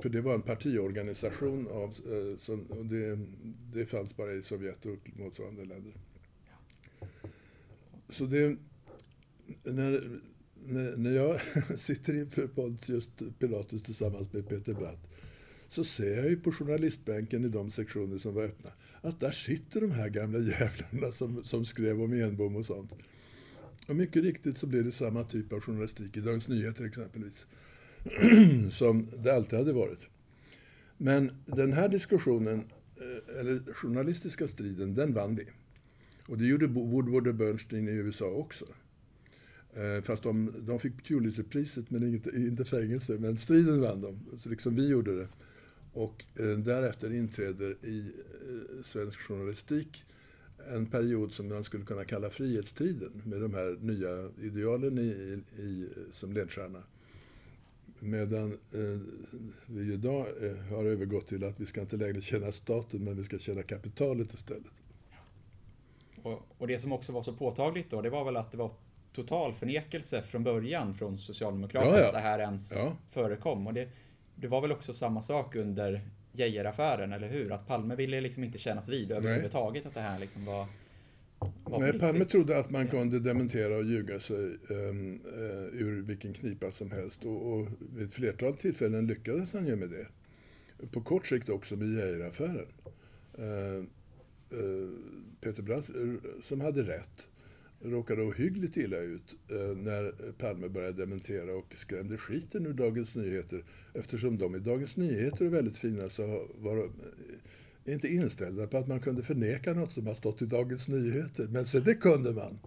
För 0.00 0.08
det 0.08 0.20
var 0.20 0.34
en 0.34 0.42
partiorganisation 0.42 1.68
av, 1.68 1.88
eh, 1.90 2.38
som, 2.38 2.60
och 2.66 2.86
det, 2.86 3.18
det 3.72 3.86
fanns 3.86 4.16
bara 4.16 4.32
i 4.32 4.42
Sovjet 4.42 4.86
och 4.86 5.10
motsvarande 5.18 5.64
länder. 5.64 5.92
Så 8.08 8.24
det, 8.24 8.56
när, 9.64 10.02
när 10.96 11.12
jag 11.12 11.40
sitter 11.78 12.14
inför 12.14 12.46
Pontius 12.46 13.08
Pilatus 13.38 13.82
tillsammans 13.82 14.32
med 14.32 14.48
Peter 14.48 14.74
Bratt 14.74 15.08
så 15.68 15.84
ser 15.84 16.16
jag 16.16 16.30
ju 16.30 16.36
på 16.36 16.52
journalistbänken 16.52 17.44
i 17.44 17.48
de 17.48 17.70
sektioner 17.70 18.18
som 18.18 18.34
var 18.34 18.42
öppna 18.42 18.70
att 19.00 19.20
där 19.20 19.30
sitter 19.30 19.80
de 19.80 19.90
här 19.90 20.08
gamla 20.08 20.38
jävlarna 20.38 21.12
som, 21.12 21.44
som 21.44 21.64
skrev 21.64 22.02
om 22.02 22.12
Enbom 22.12 22.56
och 22.56 22.66
sånt. 22.66 22.92
Och 23.86 23.96
mycket 23.96 24.22
riktigt 24.22 24.58
så 24.58 24.66
blir 24.66 24.82
det 24.82 24.92
samma 24.92 25.24
typ 25.24 25.52
av 25.52 25.60
journalistik 25.60 26.16
i 26.16 26.20
Dagens 26.20 26.48
Nyheter 26.48 26.84
exempelvis. 26.84 27.46
som 28.70 29.08
det 29.22 29.34
alltid 29.34 29.58
hade 29.58 29.72
varit. 29.72 30.00
Men 30.96 31.30
den 31.46 31.72
här 31.72 31.88
diskussionen, 31.88 32.64
eh, 32.96 33.40
eller 33.40 33.72
journalistiska 33.72 34.48
striden, 34.48 34.94
den 34.94 35.14
vann 35.14 35.36
vi. 35.36 35.46
Och 36.26 36.38
det 36.38 36.46
gjorde 36.46 36.66
Woodward 36.66 37.26
och 37.26 37.34
Bernstein 37.34 37.88
i 37.88 37.92
USA 37.92 38.26
också. 38.26 38.64
Eh, 39.74 40.02
fast 40.02 40.22
de, 40.22 40.52
de 40.58 40.78
fick 40.78 41.08
Pulitzerpriset, 41.08 41.90
men 41.90 42.02
inte, 42.02 42.30
inte 42.30 42.64
fängelse. 42.64 43.18
Men 43.18 43.38
striden 43.38 43.80
vann 43.80 44.00
de, 44.00 44.18
så 44.38 44.48
liksom 44.48 44.74
vi 44.74 44.88
gjorde 44.88 45.16
det. 45.16 45.28
Och 45.96 46.24
eh, 46.40 46.58
därefter 46.58 47.14
inträder 47.14 47.76
i 47.82 47.98
eh, 47.98 48.82
svensk 48.84 49.18
journalistik 49.20 50.04
en 50.72 50.86
period 50.86 51.32
som 51.32 51.48
man 51.48 51.64
skulle 51.64 51.84
kunna 51.84 52.04
kalla 52.04 52.30
frihetstiden 52.30 53.22
med 53.24 53.40
de 53.40 53.54
här 53.54 53.76
nya 53.80 54.28
idealen 54.46 54.98
i, 54.98 55.40
i, 55.62 55.88
som 56.12 56.32
ledstjärna. 56.32 56.82
Medan 58.00 58.52
eh, 58.52 59.00
vi 59.66 59.92
idag 59.92 60.26
eh, 60.42 60.56
har 60.76 60.84
övergått 60.84 61.26
till 61.26 61.44
att 61.44 61.60
vi 61.60 61.66
ska 61.66 61.80
inte 61.80 61.96
längre 61.96 62.20
tjäna 62.20 62.52
staten 62.52 63.04
men 63.04 63.16
vi 63.16 63.24
ska 63.24 63.38
tjäna 63.38 63.62
kapitalet 63.62 64.34
istället. 64.34 64.82
Och, 66.22 66.42
och 66.58 66.66
det 66.66 66.78
som 66.78 66.92
också 66.92 67.12
var 67.12 67.22
så 67.22 67.32
påtagligt 67.32 67.90
då, 67.90 68.02
det 68.02 68.10
var 68.10 68.24
väl 68.24 68.36
att 68.36 68.50
det 68.52 68.58
var 68.58 68.72
total 69.12 69.54
förnekelse 69.54 70.22
från 70.22 70.44
början 70.44 70.94
från 70.94 71.18
Socialdemokraterna 71.18 71.96
Ja, 71.96 72.00
ja. 72.00 72.06
att 72.08 72.14
det 72.14 72.20
här 72.20 72.38
ens 72.38 72.72
Ja. 72.76 72.96
förekom. 73.10 73.66
Och 73.66 73.74
det, 73.74 73.88
det 74.36 74.48
var 74.48 74.60
väl 74.60 74.72
också 74.72 74.94
samma 74.94 75.22
sak 75.22 75.56
under 75.56 76.00
Geijeraffären, 76.32 77.12
eller 77.12 77.28
hur? 77.28 77.52
Att 77.52 77.66
Palme 77.66 77.96
ville 77.96 78.20
liksom 78.20 78.44
inte 78.44 78.58
kännas 78.58 78.88
vid 78.88 79.12
överhuvudtaget 79.12 79.86
att 79.86 79.94
det 79.94 80.00
här 80.00 80.18
liksom 80.18 80.44
var... 80.44 80.66
var 81.64 81.80
Nej, 81.80 81.98
Palme 81.98 82.24
trodde 82.24 82.58
att 82.58 82.70
man 82.70 82.88
kunde 82.88 83.20
dementera 83.20 83.76
och 83.76 83.84
ljuga 83.84 84.20
sig 84.20 84.56
um, 84.68 85.20
ur 85.72 86.02
vilken 86.02 86.32
knipa 86.32 86.70
som 86.70 86.90
helst. 86.90 87.24
Och, 87.24 87.52
och 87.52 87.68
vid 87.96 88.06
ett 88.06 88.14
flertal 88.14 88.56
tillfällen 88.56 89.06
lyckades 89.06 89.52
han 89.52 89.66
ju 89.66 89.76
med 89.76 89.88
det. 89.90 90.06
På 90.90 91.00
kort 91.00 91.26
sikt 91.26 91.48
också 91.48 91.76
med 91.76 91.88
Geijeraffären. 91.88 92.66
Uh, 93.38 93.84
uh, 94.58 94.90
Peter 95.40 95.72
eh, 95.72 95.80
som 96.44 96.60
hade 96.60 96.82
rätt, 96.82 97.28
råkade 97.80 98.22
ohyggligt 98.22 98.76
illa 98.76 98.96
ut 98.98 99.34
eh, 99.50 99.76
när 99.76 100.32
Palme 100.32 100.68
började 100.68 100.96
dementera 101.02 101.54
och 101.54 101.74
skrämde 101.76 102.16
skiten 102.18 102.66
ur 102.66 102.72
Dagens 102.72 103.14
Nyheter. 103.14 103.64
Eftersom 103.94 104.38
de 104.38 104.54
i 104.54 104.58
Dagens 104.58 104.96
Nyheter 104.96 105.44
är 105.44 105.48
väldigt 105.48 105.78
fina 105.78 106.08
så 106.08 106.46
var 106.58 106.76
de 106.76 106.82
eh, 106.84 107.92
inte 107.94 108.08
inställda 108.08 108.66
på 108.66 108.78
att 108.78 108.86
man 108.88 109.00
kunde 109.00 109.22
förneka 109.22 109.72
något 109.74 109.92
som 109.92 110.06
har 110.06 110.14
stått 110.14 110.42
i 110.42 110.46
Dagens 110.46 110.88
Nyheter. 110.88 111.46
Men 111.50 111.64
så 111.66 111.78
det 111.78 111.94
kunde 111.94 112.32
man. 112.32 112.58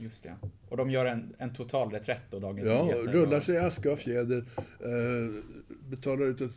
Just 0.00 0.22
det. 0.22 0.34
Och 0.68 0.76
de 0.76 0.90
gör 0.90 1.06
en, 1.06 1.34
en 1.38 1.52
total 1.54 1.90
reträtt 1.90 2.22
då, 2.30 2.38
Dagens 2.38 2.68
Ja, 2.68 2.82
Nyheter. 2.84 3.12
rullar 3.12 3.36
och- 3.36 3.42
sig 3.42 3.54
i 3.54 3.58
aska 3.58 3.92
och 3.92 3.98
fjäder, 3.98 4.44
eh, 4.80 5.42
betalar 5.90 6.26
ut 6.26 6.40
ett 6.40 6.54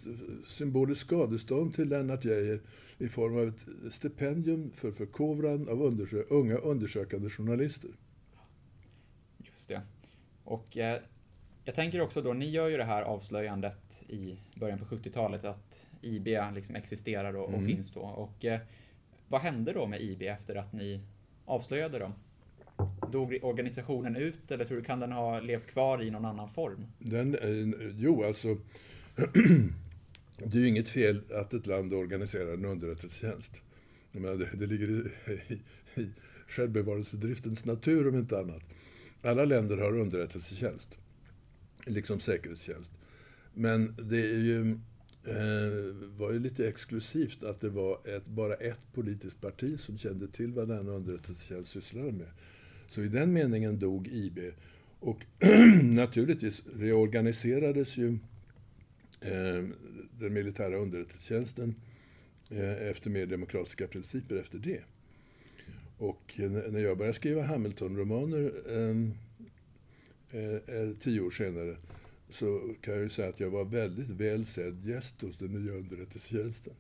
symboliskt 0.47 1.01
skadestånd 1.01 1.73
till 1.73 1.89
Lennart 1.89 2.25
Geijer 2.25 2.59
i 2.97 3.07
form 3.09 3.37
av 3.37 3.47
ett 3.47 3.93
stipendium 3.93 4.71
för 4.71 4.91
förkovran 4.91 5.69
av 5.69 5.81
undersö- 5.81 6.25
unga 6.29 6.55
undersökande 6.55 7.29
journalister. 7.29 7.89
Just 9.37 9.67
det. 9.69 9.81
Och 10.43 10.77
eh, 10.77 10.99
jag 11.65 11.75
tänker 11.75 12.01
också 12.01 12.21
då, 12.21 12.33
ni 12.33 12.49
gör 12.49 12.67
ju 12.67 12.77
det 12.77 12.83
här 12.83 13.01
avslöjandet 13.01 14.03
i 14.07 14.37
början 14.55 14.79
på 14.79 14.85
70-talet 14.95 15.45
att 15.45 15.87
IB 16.01 16.27
liksom 16.55 16.75
existerar 16.75 17.33
och, 17.35 17.43
och 17.45 17.53
Mm. 17.53 17.65
finns 17.67 17.91
då. 17.91 17.99
Och 18.01 18.45
eh, 18.45 18.59
vad 19.27 19.41
hände 19.41 19.73
då 19.73 19.87
med 19.87 20.01
IB 20.01 20.21
efter 20.21 20.55
att 20.55 20.73
ni 20.73 21.01
avslöjade 21.45 21.99
dem? 21.99 22.13
Dog 23.11 23.39
organisationen 23.41 24.15
ut 24.15 24.51
eller 24.51 24.65
tror 24.65 24.77
du 24.77 24.83
kan 24.83 24.99
den 24.99 25.11
ha 25.11 25.39
levt 25.39 25.67
kvar 25.67 26.03
i 26.03 26.11
någon 26.11 26.25
annan 26.25 26.49
form? 26.49 26.85
Den, 26.99 27.35
eh, 27.35 27.91
jo, 27.97 28.23
alltså, 28.23 28.57
det 30.38 30.58
är 30.58 30.62
ju 30.62 30.67
inget 30.67 30.89
fel 30.89 31.21
att 31.34 31.53
ett 31.53 31.67
land 31.67 31.93
organiserar 31.93 32.53
en 32.53 32.65
underrättelsetjänst. 32.65 33.62
Menar, 34.12 34.36
det, 34.36 34.49
det 34.53 34.67
ligger 34.67 34.89
i, 34.89 35.12
i, 35.53 35.62
i 36.01 36.10
självbevarelsedriftens 36.47 37.65
natur 37.65 38.08
om 38.08 38.15
inte 38.15 38.39
annat. 38.39 38.63
Alla 39.21 39.45
länder 39.45 39.77
har 39.77 39.99
underrättelsetjänst, 39.99 40.89
liksom 41.86 42.19
säkerhetstjänst. 42.19 42.91
Men 43.53 43.95
det 44.10 44.21
är 44.21 44.39
ju, 44.39 44.71
eh, 45.23 45.95
var 46.17 46.32
ju 46.32 46.39
lite 46.39 46.67
exklusivt 46.67 47.43
att 47.43 47.62
det 47.62 47.69
var 47.69 47.99
ett, 48.15 48.25
bara 48.25 48.53
ett 48.53 48.93
politiskt 48.93 49.41
parti 49.41 49.79
som 49.79 49.97
kände 49.97 50.27
till 50.27 50.53
vad 50.53 50.67
denna 50.67 50.91
underrättelsetjänst 50.91 51.71
sysslade 51.71 52.12
med. 52.12 52.32
Så 52.88 53.01
i 53.01 53.08
den 53.08 53.34
meningen 53.34 53.79
dog 53.79 54.08
IB. 54.08 54.39
Och 54.99 55.25
naturligtvis 55.84 56.62
reorganiserades 56.73 57.97
ju 57.97 58.17
Ehm, 59.21 59.73
den 60.19 60.34
militära 60.34 60.77
underrättelsetjänsten 60.77 61.75
eh, 62.49 62.89
efter 62.89 63.10
mer 63.10 63.25
demokratiska 63.25 63.88
principer 63.88 64.36
efter 64.36 64.58
det. 64.58 64.82
Och 65.97 66.39
när 66.69 66.79
jag 66.79 66.97
började 66.97 67.13
skriva 67.13 67.43
Hamilton-romaner 67.43 68.53
ehm, 68.69 69.13
eh, 70.32 70.53
eh, 70.53 70.95
tio 70.99 71.21
år 71.21 71.32
senare 71.32 71.75
så 72.29 72.73
kan 72.82 72.93
jag 72.93 73.03
ju 73.03 73.10
säga 73.10 73.29
att 73.29 73.39
jag 73.39 73.49
var 73.49 73.65
väldigt 73.65 74.10
väl 74.10 74.45
sedd 74.45 74.86
gäst 74.86 75.21
hos 75.21 75.38
den 75.38 75.51
nya 75.51 75.73
underrättelsetjänsten. 75.73 76.73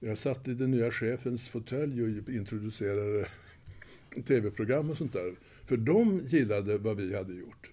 Jag 0.00 0.18
satt 0.18 0.48
i 0.48 0.54
den 0.54 0.70
nya 0.70 0.90
chefens 0.90 1.48
fåtölj 1.48 2.02
och 2.02 2.28
introducerade 2.28 3.28
tv-program 4.26 4.90
och 4.90 4.96
sånt 4.96 5.12
där. 5.12 5.34
För 5.64 5.76
de 5.76 6.20
gillade 6.24 6.78
vad 6.78 6.96
vi 6.96 7.16
hade 7.16 7.34
gjort. 7.34 7.70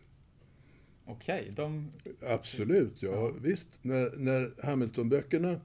Okej, 1.06 1.54
de... 1.56 1.92
Absolut, 2.22 3.02
ja, 3.02 3.32
visst. 3.42 3.68
När, 3.82 4.18
när 4.18 4.52
Hamilton-böckerna 4.64 5.60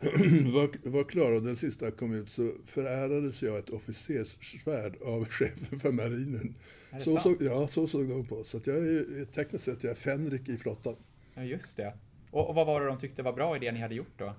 var, 0.52 0.90
var 0.90 1.04
klara 1.04 1.36
och 1.36 1.42
den 1.42 1.56
sista 1.56 1.90
kom 1.90 2.14
ut 2.14 2.30
så 2.30 2.52
förärades 2.66 3.42
jag 3.42 3.58
ett 3.58 3.70
officerssvärd 3.70 5.02
av 5.02 5.24
chefen 5.28 5.80
för 5.80 5.92
marinen. 5.92 6.54
Så 6.90 6.98
sant? 6.98 7.22
såg, 7.22 7.36
ja, 7.42 7.68
så 7.68 7.86
såg 7.86 8.08
de 8.08 8.26
på. 8.26 8.44
Så 8.44 8.56
att 8.56 8.66
jag 8.66 8.76
är 8.76 9.24
tekniskt 9.24 9.64
sett 9.64 9.84
jag 9.84 9.90
är 9.90 9.94
Fänrik 9.94 10.48
i 10.48 10.56
flottan. 10.56 10.96
Ja, 11.34 11.42
just 11.42 11.76
det. 11.76 11.94
Och, 12.30 12.48
och 12.48 12.54
vad 12.54 12.66
var 12.66 12.80
det 12.80 12.86
de 12.86 12.98
tyckte 12.98 13.22
var 13.22 13.32
bra 13.32 13.56
i 13.56 13.58
det 13.58 13.72
ni 13.72 13.80
hade 13.80 13.94
gjort 13.94 14.18
då? 14.18 14.34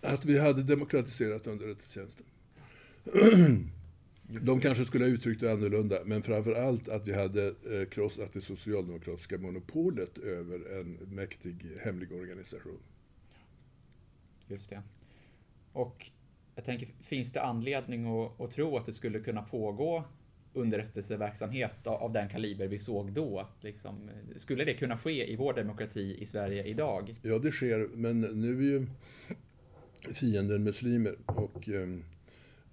Att 0.00 0.24
vi 0.24 0.38
hade 0.38 0.62
demokratiserat 0.62 1.46
underrättelsetjänsten. 1.46 2.26
De 4.28 4.60
kanske 4.60 4.84
skulle 4.84 5.04
ha 5.04 5.10
uttryckt 5.10 5.40
det 5.40 5.52
annorlunda, 5.52 5.98
men 6.04 6.22
framför 6.22 6.54
allt 6.54 6.88
att 6.88 7.08
vi 7.08 7.12
hade 7.14 7.46
eh, 7.46 7.88
krossat 7.90 8.32
det 8.32 8.40
socialdemokratiska 8.40 9.38
monopolet 9.38 10.18
över 10.18 10.80
en 10.80 10.92
mäktig 10.92 11.66
hemlig 11.84 12.12
organisation. 12.12 12.78
Just 14.48 14.70
det. 14.70 14.82
Och 15.72 16.10
jag 16.54 16.64
tänker, 16.64 16.88
finns 17.00 17.32
det 17.32 17.42
anledning 17.42 18.06
att, 18.06 18.40
att 18.40 18.50
tro 18.50 18.76
att 18.76 18.86
det 18.86 18.92
skulle 18.92 19.20
kunna 19.20 19.42
pågå 19.42 20.04
underrättelseverksamhet 20.52 21.86
av, 21.86 21.94
av 21.94 22.12
den 22.12 22.28
kaliber 22.28 22.66
vi 22.66 22.78
såg 22.78 23.12
då? 23.12 23.38
Att 23.38 23.64
Liksom, 23.64 24.10
skulle 24.36 24.64
det 24.64 24.74
kunna 24.74 24.98
ske 24.98 25.32
i 25.32 25.36
vår 25.36 25.52
demokrati 25.52 26.16
i 26.20 26.26
Sverige 26.26 26.64
idag? 26.64 27.10
Ja, 27.22 27.38
det 27.38 27.52
sker, 27.52 27.88
men 27.94 28.20
nu 28.20 28.58
är 28.58 28.62
ju 28.62 28.86
fienden 30.14 30.64
muslimer 30.64 31.14
och 31.26 31.68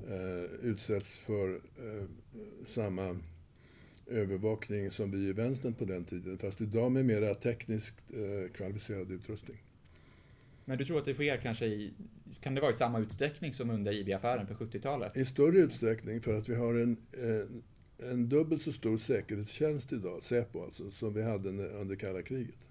eh, 0.10 0.70
utsätts 0.70 1.20
för 1.20 1.54
eh, 1.54 2.08
samma 2.68 3.18
övervakning 4.08 4.92
som 4.92 5.12
vi 5.12 5.18
i 5.18 5.34
vänstern 5.34 5.74
på 5.74 5.86
den 5.86 6.06
tiden, 6.06 6.38
fast 6.38 6.62
idag 6.62 6.92
med 6.92 7.06
mera 7.06 7.36
tekniskt 7.36 8.12
eh, 8.14 8.52
kvalificerad 8.52 9.12
utrustning. 9.12 9.58
Men 10.66 10.78
du 10.78 10.86
tror 10.86 10.98
att 10.98 11.06
det 11.06 11.14
sker 11.14 11.38
kanske 11.38 11.66
i, 11.66 11.94
kan 12.40 12.56
det 12.56 12.62
vara 12.62 12.72
i 12.72 12.76
samma 12.76 13.00
utsträckning 13.00 13.54
som 13.54 13.70
under 13.70 13.92
IB-affären 13.94 14.48
på 14.48 14.54
70-talet? 14.54 15.18
I 15.18 15.26
större 15.26 15.60
utsträckning 15.60 16.22
för 16.22 16.38
att 16.38 16.50
vi 16.50 16.56
har 16.56 16.74
en, 16.74 16.98
en 18.12 18.30
dubbelt 18.30 18.62
så 18.62 18.72
stor 18.72 18.98
säkerhetstjänst 18.98 19.94
idag, 19.94 20.24
Säpo 20.24 20.64
alltså, 20.64 20.92
som 20.92 21.14
vi 21.14 21.24
hade 21.24 21.50
under 21.50 21.96
kalla 21.96 22.22
kriget. 22.22 22.71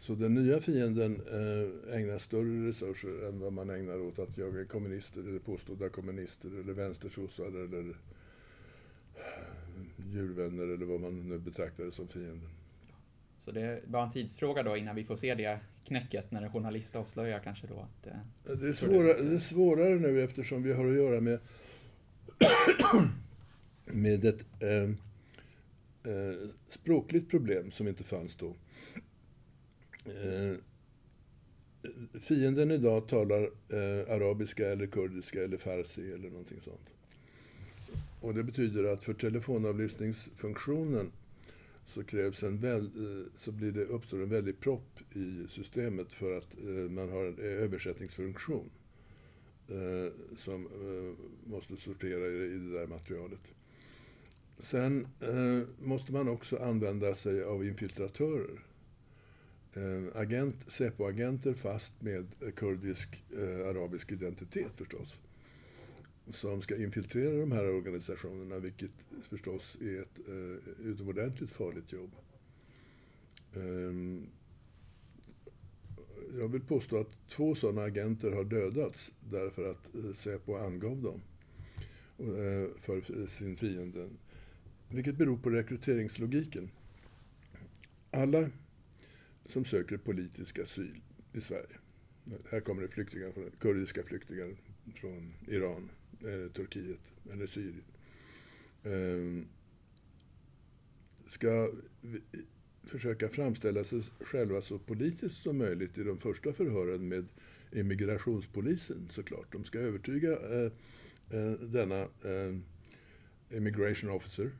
Så 0.00 0.14
den 0.14 0.34
nya 0.34 0.60
fienden 0.60 1.12
eh, 1.12 1.96
ägnar 1.96 2.18
större 2.18 2.68
resurser 2.68 3.28
än 3.28 3.40
vad 3.40 3.52
man 3.52 3.70
ägnar 3.70 4.00
åt 4.00 4.18
att 4.18 4.38
jaga 4.38 4.64
kommunister 4.64 5.20
eller 5.20 5.38
påstådda 5.38 5.88
kommunister 5.88 6.48
eller 6.60 6.72
vänstersossar 6.72 7.44
eller 7.64 7.94
djurvänner 9.96 10.62
eller 10.62 10.86
vad 10.86 11.00
man 11.00 11.28
nu 11.28 11.38
betraktar 11.38 11.84
det 11.84 11.92
som 11.92 12.08
fienden. 12.08 12.48
Så 13.38 13.52
det 13.52 13.60
är 13.60 13.80
bara 13.86 14.04
en 14.04 14.12
tidsfråga 14.12 14.62
då 14.62 14.76
innan 14.76 14.96
vi 14.96 15.04
får 15.04 15.16
se 15.16 15.34
det 15.34 15.60
knäcket 15.84 16.30
när 16.30 16.42
en 16.42 16.52
journalist 16.52 16.96
avslöjar 16.96 17.40
kanske 17.40 17.66
då 17.66 17.80
att... 17.80 18.06
Eh, 18.06 18.56
det, 18.56 18.68
är 18.68 18.72
svårare, 18.72 19.22
det 19.22 19.34
är 19.34 19.38
svårare 19.38 19.94
nu 19.94 20.22
eftersom 20.22 20.62
vi 20.62 20.72
har 20.72 20.88
att 20.88 20.96
göra 20.96 21.20
med, 21.20 21.38
med 23.84 24.24
ett 24.24 24.44
eh, 24.60 24.90
eh, 26.12 26.48
språkligt 26.68 27.30
problem 27.30 27.70
som 27.70 27.88
inte 27.88 28.04
fanns 28.04 28.36
då. 28.36 28.54
Eh, 30.10 30.56
fienden 32.20 32.70
idag 32.70 33.08
talar 33.08 33.42
eh, 33.42 34.14
arabiska 34.14 34.68
eller 34.68 34.86
kurdiska 34.86 35.44
eller 35.44 35.56
farsi 35.56 36.12
eller 36.12 36.30
någonting 36.30 36.60
sånt. 36.64 36.90
Och 38.20 38.34
det 38.34 38.42
betyder 38.42 38.84
att 38.84 39.04
för 39.04 39.14
telefonavlyssningsfunktionen 39.14 41.12
så, 41.86 42.04
krävs 42.04 42.42
en 42.42 42.58
väl, 42.58 42.84
eh, 42.84 43.32
så 43.36 43.52
blir 43.52 43.72
det, 43.72 43.84
uppstår 43.84 44.22
en 44.22 44.28
väldig 44.28 44.60
propp 44.60 45.00
i 45.16 45.46
systemet 45.48 46.12
för 46.12 46.38
att 46.38 46.56
eh, 46.58 46.90
man 46.90 47.10
har 47.10 47.24
en 47.24 47.38
eh, 47.38 47.44
översättningsfunktion 47.44 48.70
eh, 49.68 50.12
som 50.36 50.66
eh, 50.66 51.50
måste 51.50 51.76
sortera 51.76 52.26
i 52.26 52.58
det 52.58 52.78
där 52.78 52.86
materialet. 52.86 53.40
Sen 54.58 55.06
måste 55.78 56.12
man 56.12 56.28
också 56.28 56.56
använda 56.56 57.14
sig 57.14 57.42
av 57.42 57.66
infiltratörer. 57.66 58.69
Eh, 59.74 60.20
agent, 60.20 60.56
Säpo-agenter 60.68 61.54
fast 61.54 62.02
med 62.02 62.26
kurdisk, 62.56 63.22
eh, 63.32 63.68
arabisk 63.68 64.12
identitet 64.12 64.72
förstås 64.74 65.18
som 66.32 66.62
ska 66.62 66.76
infiltrera 66.76 67.40
de 67.40 67.52
här 67.52 67.74
organisationerna, 67.74 68.58
vilket 68.58 68.90
förstås 69.28 69.76
är 69.80 70.00
ett 70.00 70.28
eh, 70.28 70.86
utomordentligt 70.86 71.50
farligt 71.50 71.92
jobb. 71.92 72.10
Eh, 73.54 74.22
jag 76.38 76.48
vill 76.48 76.62
påstå 76.62 77.00
att 77.00 77.28
två 77.28 77.54
sådana 77.54 77.82
agenter 77.82 78.32
har 78.32 78.44
dödats 78.44 79.12
därför 79.30 79.70
att 79.70 79.94
eh, 79.94 80.12
Säpo 80.14 80.56
angav 80.56 81.02
dem 81.02 81.20
eh, 82.18 82.68
för 82.80 83.26
sin 83.26 83.56
fiende. 83.56 84.08
Vilket 84.88 85.16
beror 85.16 85.36
på 85.36 85.50
rekryteringslogiken. 85.50 86.70
Alla 88.10 88.50
som 89.46 89.64
söker 89.64 89.96
politisk 89.96 90.58
asyl 90.58 91.00
i 91.32 91.40
Sverige, 91.40 91.78
här 92.50 92.60
kommer 92.60 92.82
det 92.82 92.88
flyktingar, 92.88 93.32
kurdiska 93.58 94.02
flyktingar 94.02 94.56
från 94.94 95.34
Iran, 95.48 95.90
eller 96.20 96.48
Turkiet 96.48 97.00
eller 97.32 97.46
Syrien 97.46 97.84
ehm, 98.84 99.46
ska 101.26 101.70
försöka 102.84 103.28
framställa 103.28 103.84
sig 103.84 104.02
själva 104.20 104.62
så 104.62 104.78
politiskt 104.78 105.42
som 105.42 105.58
möjligt 105.58 105.98
i 105.98 106.02
de 106.02 106.18
första 106.18 106.52
förhören 106.52 107.08
med 107.08 107.24
immigrationspolisen 107.72 109.08
såklart. 109.10 109.52
De 109.52 109.64
ska 109.64 109.78
övertyga 109.78 110.32
eh, 110.32 110.72
eh, 111.30 111.52
denna 111.52 112.00
eh, 112.00 112.56
immigration 113.50 114.10
officer 114.10 114.50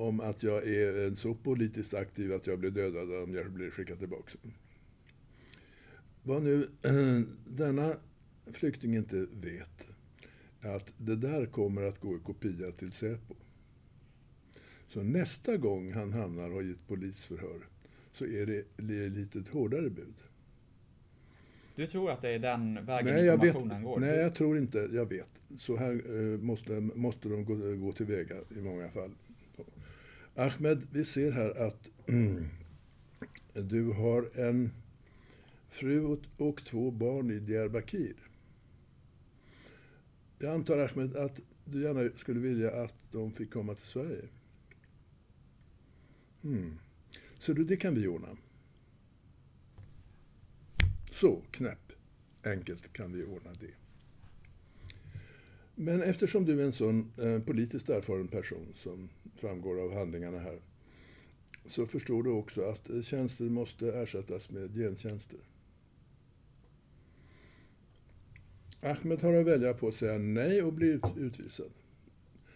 om 0.00 0.20
att 0.20 0.42
jag 0.42 0.68
är 0.68 1.14
så 1.14 1.34
politiskt 1.34 1.94
aktiv 1.94 2.32
att 2.34 2.46
jag 2.46 2.58
blir 2.58 2.70
dödad 2.70 3.22
om 3.22 3.34
jag 3.34 3.50
blir 3.50 3.70
skickad 3.70 3.98
tillbaka. 3.98 4.38
Vad 6.22 6.42
nu 6.42 6.68
denna 7.46 7.96
flykting 8.52 8.96
inte 8.96 9.26
vet 9.32 9.88
att 10.60 10.92
det 10.96 11.16
där 11.16 11.46
kommer 11.46 11.82
att 11.82 12.00
gå 12.00 12.16
i 12.16 12.18
kopia 12.18 12.72
till 12.72 12.92
Säpo. 12.92 13.34
Så 14.88 15.02
nästa 15.02 15.56
gång 15.56 15.92
han 15.92 16.12
hamnar 16.12 16.48
och 16.48 16.54
har 16.54 16.62
gett 16.62 16.88
polisförhör 16.88 17.60
så 18.12 18.24
är 18.24 18.46
det 18.76 19.08
lite 19.08 19.38
ett 19.38 19.48
hårdare 19.48 19.90
bud. 19.90 20.14
Du 21.74 21.86
tror 21.86 22.10
att 22.10 22.22
det 22.22 22.30
är 22.30 22.38
den 22.38 22.86
vägen 22.86 23.14
nej, 23.14 23.28
informationen 23.28 23.68
vet, 23.68 23.84
går? 23.84 24.00
Nej, 24.00 24.16
jag 24.16 24.34
tror 24.34 24.58
inte. 24.58 24.88
Jag 24.92 25.08
vet. 25.08 25.28
Så 25.58 25.76
här 25.76 25.92
eh, 25.92 26.38
måste, 26.38 26.80
måste 26.80 27.28
de 27.28 27.44
gå, 27.44 27.54
gå 27.86 27.92
tillväga 27.92 28.36
i 28.56 28.60
många 28.60 28.88
fall. 28.88 29.10
Ahmed, 30.38 30.86
vi 30.90 31.04
ser 31.04 31.32
här 31.32 31.66
att 31.66 31.88
du 33.70 33.92
har 33.92 34.40
en 34.40 34.70
fru 35.68 36.18
och, 36.36 36.64
två 36.64 36.90
barn 36.90 37.30
i 37.30 37.38
Diyarbakir. 37.38 38.16
Jag 40.38 40.54
antar 40.54 40.78
Ahmed 40.78 41.16
att 41.16 41.40
du 41.64 41.82
gärna 41.82 42.10
skulle 42.16 42.40
vilja 42.40 42.84
att 42.84 43.12
de 43.12 43.32
fick 43.32 43.50
komma 43.50 43.74
till 43.74 43.86
Sverige? 43.86 44.24
Mm. 46.44 46.78
Så 47.38 47.52
du, 47.52 47.64
det 47.64 47.76
kan 47.76 47.94
vi 47.94 48.06
ordna. 48.06 48.28
Så 51.10 51.42
knäpp 51.50 51.92
enkelt 52.44 52.92
kan 52.92 53.12
vi 53.12 53.24
ordna 53.24 53.50
det. 53.60 53.74
Men 55.74 56.02
eftersom 56.02 56.44
du 56.44 56.60
är 56.60 56.64
en 56.64 56.72
sån 56.72 57.12
eh, 57.18 57.42
politiskt 57.42 57.88
erfaren 57.88 58.28
person 58.28 58.72
som 58.74 59.08
framgår 59.40 59.80
av 59.80 59.94
handlingarna 59.94 60.38
här 60.38 60.58
så 61.66 61.86
förstår 61.86 62.22
du 62.22 62.30
också 62.30 62.62
att 62.62 62.90
tjänster 63.04 63.44
måste 63.44 63.92
ersättas 63.92 64.50
med 64.50 64.74
gentjänster. 64.74 65.38
Ahmed 68.80 69.22
har 69.22 69.34
att 69.34 69.46
välja 69.46 69.74
på 69.74 69.88
att 69.88 69.94
säga 69.94 70.18
nej 70.18 70.62
och 70.62 70.72
bli 70.72 71.00
utvisad. 71.16 71.70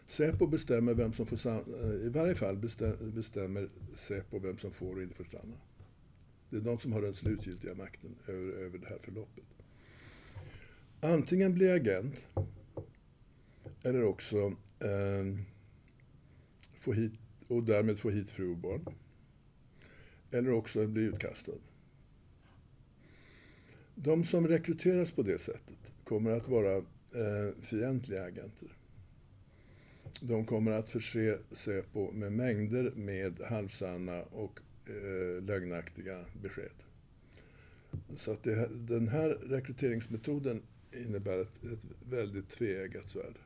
Säpo 0.06 0.46
bestämmer 0.46 0.94
vem 0.94 1.12
som 1.12 1.26
får 1.26 1.50
eh, 1.50 2.06
I 2.06 2.08
varje 2.08 2.34
fall 2.34 2.56
bestämmer 3.14 3.68
Säpo 3.96 4.38
vem 4.38 4.58
som 4.58 4.72
får 4.72 4.96
och 4.96 5.02
inte 5.02 5.14
får 5.14 5.24
stanna. 5.24 5.56
Det 6.50 6.56
är 6.56 6.60
de 6.60 6.78
som 6.78 6.92
har 6.92 7.02
den 7.02 7.14
slutgiltiga 7.14 7.74
makten 7.74 8.16
över, 8.26 8.52
över 8.52 8.78
det 8.78 8.86
här 8.86 8.98
förloppet. 9.00 9.44
Antingen 11.00 11.54
bli 11.54 11.70
agent 11.70 12.26
eller 13.82 14.02
också 14.02 14.36
eh, 14.78 15.24
få 16.80 16.92
hit, 16.92 17.12
och 17.48 17.62
därmed 17.62 17.98
få 17.98 18.10
hit 18.10 18.30
fru 18.30 18.50
och 18.50 18.56
barn. 18.56 18.94
Eller 20.30 20.52
också 20.52 20.86
bli 20.86 21.02
utkastad. 21.02 21.52
De 23.94 24.24
som 24.24 24.48
rekryteras 24.48 25.10
på 25.10 25.22
det 25.22 25.38
sättet 25.38 25.92
kommer 26.04 26.30
att 26.30 26.48
vara 26.48 26.76
eh, 26.76 27.62
fientliga 27.62 28.22
agenter. 28.22 28.76
De 30.20 30.44
kommer 30.44 30.72
att 30.72 30.88
förse 30.88 31.38
Säpo 31.52 32.12
med 32.12 32.32
mängder 32.32 32.92
med 32.96 33.40
halvsanna 33.40 34.22
och 34.22 34.60
eh, 34.86 35.42
lögnaktiga 35.42 36.24
besked. 36.42 36.72
Så 38.16 38.32
att 38.32 38.42
det, 38.42 38.68
den 38.88 39.08
här 39.08 39.28
rekryteringsmetoden 39.28 40.62
innebär 40.92 41.38
ett, 41.40 41.64
ett 41.64 42.12
väldigt 42.12 42.48
tveeggat 42.48 43.08
svärd. 43.08 43.38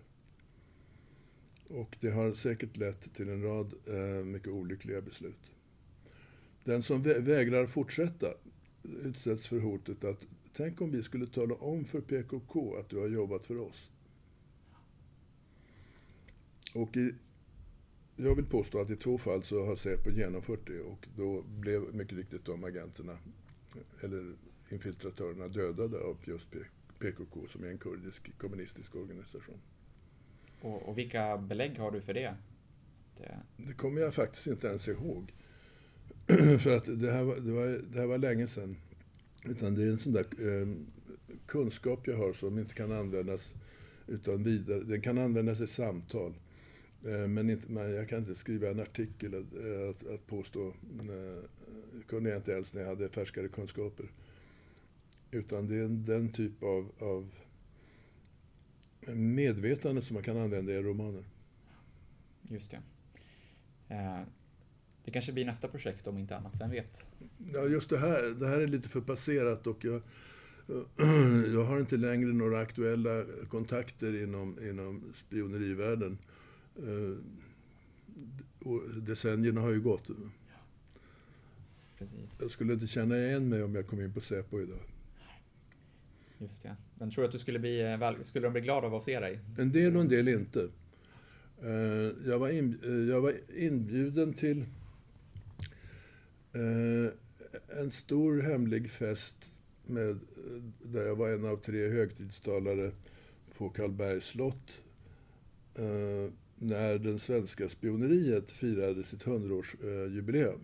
Och 1.68 1.96
det 2.00 2.10
har 2.10 2.32
säkert 2.32 2.76
lett 2.76 3.14
till 3.14 3.28
en 3.28 3.42
rad 3.42 3.74
eh, 3.86 4.24
mycket 4.24 4.48
olyckliga 4.48 5.00
beslut. 5.00 5.50
Den 6.64 6.82
som 6.82 7.02
vä 7.02 7.18
vägrar 7.18 7.66
fortsätta 7.66 8.26
utsätts 9.04 9.46
för 9.46 9.60
hotet 9.60 10.04
att 10.04 10.26
Tänk 10.56 10.80
om 10.80 10.90
vi 10.90 11.02
skulle 11.02 11.26
tala 11.26 11.54
om 11.54 11.84
för 11.84 12.00
PKK 12.00 12.76
att 12.76 12.88
du 12.88 12.98
har 12.98 13.08
jobbat 13.08 13.46
för 13.46 13.58
oss. 13.58 13.90
Och 16.74 16.96
i, 16.96 17.14
jag 18.16 18.34
vill 18.34 18.46
påstå 18.46 18.80
att 18.80 18.90
i 18.90 18.96
två 18.96 19.18
fall 19.18 19.42
så 19.42 19.66
har 19.66 19.76
Säpo 19.76 20.10
genomfört 20.10 20.66
det 20.66 20.80
och 20.80 21.08
då 21.16 21.42
blev 21.42 21.94
mycket 21.94 22.18
riktigt 22.18 22.44
de 22.44 22.64
agenterna, 22.64 23.18
eller 24.00 24.34
infiltratörerna, 24.68 25.48
dödade 25.48 25.98
av 25.98 26.16
just 26.24 26.46
PKK 26.98 27.46
som 27.48 27.64
är 27.64 27.68
en 27.68 27.78
kurdisk 27.78 28.38
kommunistisk 28.38 28.94
organisation. 28.94 29.60
Och, 30.64 30.88
och 30.88 30.98
vilka 30.98 31.36
belägg 31.36 31.78
har 31.78 31.90
du 31.90 32.00
för 32.00 32.14
det? 32.14 32.34
det? 33.16 33.24
Eh, 33.24 33.36
det 33.56 33.72
kommer 33.72 34.00
jag 34.00 34.14
faktiskt 34.14 34.46
inte 34.46 34.66
ens 34.66 34.88
ihåg. 34.88 35.32
för 36.58 36.76
att 36.76 37.00
det 37.00 37.12
här, 37.12 37.24
var, 37.24 37.36
det, 37.36 37.52
var, 37.52 37.66
det 37.92 38.00
här 38.00 38.06
var 38.06 38.18
länge 38.18 38.46
sedan. 38.46 38.76
Utan 39.44 39.74
det 39.74 39.82
är 39.82 39.88
en 39.88 39.98
sån 39.98 40.12
där 40.12 40.20
eh, 40.20 40.68
kunskap 41.46 42.06
jag 42.06 42.16
har 42.16 42.32
som 42.32 42.58
inte 42.58 42.74
kan 42.74 42.92
användas 42.92 43.54
utan 44.06 44.42
vidare. 44.42 44.80
Den 44.80 45.00
kan 45.00 45.18
användas 45.18 45.60
i 45.60 45.66
samtal. 45.66 46.34
Eh, 47.04 47.28
men, 47.28 47.50
inte, 47.50 47.72
men 47.72 47.94
jag 47.94 48.08
kan 48.08 48.18
inte 48.18 48.34
skriva 48.34 48.68
en 48.68 48.80
artikel 48.80 49.34
att, 49.34 49.54
att, 49.90 50.12
att 50.14 50.26
påstå. 50.26 50.66
Eh, 50.66 51.44
kunde 52.06 52.30
jag 52.30 52.38
inte 52.38 52.52
ens 52.52 52.74
när 52.74 52.80
jag 52.80 52.88
hade 52.88 53.08
färskare 53.08 53.48
kunskaper. 53.48 54.06
Utan 55.30 55.68
det 55.68 55.76
är 55.76 55.88
den 55.88 56.32
typ 56.32 56.62
av, 56.62 56.92
av 56.98 57.28
medvetande 59.08 60.02
som 60.02 60.14
man 60.14 60.22
kan 60.22 60.36
använda 60.36 60.72
i 60.72 60.82
romaner. 60.82 61.24
Just 62.42 62.70
det. 62.70 62.82
Eh, 63.88 64.20
det 65.04 65.10
kanske 65.10 65.32
blir 65.32 65.44
nästa 65.44 65.68
projekt 65.68 66.06
om 66.06 66.18
inte 66.18 66.36
annat, 66.36 66.60
vem 66.60 66.70
vet? 66.70 67.06
Ja, 67.52 67.64
just 67.66 67.90
det 67.90 67.98
här, 67.98 68.40
det 68.40 68.48
här 68.48 68.60
är 68.60 68.66
lite 68.66 68.88
för 68.88 69.00
passerat 69.00 69.66
och 69.66 69.84
jag, 69.84 70.02
jag 71.54 71.64
har 71.64 71.80
inte 71.80 71.96
längre 71.96 72.32
några 72.32 72.60
aktuella 72.60 73.24
kontakter 73.48 74.22
inom, 74.22 74.58
inom 74.68 75.12
spionerivärlden. 75.14 76.18
Eh, 76.76 77.18
och 78.68 78.82
decennierna 79.02 79.60
har 79.60 79.70
ju 79.70 79.80
gått. 79.80 80.10
Precis. 81.98 82.40
Jag 82.40 82.50
skulle 82.50 82.72
inte 82.72 82.86
känna 82.86 83.16
igen 83.16 83.48
mig 83.48 83.62
om 83.62 83.74
jag 83.74 83.86
kom 83.86 84.00
in 84.00 84.12
på 84.12 84.20
Säpo 84.20 84.60
idag. 84.60 84.80
Just 86.38 86.62
det. 86.62 86.76
Men 86.98 87.10
tror 87.10 87.22
du 87.22 87.26
att 87.26 87.32
du 87.32 87.38
skulle 87.38 87.58
bli, 87.58 87.80
eh, 87.80 88.22
skulle 88.24 88.46
de 88.46 88.52
bli 88.52 88.62
glada 88.62 88.86
av 88.86 88.94
att 88.94 89.04
se 89.04 89.20
dig? 89.20 89.40
En 89.58 89.72
del 89.72 89.96
och 89.96 90.02
en 90.02 90.08
del 90.08 90.28
inte. 90.28 90.68
Eh, 91.62 92.28
jag 92.28 92.38
var, 92.38 92.48
in, 92.48 92.78
eh, 92.84 93.10
jag 93.10 93.20
var 93.20 93.34
inbjuden 93.56 94.32
till 94.32 94.64
en 97.68 97.90
stor 97.90 98.42
hemlig 98.42 98.90
fest 98.90 99.36
med, 99.86 100.18
där 100.82 101.06
jag 101.06 101.16
var 101.16 101.30
en 101.30 101.44
av 101.44 101.56
tre 101.56 101.88
högtidstalare 101.88 102.90
på 103.58 103.68
Karlbergs 103.68 104.24
slott. 104.24 104.80
När 106.56 106.98
den 106.98 107.18
svenska 107.18 107.68
spioneriet 107.68 108.52
firade 108.52 109.02
sitt 109.02 109.24
100-årsjubileum. 109.24 110.60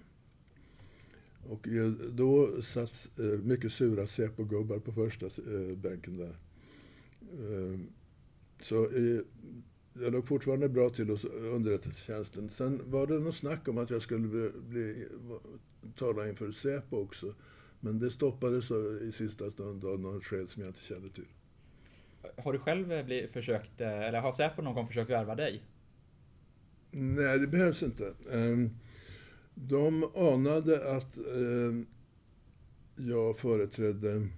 Och 1.49 1.69
eh, 1.69 1.91
då 1.91 2.63
satt 2.63 3.11
eh, 3.19 3.25
mycket 3.25 3.73
sura 3.73 4.07
Säpo-gubbar 4.07 4.79
på 4.79 4.93
första 4.93 5.27
eh, 5.27 5.77
bänken 5.77 6.17
där. 6.17 6.37
Så 8.61 8.89
jag 9.93 10.13
låg 10.13 10.29
fortfarande 10.29 10.69
bra 10.69 10.91
till 10.91 11.09
hos 11.09 11.25
underrättelsetjänsten. 11.25 12.51
Sen 12.51 12.81
var 12.85 13.07
det 13.07 13.19
något 13.19 13.35
snack 13.35 13.69
om 13.69 13.79
att 13.79 13.91
jag 13.91 14.03
skulle 14.03 14.29
bli, 14.29 14.51
bli, 14.69 15.07
tala 15.97 16.29
inför 16.29 16.53
Säpo 16.53 16.97
också. 16.97 17.35
Men 17.81 17.99
det 17.99 18.11
stoppades 18.11 18.71
i 19.01 19.13
sista 19.13 19.51
stund 19.51 19.85
av 19.85 20.01
något 20.01 20.25
skäl 20.25 20.49
som 20.49 20.63
jag 20.63 20.71
inte 20.71 20.81
kände 20.81 21.09
till. 21.09 21.27
Har 22.37 22.53
du 22.53 22.59
själv 22.59 23.05
bli, 23.05 23.29
försökt, 23.33 23.81
eller 23.81 24.21
har 24.21 24.33
Säpo 24.33 24.63
någon 24.63 24.75
gång 24.75 24.87
försökt 24.87 25.11
värva 25.11 25.35
dig? 25.35 25.63
Nej, 26.91 27.39
det 27.39 27.47
behövs 27.47 27.83
inte. 27.83 28.15
Ehm, 28.33 28.71
de 29.69 30.05
anade 30.15 30.97
att 30.97 31.17
eh, 31.19 31.83
jag 32.97 33.39
företrädde 33.39 34.29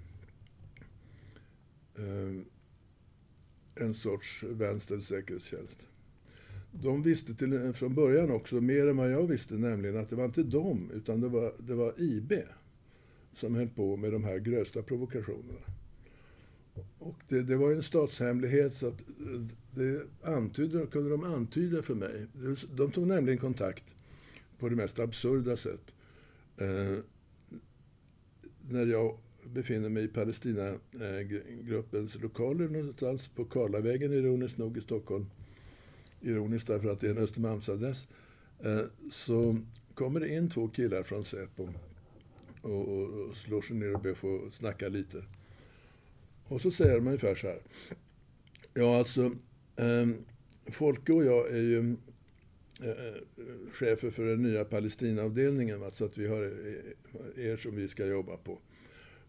eh, 1.98 2.42
en 3.74 3.94
sorts 3.94 4.44
vänster 4.44 4.98
säkerhetstjänst. 4.98 5.86
De 6.72 7.02
visste 7.02 7.34
till, 7.34 7.52
eh, 7.52 7.72
från 7.72 7.94
början 7.94 8.30
också 8.30 8.60
mer 8.60 8.86
än 8.86 8.96
vad 8.96 9.12
jag 9.12 9.26
visste, 9.26 9.54
nämligen 9.54 9.96
att 9.96 10.10
det 10.10 10.16
var 10.16 10.24
inte 10.24 10.42
de, 10.42 10.90
utan 10.94 11.20
det 11.20 11.28
var, 11.28 11.52
det 11.58 11.74
var 11.74 11.94
IB 11.96 12.32
som 13.32 13.54
höll 13.54 13.68
på 13.68 13.96
med 13.96 14.12
de 14.12 14.24
här 14.24 14.38
grövsta 14.38 14.82
provokationerna. 14.82 15.60
Och 16.98 17.16
det, 17.28 17.42
det 17.42 17.56
var 17.56 17.70
en 17.72 17.82
statshemlighet 17.82 18.74
så 18.74 18.86
att 18.86 19.00
eh, 19.00 19.40
det 19.70 20.02
antydde, 20.22 20.86
kunde 20.86 21.10
de 21.10 21.24
antyda 21.24 21.82
för 21.82 21.94
mig. 21.94 22.26
De 22.76 22.90
tog 22.90 23.06
nämligen 23.06 23.38
kontakt 23.38 23.94
på 24.62 24.68
det 24.68 24.76
mest 24.76 24.98
absurda 24.98 25.56
sätt. 25.56 25.94
Eh, 26.56 26.96
när 28.68 28.86
jag 28.86 29.18
befinner 29.44 29.88
mig 29.88 30.04
i 30.04 30.08
Palestinagruppens 30.08 32.20
lokaler 32.20 32.68
någonstans 32.68 33.28
på 33.28 33.44
Karlavägen, 33.44 34.12
ironiskt 34.12 34.58
nog, 34.58 34.76
i 34.76 34.80
Stockholm. 34.80 35.26
Ironiskt 36.20 36.66
därför 36.66 36.88
att 36.88 37.00
det 37.00 37.06
är 37.06 37.10
en 37.10 37.18
Östermalmsadress. 37.18 38.08
Eh, 38.60 38.80
så 39.10 39.56
kommer 39.94 40.20
det 40.20 40.28
in 40.28 40.50
två 40.50 40.68
killar 40.68 41.02
från 41.02 41.24
Säpo 41.24 41.68
och, 42.62 42.88
och, 42.88 43.02
och 43.02 43.36
slår 43.36 43.62
sig 43.62 43.76
ner 43.76 43.94
och 43.94 44.00
ber 44.00 44.14
få 44.14 44.50
snacka 44.50 44.88
lite. 44.88 45.24
Och 46.48 46.60
så 46.60 46.70
säger 46.70 46.94
de 46.94 47.06
ungefär 47.06 47.34
så 47.34 47.46
här. 47.46 47.60
Ja, 48.74 48.98
alltså, 48.98 49.24
eh, 49.76 50.06
Folke 50.64 51.12
och 51.12 51.24
jag 51.24 51.50
är 51.50 51.62
ju 51.62 51.96
Eh, 52.82 53.22
chefer 53.72 54.10
för 54.10 54.24
den 54.24 54.42
nya 54.42 54.64
Palestinaavdelningen, 54.64 55.82
Alltså 55.82 55.98
så 55.98 56.04
att 56.04 56.18
vi 56.18 56.26
har 56.26 56.42
eh, 56.44 57.46
er 57.46 57.56
som 57.56 57.76
vi 57.76 57.88
ska 57.88 58.06
jobba 58.06 58.36
på. 58.36 58.58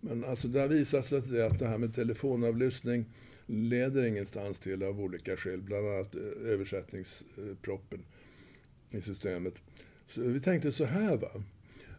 Men 0.01 0.23
alltså 0.23 0.47
det 0.47 0.59
har 0.59 0.67
visat 0.67 1.05
sig 1.05 1.17
att 1.17 1.31
det, 1.31 1.45
att 1.45 1.59
det 1.59 1.67
här 1.67 1.77
med 1.77 1.95
telefonavlyssning 1.95 3.05
leder 3.45 4.03
ingenstans 4.03 4.59
till 4.59 4.83
av 4.83 5.01
olika 5.01 5.37
skäl, 5.37 5.61
bland 5.61 5.87
annat 5.87 6.15
eh, 6.15 6.21
översättningsproppen 6.51 8.05
i 8.91 9.01
systemet. 9.01 9.53
Så 10.07 10.21
vi 10.21 10.39
tänkte 10.39 10.71
så 10.71 10.85
här 10.85 11.17
va, 11.17 11.29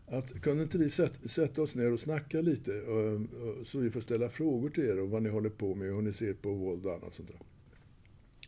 att 0.06 0.40
kunde 0.40 0.62
inte 0.62 0.78
vi 0.78 0.90
sätta 1.28 1.62
oss 1.62 1.74
ner 1.74 1.92
och 1.92 2.00
snacka 2.00 2.40
lite 2.40 2.80
och, 2.80 3.14
och, 3.14 3.66
så 3.66 3.78
vi 3.78 3.90
får 3.90 4.00
ställa 4.00 4.28
frågor 4.28 4.70
till 4.70 4.84
er 4.84 5.00
om 5.00 5.10
vad 5.10 5.22
ni 5.22 5.28
håller 5.28 5.50
på 5.50 5.74
med 5.74 5.88
och 5.90 5.94
hur 5.94 6.02
ni 6.02 6.12
ser 6.12 6.32
på 6.32 6.52
våld 6.52 6.86
och 6.86 6.94
annat 6.94 7.14
sånt 7.14 7.28
där. 7.28 7.40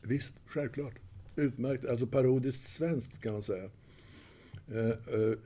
Visst, 0.03 0.33
självklart. 0.47 1.06
Utmärkt. 1.37 1.85
Alltså 1.85 2.07
parodiskt 2.07 2.69
svenskt 2.69 3.21
kan 3.21 3.33
man 3.33 3.43
säga. 3.43 3.71
Eh, 4.69 4.89
eh, 4.89 5.39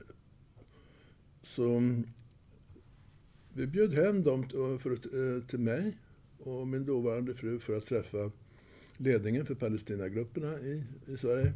så 1.43 1.63
mm, 1.63 2.07
vi 3.53 3.67
bjöd 3.67 3.93
hem 3.93 4.23
dem 4.23 4.43
till, 4.43 4.77
för, 4.79 4.91
eh, 4.91 5.43
till 5.43 5.59
mig 5.59 5.97
och 6.39 6.67
min 6.67 6.85
dåvarande 6.85 7.33
fru 7.33 7.59
för 7.59 7.77
att 7.77 7.85
träffa 7.85 8.31
ledningen 8.97 9.45
för 9.45 9.55
Palestinagrupperna 9.55 10.59
i, 10.59 10.83
i 11.07 11.17
Sverige. 11.17 11.53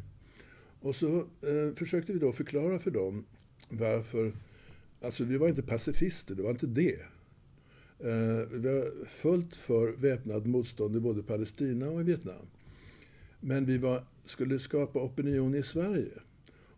Och 0.80 0.96
så 0.96 1.18
eh, 1.18 1.74
försökte 1.74 2.12
vi 2.12 2.18
då 2.18 2.32
förklara 2.32 2.78
för 2.78 2.90
dem 2.90 3.24
varför... 3.68 4.32
Alltså 5.02 5.24
vi 5.24 5.36
var 5.36 5.48
inte 5.48 5.62
pacifister, 5.62 6.34
det 6.34 6.42
var 6.42 6.50
inte 6.50 6.66
det. 6.66 7.00
Eh, 7.98 8.48
vi 8.50 8.58
var 8.58 9.06
fullt 9.06 9.56
för 9.56 9.92
väpnad 9.92 10.46
motstånd 10.46 10.96
i 10.96 11.00
både 11.00 11.22
Palestina 11.22 11.88
och 11.88 12.00
i 12.00 12.04
Vietnam. 12.04 12.46
Men 13.40 13.66
vi 13.66 13.78
var, 13.78 14.04
skulle 14.24 14.58
skapa 14.58 14.98
opinion 14.98 15.54
i 15.54 15.62
Sverige. 15.62 16.12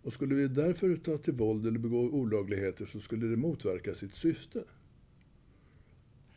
Och 0.02 0.12
skulle 0.12 0.34
vi 0.34 0.48
därför 0.48 0.96
ta 0.96 1.18
till 1.18 1.34
våld 1.34 1.66
eller 1.66 1.78
begå 1.78 2.00
olagligheter 2.00 2.86
så 2.86 3.00
skulle 3.00 3.26
det 3.26 3.36
motverka 3.36 3.94
sitt 3.94 4.14
syfte. 4.14 4.64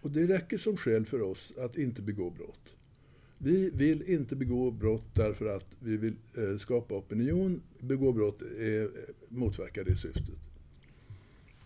Och 0.02 0.12
det 0.12 0.28
räcker 0.28 0.58
som 0.58 0.78
skäl 0.78 1.06
för 1.06 1.22
oss 1.22 1.54
att 1.58 1.78
inte 1.78 2.02
begå 2.02 2.30
brott. 2.30 2.74
Vi 3.38 3.70
vill 3.70 4.04
inte 4.04 4.36
begå 4.36 4.72
brott 4.72 5.16
därför 5.16 5.46
att 5.46 5.66
vi 5.80 5.98
vill 5.98 6.16
eh, 6.38 6.58
skapa 6.58 6.96
opinion. 6.96 7.62
Begå 7.80 8.12
brott 8.12 8.42
eh, 8.42 8.68
är, 8.68 8.90
motverkar 9.30 9.84
det 9.84 9.96
syftet. 9.96 10.51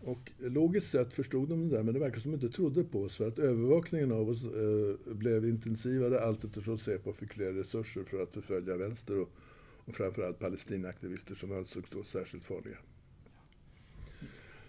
Och 0.05 0.31
logiskt 0.37 0.91
sett 0.91 1.13
förstod 1.13 1.49
de 1.49 1.69
det 1.69 1.75
där, 1.75 1.83
men 1.83 1.93
det 1.93 1.99
verkar 1.99 2.19
som 2.19 2.31
de 2.31 2.35
inte 2.35 2.55
trodde 2.55 2.83
på 2.83 3.01
oss. 3.01 3.15
För 3.15 3.27
att 3.27 3.39
övervakningen 3.39 4.11
av 4.11 4.29
oss 4.29 4.43
eh, 4.43 5.13
blev 5.15 5.45
intensivare 5.45 6.19
allt 6.19 6.43
eftersom 6.43 6.77
Säpo 6.77 7.13
fick 7.13 7.33
fler 7.33 7.53
resurser 7.53 8.03
för 8.03 8.23
att 8.23 8.33
förfölja 8.33 8.77
vänster 8.77 9.19
och, 9.19 9.29
och 9.85 9.95
framförallt 9.95 10.39
palestinaaktivister 10.39 11.35
som 11.35 11.51
ansågs 11.51 11.89
då 11.89 12.03
särskilt 12.03 12.43
farliga. 12.43 12.77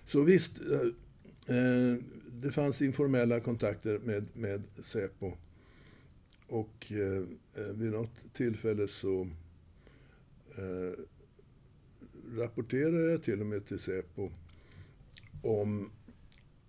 Så 0.05 0.22
visst, 0.22 0.61
eh, 0.61 1.57
eh 1.57 1.99
det 2.32 2.51
fanns 2.51 2.82
informella 2.82 3.41
kontakter 3.41 3.99
med, 3.99 4.26
med 4.34 4.62
Säpo. 4.82 5.32
Och 6.47 6.93
eh, 6.93 7.22
eh, 7.64 7.72
vid 7.72 7.93
något 7.93 8.32
tillfälle 8.32 8.89
så 8.89 9.28
rapporterade 12.37 13.11
jag 13.11 13.22
till 13.22 13.41
och 13.41 13.47
med 13.47 13.66
till 13.66 13.78
Säpo 13.78 14.30
om 15.47 15.90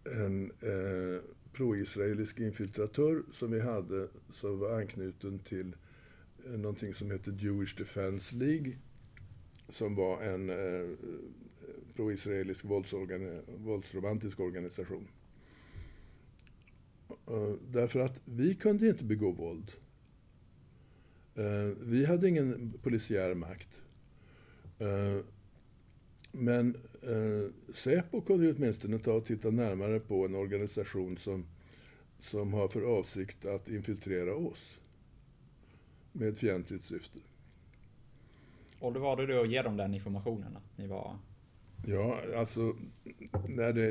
en 0.05 0.51
eh, 0.51 1.21
pro-israelisk 1.53 2.39
infiltratör 2.39 3.23
som 3.32 3.51
vi 3.51 3.59
hade 3.59 4.07
som 4.34 4.59
var 4.59 4.80
anknuten 4.80 5.39
till 5.39 5.75
eh, 6.45 6.51
någonting 6.51 6.93
som 6.93 7.11
hette 7.11 7.32
Jewish 7.32 7.75
Defense 7.78 8.36
League 8.36 8.73
som 9.69 9.95
var 9.95 10.21
en 10.21 10.49
eh, 10.49 10.55
eh, 10.55 10.89
pro-israelisk 11.95 12.65
våldsorgani 12.65 13.41
våldsromantisk 13.57 14.39
organisation. 14.39 15.07
Eh, 17.09 17.53
därför 17.69 17.99
att 17.99 18.21
vi 18.25 18.55
kunde 18.55 18.88
inte 18.88 19.03
begå 19.03 19.32
våld. 19.32 19.71
Eh, 21.36 21.78
vi 21.80 22.05
hade 22.05 22.30
ingen 22.30 22.73
polisiär 22.84 23.36
makt. 23.36 23.82
Eh, 24.80 25.25
men 26.32 26.78
Säpo 27.73 28.21
kunde 28.21 28.45
ju 28.45 28.53
åtminstone 28.53 28.99
ta 28.99 29.13
och 29.13 29.25
titta 29.25 29.51
närmare 29.51 29.99
på 29.99 30.25
en 30.25 30.36
organisation 30.36 31.17
som, 31.17 31.45
som 32.19 32.53
har 32.53 32.67
för 32.67 32.82
avsikt 32.82 33.45
att 33.45 33.69
infiltrera 33.69 34.36
oss 34.36 34.80
med 36.11 36.38
fientligt 36.38 36.84
syfte. 36.84 37.19
Och 38.80 38.93
då 38.93 38.99
var 38.99 39.17
det 39.17 39.25
då 39.25 39.41
att 39.41 39.49
ge 39.51 39.61
dem 39.61 39.78
den 39.78 39.93
informationen 39.93 40.55
att 40.55 40.78
ni 40.78 40.88
var... 40.88 41.17
Ja, 41.86 42.19
alltså 42.36 42.75
när 43.47 43.73
det, 43.73 43.82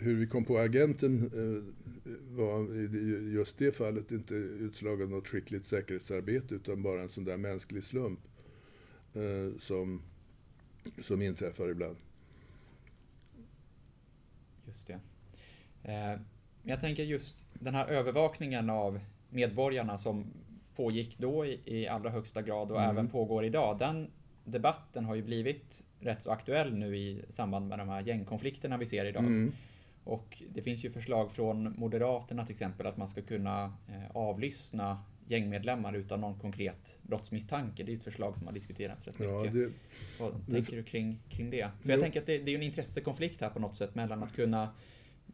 hur 0.00 0.14
vi 0.14 0.26
kom 0.26 0.44
på 0.44 0.58
agenten 0.58 1.30
eh, 1.34 1.62
var 2.36 2.74
i 2.74 3.32
just 3.34 3.58
det 3.58 3.76
fallet 3.76 4.12
inte 4.12 4.34
utslag 4.34 5.02
av 5.02 5.10
något 5.10 5.28
skickligt 5.28 5.66
säkerhetsarbete 5.66 6.54
utan 6.54 6.82
bara 6.82 7.02
en 7.02 7.08
sån 7.08 7.24
där 7.24 7.36
mänsklig 7.36 7.84
slump. 7.84 8.20
eh, 9.14 9.58
som, 9.58 10.02
som 11.02 11.22
inträffar 11.22 11.68
ibland. 11.70 11.96
Just 14.66 14.86
det. 14.86 15.00
Eh, 15.92 16.20
jag 16.62 16.80
tänker 16.80 17.02
just 17.02 17.44
den 17.54 17.74
här 17.74 17.86
övervakningen 17.86 18.70
av 18.70 19.00
medborgarna 19.30 19.98
som 19.98 20.26
pågick 20.76 21.18
då 21.18 21.46
i, 21.46 21.60
i 21.64 21.88
allra 21.88 22.10
högsta 22.10 22.42
grad 22.42 22.70
och 22.72 22.78
Mm. 22.80 22.90
även 22.90 23.08
pågår 23.08 23.44
idag. 23.44 23.78
Den 23.78 24.10
debatten 24.44 25.04
har 25.04 25.14
ju 25.14 25.22
blivit 25.22 25.84
rätt 26.00 26.22
så 26.22 26.30
aktuell 26.30 26.74
nu 26.76 26.96
i 26.96 27.22
samband 27.28 27.68
med 27.68 27.78
de 27.78 27.88
här 27.88 28.02
gängkonflikterna 28.02 28.76
vi 28.76 28.86
ser 28.86 29.04
idag. 29.04 29.22
Mm. 29.24 29.52
Och 30.04 30.42
det 30.54 30.62
finns 30.62 30.84
ju 30.84 30.90
förslag 30.90 31.32
från 31.32 31.74
Moderaterna 31.78 32.46
till 32.46 32.52
exempel 32.52 32.86
att 32.86 32.96
man 32.96 33.08
ska 33.08 33.22
kunna 33.22 33.64
eh, 33.64 34.10
avlyssna 34.16 35.02
gängmedlemmar 35.28 35.92
utan 35.96 36.20
någon 36.20 36.38
konkret 36.38 36.98
brottsmisstanke. 37.02 37.82
Det 37.82 37.92
är 37.92 37.96
ett 37.96 38.04
förslag 38.04 38.36
som 38.36 38.46
har 38.46 38.54
diskuterats 38.54 39.06
rätt 39.06 39.14
Ja, 39.18 39.38
mycket. 39.38 39.54
det, 39.54 39.70
Vad 40.20 40.34
det- 40.46 40.52
tänker 40.52 40.76
du 40.76 40.82
kring, 40.82 41.18
kring 41.28 41.50
det? 41.50 41.68
För 41.82 41.88
jag 41.90 41.96
Jo. 41.96 42.02
tänker 42.02 42.20
att 42.20 42.26
det, 42.26 42.38
det 42.38 42.50
är 42.50 42.54
en 42.54 42.62
intressekonflikt 42.62 43.40
här 43.40 43.50
på 43.50 43.58
något 43.60 43.76
sätt 43.76 43.94
mellan 43.94 44.22
att 44.22 44.34
kunna 44.36 44.70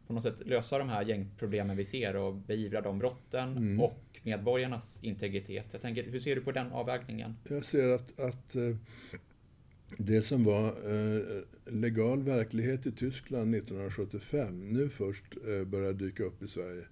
på 0.07 0.13
något 0.13 0.23
sätt 0.23 0.35
lösa 0.45 0.77
de 0.77 0.89
här 0.89 1.05
gängproblemen 1.05 1.77
vi 1.77 1.85
ser 1.85 2.15
och 2.15 2.35
beivra 2.35 2.81
de 2.81 2.99
brotten 2.99 3.57
Mm. 3.57 3.79
och 3.81 3.99
medborgarnas 4.23 5.03
integritet. 5.03 5.65
Jag 5.71 5.81
tänker, 5.81 6.03
hur 6.03 6.19
ser 6.19 6.35
du 6.35 6.41
på 6.41 6.51
den 6.51 6.71
avvägningen? 6.71 7.35
jag 7.49 7.63
ser 7.65 7.89
att, 7.89 8.19
att 8.19 8.55
eh, 8.55 8.75
det 9.97 10.21
som 10.21 10.43
var 10.43 10.67
eh, 10.67 11.21
legal 11.73 12.23
verklighet 12.23 12.85
i 12.85 12.91
Tyskland 12.91 13.55
1975 13.55 14.69
nu 14.73 14.89
först 14.89 15.23
eh, 15.47 15.65
börjar 15.67 15.93
dyka 15.93 16.23
upp 16.23 16.43
i 16.43 16.47
Sverige. 16.47 16.83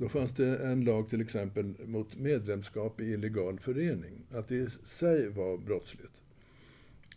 Då 0.00 0.08
fanns 0.08 0.32
det 0.32 0.58
en 0.58 0.84
lag 0.84 1.08
till 1.08 1.20
exempel 1.20 1.74
mot 1.86 2.16
medlemskap 2.16 3.00
i 3.00 3.12
illegal 3.12 3.60
förening. 3.60 4.26
Att 4.30 4.48
det 4.48 4.54
i 4.54 4.68
sig 4.84 5.28
var 5.28 5.58
brottsligt. 5.58 6.12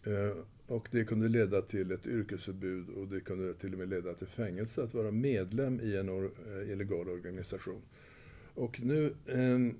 Eh, 0.05 0.38
och 0.67 0.88
det 0.91 1.05
kunde 1.05 1.27
leda 1.27 1.61
till 1.61 1.91
ett 1.91 2.07
yrkesförbud 2.07 2.89
och 2.89 3.07
det 3.07 3.19
kunde 3.19 3.53
till 3.53 3.73
och 3.73 3.79
med 3.79 3.89
leda 3.89 4.13
till 4.13 4.27
fängelse 4.27 4.84
att 4.84 4.93
vara 4.93 5.11
medlem 5.11 5.79
i 5.82 5.97
en 5.97 6.09
or- 6.09 6.32
eh, 6.47 6.71
illegal 6.71 7.09
organisation. 7.09 7.82
Och 8.55 8.82
nu 8.84 9.13
ehm, 9.27 9.75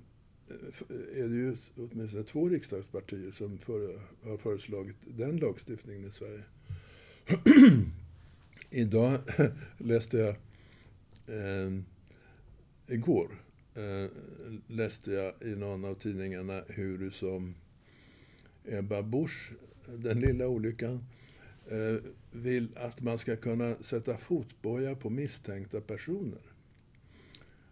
är 1.14 1.28
det 1.28 1.36
ju 1.36 1.56
åtminstone 1.76 2.22
två 2.24 2.48
riksdagspartier 2.48 3.30
som 3.30 3.58
har 4.22 4.36
föreslagit 4.36 4.96
den 5.06 5.36
lagstiftningen 5.36 6.04
i 6.04 6.10
Sverige. 6.10 6.42
Idag 8.70 9.18
läste 9.78 10.18
jag, 10.18 10.36
ehm, 11.26 11.84
igår 12.86 13.30
eh, 13.74 14.10
läste 14.66 15.12
jag 15.12 15.32
i 15.42 15.56
någon 15.56 15.84
av 15.84 15.94
tidningarna 15.94 16.62
hur 16.68 17.10
som 17.10 17.54
Ebba 18.64 19.02
Busch, 19.02 19.52
den 19.98 20.20
lilla 20.20 20.48
olyckan, 20.48 21.04
eh, 21.66 22.10
vill 22.30 22.68
att 22.76 23.00
man 23.00 23.18
ska 23.18 23.36
kunna 23.36 23.74
sätta 23.74 24.16
fotboja 24.16 24.94
på 24.94 25.10
misstänkta 25.10 25.80
personer. 25.80 26.42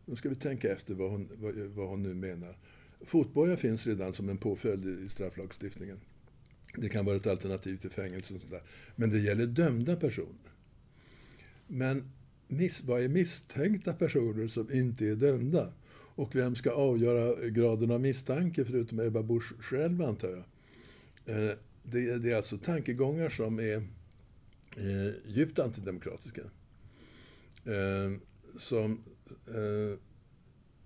Nu 0.04 0.16
ska 0.16 0.28
vi 0.28 0.34
tänka 0.34 0.72
efter 0.72 0.94
vad 0.94 1.10
hon, 1.10 1.28
vad, 1.34 1.54
vad 1.54 1.88
hon 1.88 2.02
nu 2.02 2.14
menar. 2.14 2.56
Fotboja 3.00 3.56
finns 3.56 3.86
redan 3.86 4.12
som 4.12 4.28
en 4.28 4.38
påföljd 4.38 4.86
i 4.86 5.08
strafflagstiftningen. 5.08 6.00
Det 6.76 6.88
kan 6.88 7.04
vara 7.04 7.16
ett 7.16 7.26
alternativ 7.26 7.76
till 7.76 7.90
fängelse 7.90 8.34
och 8.34 8.40
sådär. 8.40 8.62
Men 8.96 9.10
det 9.10 9.18
gäller 9.18 9.46
dömda 9.46 9.96
personer. 9.96 10.50
Men 11.66 12.12
miss, 12.50 12.82
vad 12.84 13.02
är 13.02 13.08
misstänkta 13.08 13.92
personer 13.92 14.48
som 14.48 14.72
inte 14.72 15.06
är 15.06 15.16
dömda? 15.16 15.72
Och 16.14 16.36
vem 16.36 16.54
ska 16.56 16.70
avgöra 16.70 17.48
graden 17.48 17.90
av 17.90 18.00
misstanke 18.00 18.64
förutom 18.64 19.00
Ebba 19.00 19.22
Busch 19.22 19.52
själv 19.60 20.02
antar 20.02 20.28
jag? 20.28 20.44
Eh, 21.36 21.56
Det, 21.82 22.18
det 22.18 22.30
är 22.30 22.36
alltså 22.36 22.58
tankegångar 22.58 23.28
som 23.28 23.58
är 23.60 23.76
eh, 24.76 25.14
djupt 25.26 25.58
antidemokratiska. 25.58 26.40
Eh, 27.64 28.10
som 28.58 29.04
eh, 29.46 29.98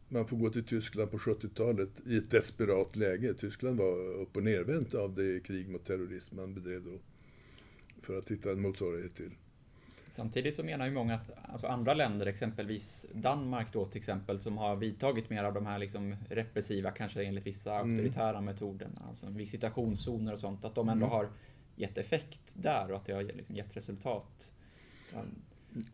man 0.08 0.26
får 0.26 0.36
gå 0.36 0.50
till 0.50 0.64
Tyskland 0.64 1.10
på 1.10 1.18
70-talet 1.18 1.90
i 2.06 2.16
ett 2.16 2.30
desperat 2.30 2.96
läge. 2.96 3.34
Tyskland 3.34 3.78
var 3.78 4.14
upp 4.22 4.36
och 4.36 4.42
nervänt 4.42 4.94
av 4.94 5.14
det 5.14 5.40
krig 5.40 5.68
mot 5.68 5.84
terrorism 5.84 6.36
man 6.36 6.54
bedrev 6.54 6.82
då. 6.84 6.98
För 8.02 8.18
att 8.18 8.30
hitta 8.30 8.50
en 8.52 8.60
motsvarighet 8.60 9.14
till. 9.14 9.30
Samtidigt 10.14 10.54
så 10.54 10.62
menar 10.62 10.86
ju 10.86 10.92
många 10.92 11.14
att 11.14 11.30
alltså 11.52 11.66
andra 11.66 11.94
länder, 11.94 12.26
exempelvis 12.26 13.06
Danmark 13.14 13.72
då 13.72 13.86
till 13.86 13.98
exempel, 13.98 14.38
som 14.40 14.58
har 14.58 14.76
vidtagit 14.76 15.30
mer 15.30 15.44
av 15.44 15.54
de 15.54 15.66
här 15.66 15.78
liksom 15.78 16.16
repressiva, 16.30 16.90
kanske 16.90 17.24
enligt 17.24 17.46
vissa 17.46 17.74
Mm. 17.74 17.90
auktoritära 17.90 18.40
metoderna, 18.40 19.02
alltså 19.08 19.26
visitationszoner 19.26 20.32
och 20.32 20.38
sånt, 20.38 20.64
att 20.64 20.74
de 20.74 20.88
ändå 20.88 21.06
Mm. 21.06 21.16
har 21.16 21.28
gett 21.76 21.98
effekt 21.98 22.40
där 22.52 22.90
och 22.90 22.96
att 22.96 23.06
det 23.06 23.12
har 23.12 23.22
liksom 23.22 23.56
gett 23.56 23.76
resultat. 23.76 24.52
Ja, 25.12 25.24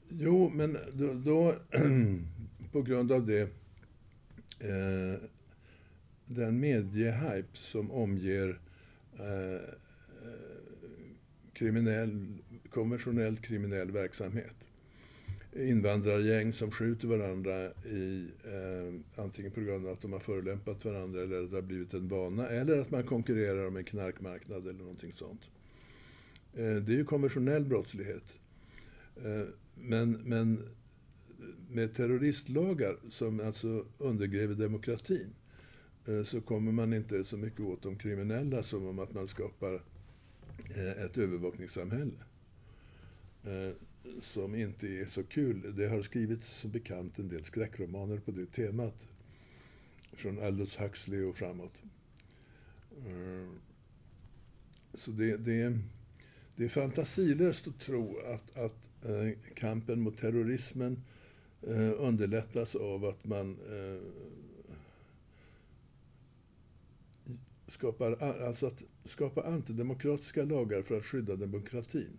Jo, 0.09 0.51
men 0.55 0.79
då, 0.93 1.15
då 1.15 1.55
på 2.73 2.83
grund 2.83 3.13
av 3.13 3.27
det 3.27 3.41
eh, 4.61 5.21
den 6.27 6.61
mediehype 6.61 7.49
som 7.59 7.91
omger 7.91 8.61
eh, 9.19 9.75
kriminell, 11.53 12.27
konventionellt 12.71 13.43
kriminell 13.43 13.91
verksamhet. 13.91 14.57
Invandrargäng 15.57 16.53
som 16.53 16.71
skjuter 16.71 17.09
varandra 17.09 17.65
i, 17.85 18.29
eh, 18.45 19.23
antingen 19.25 19.53
på 19.53 19.61
grund 19.61 19.87
av 19.87 19.93
att 19.93 20.01
de 20.01 20.13
har 20.13 20.21
förolämpat 20.21 20.85
varandra 20.85 21.23
eller 21.23 21.43
att 21.43 21.51
det 21.51 21.57
har 21.57 21.63
blivit 21.63 21.95
en 21.95 22.09
vana 22.09 22.49
eller 22.49 22.79
att 22.79 22.91
man 22.91 23.03
konkurrerar 23.03 23.67
om 23.67 23.77
en 23.77 23.85
knarkmarknad 23.85 24.63
eller 24.63 24.79
någonting 24.79 25.13
sånt. 25.13 25.41
Eh, 26.55 26.77
det 26.77 26.93
är 26.93 26.97
ju 26.97 27.05
konventionell 27.05 27.65
brottslighet. 27.65 28.25
Eh, 29.17 29.45
men, 29.75 30.13
men 30.13 30.59
med 31.71 31.95
terroristlagar 31.95 32.97
som 33.11 33.41
alltså 33.41 33.85
undergräver 33.99 34.55
demokratin 34.55 35.35
eh, 36.09 36.23
så 36.23 36.41
kommer 36.41 36.73
man 36.73 36.93
inte 36.93 37.25
så 37.25 37.37
mycket 37.37 37.61
åt 37.61 37.83
de 37.83 37.97
kriminella 37.97 38.63
som 38.63 38.87
om 38.87 38.99
att 38.99 39.15
man 39.15 39.29
skapar 39.29 39.75
eh, 40.77 41.05
ett 41.05 41.19
övervakningssamhälle. 41.19 42.25
Eh, 43.45 43.73
som 44.23 44.55
inte 44.55 44.87
är 44.89 45.07
så 45.07 45.23
kul. 45.23 45.77
Det 45.77 45.89
har 45.89 46.03
skrivits 46.03 46.47
som 46.49 46.71
bekant 46.71 47.19
en 47.19 47.29
del 47.29 47.45
skräckromaner 47.45 48.19
på 48.19 48.31
det 48.31 48.47
temat. 48.47 49.09
Från 50.13 50.39
Aldous 50.43 50.77
Huxley 50.77 51.23
och 51.25 51.37
framåt. 51.37 51.83
Eh, 53.07 53.49
Så 54.95 55.11
det, 55.11 55.37
det, 55.37 55.79
det 56.57 56.65
är 56.65 56.69
fantasilöst 56.69 57.69
att 57.69 57.81
tro 57.81 58.19
att, 58.19 58.59
att 58.59 59.05
eh, 59.05 59.39
kampen 59.55 60.01
mot 60.01 60.17
terrorismen 60.19 61.03
eh, 61.63 61.93
underlättas 61.99 62.75
av 62.75 63.05
att 63.05 63.25
man 63.25 63.51
eh, 63.51 64.03
skapar, 67.67 68.13
alltså 68.23 68.67
att 68.67 68.83
skapa 69.05 69.43
antidemokratiska 69.43 70.45
lagar 70.45 70.83
för 70.83 70.99
att 70.99 71.05
skydda 71.05 71.37
demokratin. 71.37 72.19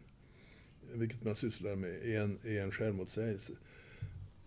Vilket 0.93 1.23
man 1.23 1.35
sysslar 1.35 1.75
med 1.75 1.89
är 1.89 2.21
en, 2.21 2.39
är 2.43 2.61
en 2.61 2.71
självmotsägelse. 2.71 3.53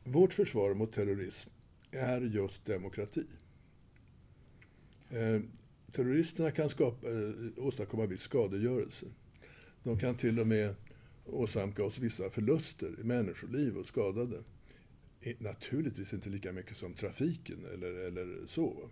Vårt 0.05 0.33
försvar 0.33 0.75
mot 0.75 0.93
terrorism 0.93 1.51
är 1.91 2.21
just 2.21 2.65
demokrati. 2.65 3.25
Eh, 5.11 5.41
terroristerna 5.93 6.51
kan 6.51 6.69
skapa, 6.69 7.11
eh, 7.11 7.31
åstadkomma 7.57 8.07
viss 8.07 8.23
skadegörelse. 8.23 9.07
De 9.83 9.99
kan 9.99 10.15
till 10.15 10.41
och 10.41 10.47
med 10.47 10.75
åsamka 11.27 11.85
oss 11.85 11.99
vissa 11.99 12.31
förluster 12.31 12.95
i 13.01 13.05
människoliv 13.05 13.79
och 13.79 13.87
skadade. 13.87 14.43
Naturligtvis 15.39 16.13
inte 16.13 16.29
lika 16.29 16.53
mycket 16.53 16.77
som 16.77 16.95
trafiken 16.95 17.59
eller, 17.75 18.07
eller 18.07 18.47
så. 18.47 18.89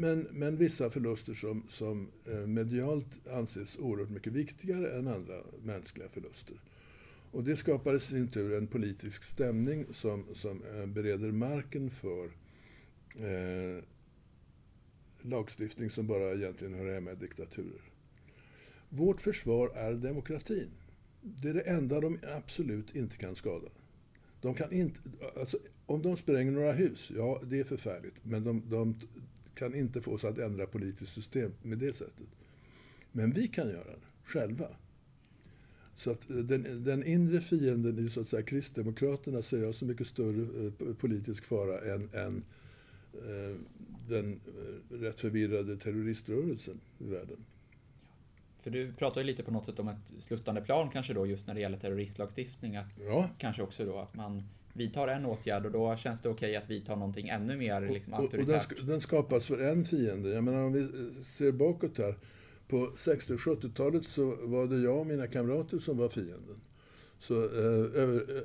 Men, 0.00 0.26
men 0.32 0.56
vissa 0.56 0.90
förluster 0.90 1.34
som, 1.34 1.62
som 1.68 2.08
eh, 2.26 2.46
medialt 2.46 3.28
anses 3.28 3.78
oerhört 3.78 4.10
mycket 4.10 4.32
viktigare 4.32 4.98
än 4.98 5.08
andra 5.08 5.34
mänskliga 5.62 6.08
förluster. 6.08 6.60
Och 7.30 7.44
det 7.44 7.56
skapar 7.56 7.94
i 7.94 8.00
sin 8.00 8.28
tur 8.28 8.54
en 8.54 8.66
politisk 8.66 9.22
stämning 9.24 9.86
som, 9.92 10.24
som 10.34 10.62
eh, 10.64 10.86
bereder 10.86 11.32
marken 11.32 11.90
för 11.90 12.24
eh, 13.16 13.84
lagstiftning 15.22 15.90
som 15.90 16.06
bara 16.06 16.32
egentligen 16.32 16.74
hör 16.74 16.94
hemma 16.94 17.12
i 17.12 17.14
diktaturer. 17.14 17.82
Vårt 18.88 19.20
försvar 19.20 19.70
är 19.74 19.94
demokratin. 19.94 20.70
Det 21.20 21.48
är 21.48 21.54
det 21.54 21.60
enda 21.60 22.00
de 22.00 22.18
absolut 22.36 22.96
inte 22.96 23.16
kan 23.16 23.34
skada. 23.34 23.68
De 24.40 24.54
kan 24.54 24.72
inte, 24.72 25.00
alltså, 25.36 25.58
om 25.86 26.02
de 26.02 26.16
spränger 26.16 26.52
några 26.52 26.72
hus, 26.72 27.10
ja 27.16 27.40
det 27.44 27.60
är 27.60 27.64
förfärligt. 27.64 28.24
Men 28.24 28.44
de, 28.44 28.62
de 28.70 29.00
kan 29.58 29.74
inte 29.74 30.00
få 30.00 30.12
oss 30.12 30.24
att 30.24 30.38
ändra 30.38 30.66
politiskt 30.66 31.12
system 31.12 31.52
med 31.62 31.78
det 31.78 31.92
sättet. 31.92 32.26
Men 33.12 33.32
vi 33.32 33.48
kan 33.48 33.68
göra 33.68 33.84
det 33.84 34.06
själva. 34.24 34.68
Så 35.94 36.10
att 36.10 36.20
den, 36.28 36.84
den 36.84 37.04
inre 37.04 37.40
fienden 37.40 37.98
i 37.98 38.10
så 38.10 38.20
att 38.20 38.28
säga, 38.28 38.42
Kristdemokraterna 38.42 39.42
ser 39.42 39.62
jag 39.62 39.74
så 39.74 39.84
mycket 39.84 40.06
större 40.06 40.66
eh, 40.66 40.94
politisk 40.94 41.44
fara 41.44 41.94
än, 41.94 42.08
än 42.12 42.44
eh, 43.12 43.56
den 44.08 44.32
eh, 44.32 45.00
rätt 45.00 45.20
förvirrade 45.20 45.76
terroriströrelsen 45.76 46.80
i 46.98 47.04
världen. 47.04 47.44
För 48.60 48.70
du 48.70 48.92
pratar 48.92 49.20
ju 49.20 49.26
lite 49.26 49.42
på 49.42 49.50
något 49.50 49.64
sätt 49.64 49.78
om 49.78 49.88
ett 49.88 50.12
sluttande 50.18 50.60
plan 50.60 50.90
kanske 50.90 51.14
då 51.14 51.26
just 51.26 51.46
när 51.46 51.54
det 51.54 51.60
gäller 51.60 51.78
terroristlagstiftning. 51.78 52.76
Att 52.76 52.86
Ja, 53.00 53.30
Kanske 53.38 53.62
också 53.62 53.84
då 53.84 53.98
att 53.98 54.14
man 54.14 54.42
vidtar 54.78 55.08
en 55.08 55.26
åtjärd 55.26 55.66
och 55.66 55.72
då 55.72 55.96
känns 55.96 56.20
det 56.20 56.28
okej 56.28 56.56
att 56.56 56.70
vidta 56.70 56.94
någonting 56.94 57.28
ännu 57.28 57.56
mer 57.56 57.80
liksom, 57.80 58.12
och, 58.12 58.20
och 58.20 58.30
den, 58.30 58.40
auktoritärt. 58.40 58.86
den 58.86 59.00
skapas 59.00 59.46
för 59.46 59.58
en 59.58 59.84
fiende. 59.84 60.28
Jag 60.28 60.44
menar 60.44 60.62
om 60.62 60.72
vi 60.72 60.80
eh, 60.80 61.24
ser 61.24 61.52
bakåt 61.52 61.98
här. 61.98 62.14
På 62.68 62.92
60 62.96 63.32
och 63.32 63.38
70-talet 63.38 64.04
så 64.04 64.36
var 64.42 64.66
det 64.66 64.78
jag 64.78 64.98
och 64.98 65.06
mina 65.06 65.26
kamrater 65.26 65.78
som 65.78 65.96
var 65.96 66.08
fienden. 66.08 66.60
Så 67.18 67.34
eh, 67.34 68.02
över, 68.02 68.36
eh, 68.36 68.42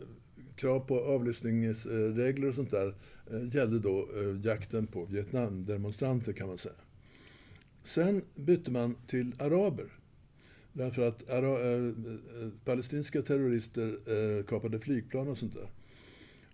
krav 0.56 0.80
på 0.80 1.00
avlyssningsregler 1.00 2.50
och 2.50 2.56
sånt 2.56 2.72
där 2.72 2.96
eh, 3.32 3.56
gällde 3.56 3.80
då 3.80 4.00
eh, 4.00 4.46
jakten 4.46 4.88
på 4.88 5.06
Vietnamdemonstranter 5.06 6.34
kan 6.34 6.48
man 6.48 6.58
säga. 6.58 6.76
Sen 7.82 8.22
bytte 8.36 8.72
man 8.72 8.96
till 9.08 9.36
araber. 9.40 9.86
Därför 10.74 11.08
att 11.08 11.30
ara, 11.30 11.74
eh, 11.74 11.94
palestinska 12.66 13.22
terrorister 13.22 14.44
kapade 14.44 14.80
flygplan 14.80 15.28
och 15.28 15.38
sånt 15.38 15.54
där. 15.54 15.68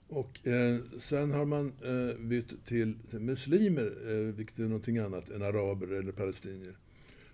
Och 0.09 0.47
eh, 0.47 0.77
sen 0.99 1.31
har 1.31 1.45
man 1.45 1.73
eh, 1.83 2.17
bytt 2.19 2.65
till 2.65 2.95
muslimer, 3.11 3.93
eh, 4.07 4.35
vilket 4.35 4.59
är 4.59 4.63
någonting 4.63 4.97
annat 4.97 5.29
än 5.29 5.41
araber 5.41 5.87
eller 5.93 6.11
palestinier. 6.11 6.73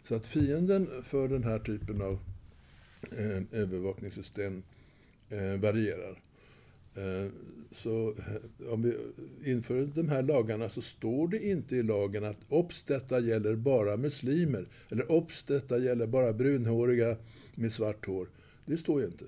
Så 0.03 0.15
att 0.15 0.27
fienden 0.27 0.87
för 1.03 1.27
den 1.27 1.43
här 1.43 1.59
typen 1.59 2.01
av 2.01 2.19
eh, 3.11 3.59
övervakningssystem 3.61 4.63
eh, 5.29 5.59
varierar. 5.59 6.21
Eh, 6.95 7.31
så 7.71 8.09
eh, 8.09 8.67
om 8.69 8.81
vi 8.81 8.97
inför 9.51 9.89
de 9.95 10.09
här 10.09 10.23
lagarna 10.23 10.69
så 10.69 10.81
står 10.81 11.27
det 11.27 11.45
inte 11.45 11.75
i 11.75 11.83
lagen 11.83 12.23
att 12.23 12.37
obs, 12.49 12.83
detta 12.83 13.19
gäller 13.19 13.55
bara 13.55 13.97
muslimer. 13.97 14.67
Eller 14.89 15.11
obs, 15.11 15.43
detta 15.43 15.77
gäller 15.77 16.07
bara 16.07 16.33
brunhåriga 16.33 17.17
med 17.55 17.73
svart 17.73 18.05
hår. 18.05 18.27
Det 18.65 18.77
står 18.77 19.01
ju 19.01 19.07
inte. 19.07 19.25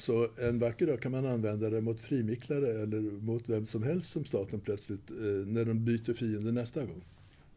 Så 0.00 0.28
en 0.42 0.58
vacker 0.58 0.86
dag 0.86 1.00
kan 1.00 1.12
man 1.12 1.26
använda 1.26 1.70
det 1.70 1.80
mot 1.80 2.00
frimicklare 2.00 2.82
eller 2.82 3.00
mot 3.00 3.48
vem 3.48 3.66
som 3.66 3.82
helst 3.82 4.10
som 4.10 4.24
staten 4.24 4.60
plötsligt, 4.60 5.10
eh, 5.10 5.16
när 5.46 5.64
de 5.64 5.84
byter 5.84 6.14
fiende 6.14 6.52
nästa 6.52 6.80
gång. 6.80 7.04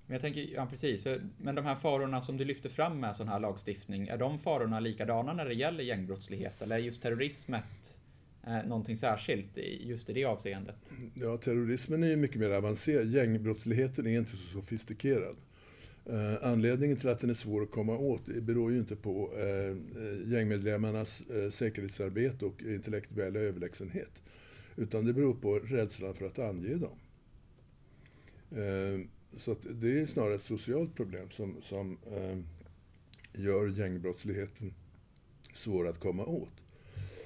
Men 0.06 0.14
jag 0.14 0.22
tänker, 0.22 0.42
ja 0.54 0.66
precis. 0.66 1.06
Men 1.38 1.56
de 1.56 1.66
här 1.66 1.76
farorna 1.76 2.22
som 2.22 2.38
du 2.38 2.46
lyfter 2.46 2.70
fram 2.70 3.00
med 3.00 3.16
sån 3.16 3.28
här 3.28 3.40
lagstiftning, 3.40 4.08
är 4.08 4.18
de 4.18 4.40
farorna 4.40 4.80
likadana 4.80 5.34
när 5.34 5.46
det 5.46 5.54
gäller 5.54 5.84
gängbrottslighet? 5.84 6.62
Eller 6.62 6.76
är 6.76 6.80
just 6.80 7.02
terrorismet 7.02 8.00
eh, 8.48 8.64
någonting 8.66 8.98
särskilt 8.98 9.58
i, 9.58 9.90
just 9.90 10.10
i 10.10 10.14
det 10.14 10.26
avseendet? 10.26 10.76
Ja, 11.14 11.38
terrorismen 11.38 12.04
är 12.04 12.08
ju 12.08 12.16
mycket 12.16 12.40
mer 12.40 12.50
avancerad. 12.50 13.08
Gängbrottsligheten 13.08 14.08
är 14.08 14.20
inte 14.20 14.32
så 14.32 14.38
sofistikerad. 14.38 15.36
Eh, 16.06 16.36
anledningen 16.42 16.98
till 16.98 17.10
att 17.10 17.20
den 17.20 17.30
är 17.30 17.34
svår 17.34 17.64
att 17.64 17.72
komma 17.72 17.98
åt 17.98 18.26
beror 18.26 18.72
ju 18.72 18.78
inte 18.78 18.96
på 18.96 19.32
eh, 19.38 20.04
eh, 20.04 20.32
gängmedlemmarnas 20.32 21.22
eh, 21.22 21.50
säkerhetsarbete 21.50 22.46
och 22.46 22.62
intellektuella 22.62 23.40
överlägsenhet. 23.40 24.22
Utan 24.76 25.06
det 25.06 25.14
beror 25.14 25.34
på 25.34 25.60
rädslan 25.60 26.14
för 26.14 26.26
att 26.26 26.40
ange 26.40 26.76
dem. 26.76 26.98
Eh, 28.52 29.08
så 29.40 29.52
att 29.52 29.66
det 29.82 30.02
är 30.02 30.06
snarare 30.06 30.36
ett 30.36 30.44
socialt 30.44 30.96
problem 30.96 31.30
som, 31.30 31.56
som 31.62 31.98
eh, 32.12 32.38
gör 33.44 33.68
gängbrottsligheten 33.68 34.74
svår 35.54 35.88
att 35.88 36.00
komma 36.00 36.26
åt. 36.26 36.63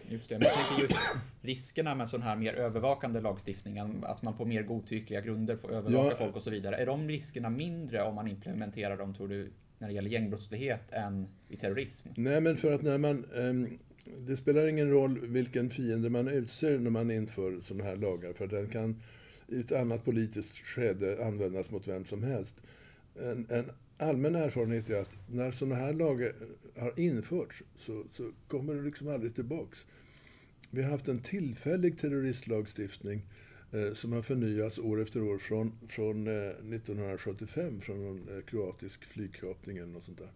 Just 0.10 0.30
det, 0.30 0.36
men 0.40 0.48
jag 0.48 0.68
tänker 0.68 0.82
just 0.84 1.00
riskerna 1.42 1.96
med 1.96 2.10
sån 2.10 2.22
här 2.22 2.36
mer 2.36 2.54
övervakande 2.54 3.22
lagstiftning, 3.22 3.78
att 4.04 4.24
man 4.24 4.38
på 4.38 4.46
mer 4.46 4.64
godtyckliga 4.64 5.22
grunder 5.22 5.56
får 5.56 5.76
övervaka 5.76 6.10
Ja. 6.10 6.16
folk 6.16 6.36
och 6.36 6.42
så 6.42 6.50
vidare. 6.50 6.76
Är 6.76 6.86
de 6.86 7.08
riskerna 7.08 7.50
mindre 7.50 8.04
om 8.04 8.16
man 8.16 8.28
implementerar 8.28 8.98
dem, 8.98 9.14
tror 9.14 9.28
du, 9.28 9.52
när 9.80 9.88
det 9.88 9.94
gäller 9.94 10.10
gängbrottslighet 10.10 10.92
än 10.92 11.28
i 11.50 11.58
terrorism? 11.58 12.08
Nej, 12.16 12.42
men 12.42 12.58
för 12.58 12.72
att 12.72 12.82
när 12.82 12.98
man... 12.98 13.26
ehm, 13.36 13.78
det 14.28 14.38
spelar 14.38 14.68
ingen 14.68 14.90
roll 14.92 15.20
vilken 15.20 15.70
fiende 15.70 16.10
man 16.10 16.28
utser 16.28 16.80
när 16.80 16.90
man 16.92 17.12
inför 17.12 17.62
sådana 17.62 17.84
här 17.84 17.96
lagar, 17.96 18.34
för 18.34 18.48
den 18.48 18.68
kan 18.68 19.02
i 19.48 19.60
ett 19.60 19.72
annat 19.72 20.06
politiskt 20.06 20.58
skede 20.66 21.26
användas 21.26 21.70
mot 21.72 21.88
vem 21.88 22.06
som 22.06 22.24
helst. 22.24 22.56
En, 23.22 23.48
en 23.50 23.72
allmän 23.98 24.36
erfarenhet 24.36 24.90
är 24.90 25.02
att 25.02 25.16
när 25.30 25.52
sådana 25.52 25.76
här 25.76 25.94
lagar 25.94 26.32
har 26.78 27.00
införts 27.00 27.64
så, 27.76 28.04
så 28.12 28.32
kommer 28.48 28.76
det 28.76 28.82
liksom 28.82 29.08
aldrig 29.08 29.36
tillbaks. 29.36 29.86
Vi 30.72 30.84
har 30.84 30.92
haft 30.92 31.08
en 31.08 31.20
tillfällig 31.20 31.98
terroristlagstiftning 31.98 33.26
eh, 33.72 33.94
som 33.94 34.14
har 34.14 34.22
förnyats 34.22 34.80
år 34.80 35.02
efter 35.02 35.22
år 35.22 35.38
från, 35.38 35.72
från 35.88 36.28
eh, 36.28 36.34
1975, 36.34 37.82
från 37.82 38.04
någon 38.04 38.38
eh, 38.38 38.44
kroatisk 38.44 39.06
flygkapning 39.06 39.78
eller 39.78 39.94
något 39.94 40.06
sånt 40.06 40.18
där. 40.18 40.32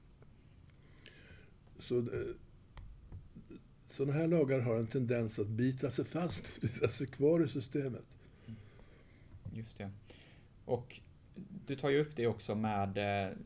Så 1.80 1.98
eh, 1.98 2.06
sådana 3.90 4.14
här 4.14 4.28
lagar 4.28 4.60
har 4.60 4.76
en 4.76 4.88
tendens 4.88 5.40
att 5.40 5.48
bita 5.48 5.92
sig 5.92 6.06
fast, 6.06 6.62
bita 6.62 6.88
sig 6.88 7.08
kvar 7.08 7.46
i 7.46 7.48
systemet. 7.48 8.06
Mm. 8.48 8.60
Just 9.54 9.78
det. 9.78 9.92
Och 10.66 11.00
du 11.68 11.76
tar 11.76 11.90
ju 11.90 12.00
upp 12.00 12.16
det 12.16 12.28
också 12.28 12.56
med 12.56 12.98
eh, 12.98 13.38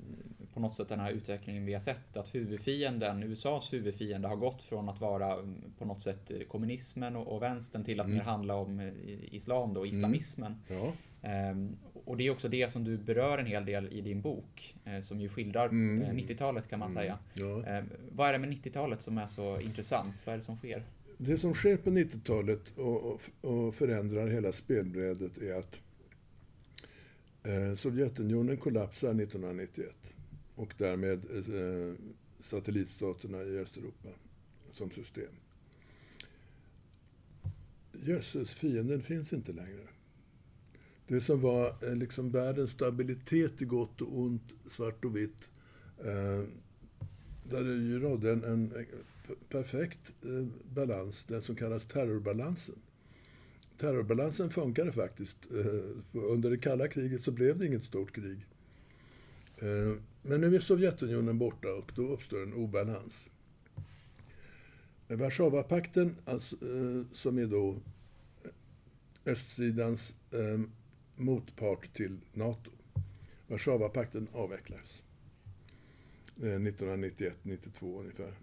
på 0.55 0.61
något 0.61 0.75
sätt 0.75 0.89
den 0.89 0.99
här 0.99 1.11
utvecklingen 1.11 1.65
vi 1.65 1.73
har 1.73 1.79
sett 1.79 2.17
att 2.17 2.35
huvudfienden, 2.35 3.23
USAs 3.23 3.73
huvudfiende 3.73 4.27
har 4.27 4.35
gått 4.35 4.61
från 4.63 4.89
att 4.89 5.01
vara 5.01 5.33
mm, 5.33 5.55
på 5.77 5.85
något 5.85 6.01
sätt 6.01 6.31
eh, 6.31 6.39
kommunismen 6.47 7.15
och, 7.15 7.35
och 7.35 7.41
vänstern 7.41 7.83
till 7.83 7.99
att 7.99 8.05
Mm. 8.05 8.17
mer 8.17 8.23
handla 8.23 8.55
om 8.55 8.79
eh, 8.79 8.93
islam 9.35 9.73
då, 9.73 9.85
islamismen. 9.85 10.55
Ja. 10.67 10.93
Ehm, 11.21 11.77
och 12.05 12.17
det 12.17 12.27
är 12.27 12.31
också 12.31 12.47
det 12.47 12.71
som 12.71 12.83
du 12.83 12.97
berör 12.97 13.37
en 13.37 13.45
hel 13.45 13.65
del 13.65 13.93
i 13.93 14.01
din 14.01 14.21
bok, 14.21 14.75
eh, 14.85 14.99
som 15.01 15.21
ju 15.21 15.29
skildrar 15.29 15.69
Mm. 15.69 16.01
eh, 16.01 16.13
90-talet 16.13 16.67
kan 16.69 16.79
man 16.79 16.91
säga. 16.91 17.17
Ja. 17.33 17.63
Ehm, 17.65 17.85
vad 18.11 18.29
är 18.29 18.33
det 18.33 18.39
med 18.39 18.49
90-talet 18.49 19.01
som 19.01 19.17
är 19.17 19.27
så 19.27 19.59
intressant? 19.59 20.25
Vad 20.25 20.33
är 20.33 20.37
det 20.37 20.43
som 20.43 20.57
sker? 20.57 20.83
Det 21.17 21.37
som 21.37 21.53
sker 21.53 21.77
på 21.77 21.89
90-talet 21.89 22.77
och, 22.77 23.19
och, 23.41 23.75
förändrar 23.75 24.27
hela 24.27 24.51
spelbrädet 24.51 25.37
är 25.37 25.53
att 25.59 25.79
eh, 27.43 27.75
Sovjetunionen 27.75 28.57
kollapsar 28.57 29.09
1991 29.09 29.95
och 30.55 30.73
därmed 30.77 31.25
eh, 31.35 31.95
satellitstaterna 32.39 33.43
i 33.43 33.59
Östeuropa 33.59 34.09
som 34.71 34.91
system. 34.91 35.31
Jösses, 37.91 38.53
fienden 38.53 39.01
finns 39.01 39.33
inte 39.33 39.53
längre. 39.53 39.87
Det 41.07 41.21
som 41.21 41.41
var 41.41 41.75
eh, 41.81 41.95
liksom 41.95 42.29
världens 42.29 42.71
stabilitet 42.71 43.61
i 43.61 43.65
gott 43.65 44.01
och 44.01 44.19
ont, 44.19 44.53
svart 44.69 45.05
och 45.05 45.15
vitt, 45.17 45.49
eh, 45.99 46.43
där 47.43 47.63
det 47.63 47.73
ju 47.73 47.99
rådde 47.99 48.31
en, 48.31 48.43
en 48.43 48.71
eh, 48.75 48.85
perfekt 49.49 50.13
eh, 50.25 50.45
balans, 50.73 51.25
den 51.25 51.41
som 51.41 51.55
kallas 51.55 51.85
terrorbalansen. 51.85 52.75
Terrorbalansen 53.77 54.49
funkade 54.49 54.91
faktiskt. 54.91 55.37
Eh, 55.51 56.21
under 56.23 56.49
det 56.49 56.57
kalla 56.57 56.87
kriget 56.87 57.23
så 57.23 57.31
blev 57.31 57.57
det 57.57 57.65
inget 57.65 57.83
stort 57.83 58.11
krig. 58.11 58.45
Eh, 59.57 60.01
men 60.27 60.41
nu 60.41 60.55
är 60.55 60.59
Sovjetunionen 60.59 61.37
borta 61.37 61.73
och 61.73 61.91
då 61.95 62.01
uppstår 62.01 62.43
en 62.43 62.53
obalans. 62.53 63.29
Warszawapakten, 65.07 66.15
alltså, 66.25 66.55
eh, 66.55 67.07
som 67.11 67.37
är 67.37 67.45
då 67.45 67.75
östsidans 69.25 70.15
eh, 70.31 70.61
motpart 71.15 71.93
till 71.93 72.17
NATO. 72.33 72.71
Warszawapakten 73.47 74.27
avvecklas. 74.31 75.03
Eh, 76.37 76.59
1991-92 76.59 77.99
ungefär. 77.99 78.33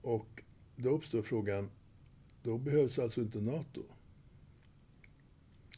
Och 0.00 0.42
då 0.76 0.90
uppstår 0.90 1.22
frågan, 1.22 1.70
då 2.42 2.58
behövs 2.58 2.98
alltså 2.98 3.20
inte 3.20 3.40
NATO? 3.40 3.82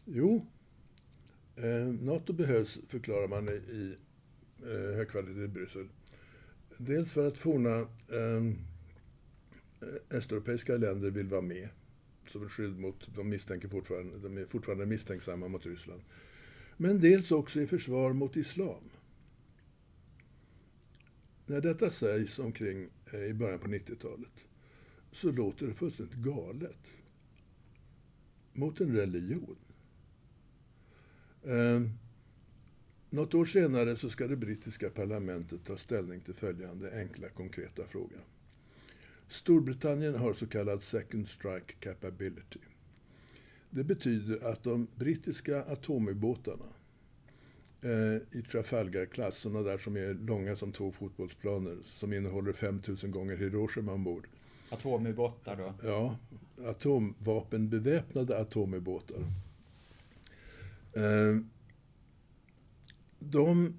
Jo, 0.05 0.47
eh, 1.57 1.87
NATO 1.87 2.33
behövs, 2.33 2.79
förklarar 2.89 3.29
man 3.29 3.49
i, 3.49 3.53
i 3.53 3.97
eh, 4.63 4.97
högkvalitet 4.97 5.45
i 5.45 5.49
Bryssel. 5.49 5.89
Dels 6.79 7.13
för 7.13 7.29
att 7.29 7.39
forna 7.39 7.87
ehm, 8.13 8.59
eh, 9.81 10.17
östeuropeiska 10.17 10.77
länder 10.77 11.11
vill 11.11 11.29
vara 11.29 11.43
med 11.43 11.69
som 12.29 12.47
ett 12.47 12.51
skydd 12.51 12.79
mot, 12.79 13.15
de 13.15 13.29
misstänker 13.29 13.69
fortfarande, 13.69 14.19
de 14.19 14.39
är 14.39 14.45
fortfarande 14.45 14.87
misstänksamma 14.87 15.49
mot 15.49 15.67
Ryssland. 15.67 16.03
Men 16.77 17.01
dels 17.01 17.31
också 17.31 17.61
i 17.61 17.67
försvar 17.67 18.13
mot 18.13 18.37
islam. 18.37 18.91
När 21.47 21.61
detta 21.61 21.91
sägs 21.91 22.39
omkring 22.39 22.89
eh, 23.13 23.25
i 23.25 23.35
början 23.35 23.59
på 23.59 23.69
90-talet 23.69 24.45
så 25.13 25.33
låter 25.33 25.67
det 25.67 25.75
fullständigt 25.75 26.15
galet. 26.17 26.87
Mot 28.53 28.81
en 28.81 28.97
religion. 28.97 29.57
Eh, 31.43 31.81
något 33.11 33.35
år 33.35 33.45
senare 33.45 33.97
så 33.97 34.11
ska 34.11 34.27
det 34.27 34.37
brittiska 34.37 34.91
parlamentet 34.91 35.65
ta 35.65 35.77
ställning 35.77 36.21
till 36.21 36.35
följande 36.35 37.01
enkla 37.01 37.29
konkreta 37.29 37.83
fråga. 37.87 38.17
Storbritannien 39.29 40.15
har 40.15 40.33
så 40.33 40.47
kallad 40.47 40.83
second 40.83 41.29
strike 41.29 41.75
capability. 41.81 42.61
Det 43.71 43.85
betyder 43.85 44.51
att 44.53 44.63
de 44.63 44.87
brittiska 44.97 45.63
atomubåtarna 45.63 46.65
eh, 47.83 48.39
i 48.39 48.43
Trafalgar-klass, 48.43 49.39
sådana 49.39 49.63
där 49.63 49.79
som 49.79 49.97
är 49.97 50.15
långa 50.15 50.57
som 50.57 50.73
två 50.73 50.91
fotbollsplaner, 50.91 51.77
som 51.85 52.13
innehåller 52.13 52.53
5000 52.53 53.11
gånger 53.11 53.37
Hiroshima 53.37 53.93
ombord. 53.93 54.29
Atomubåtar 54.71 55.57
då? 55.57 55.75
Ja, 55.89 56.17
atomvapenbeväpnade 56.65 58.39
atomubåtar. 58.39 59.19
Eh, 60.93 61.37
de 63.19 63.75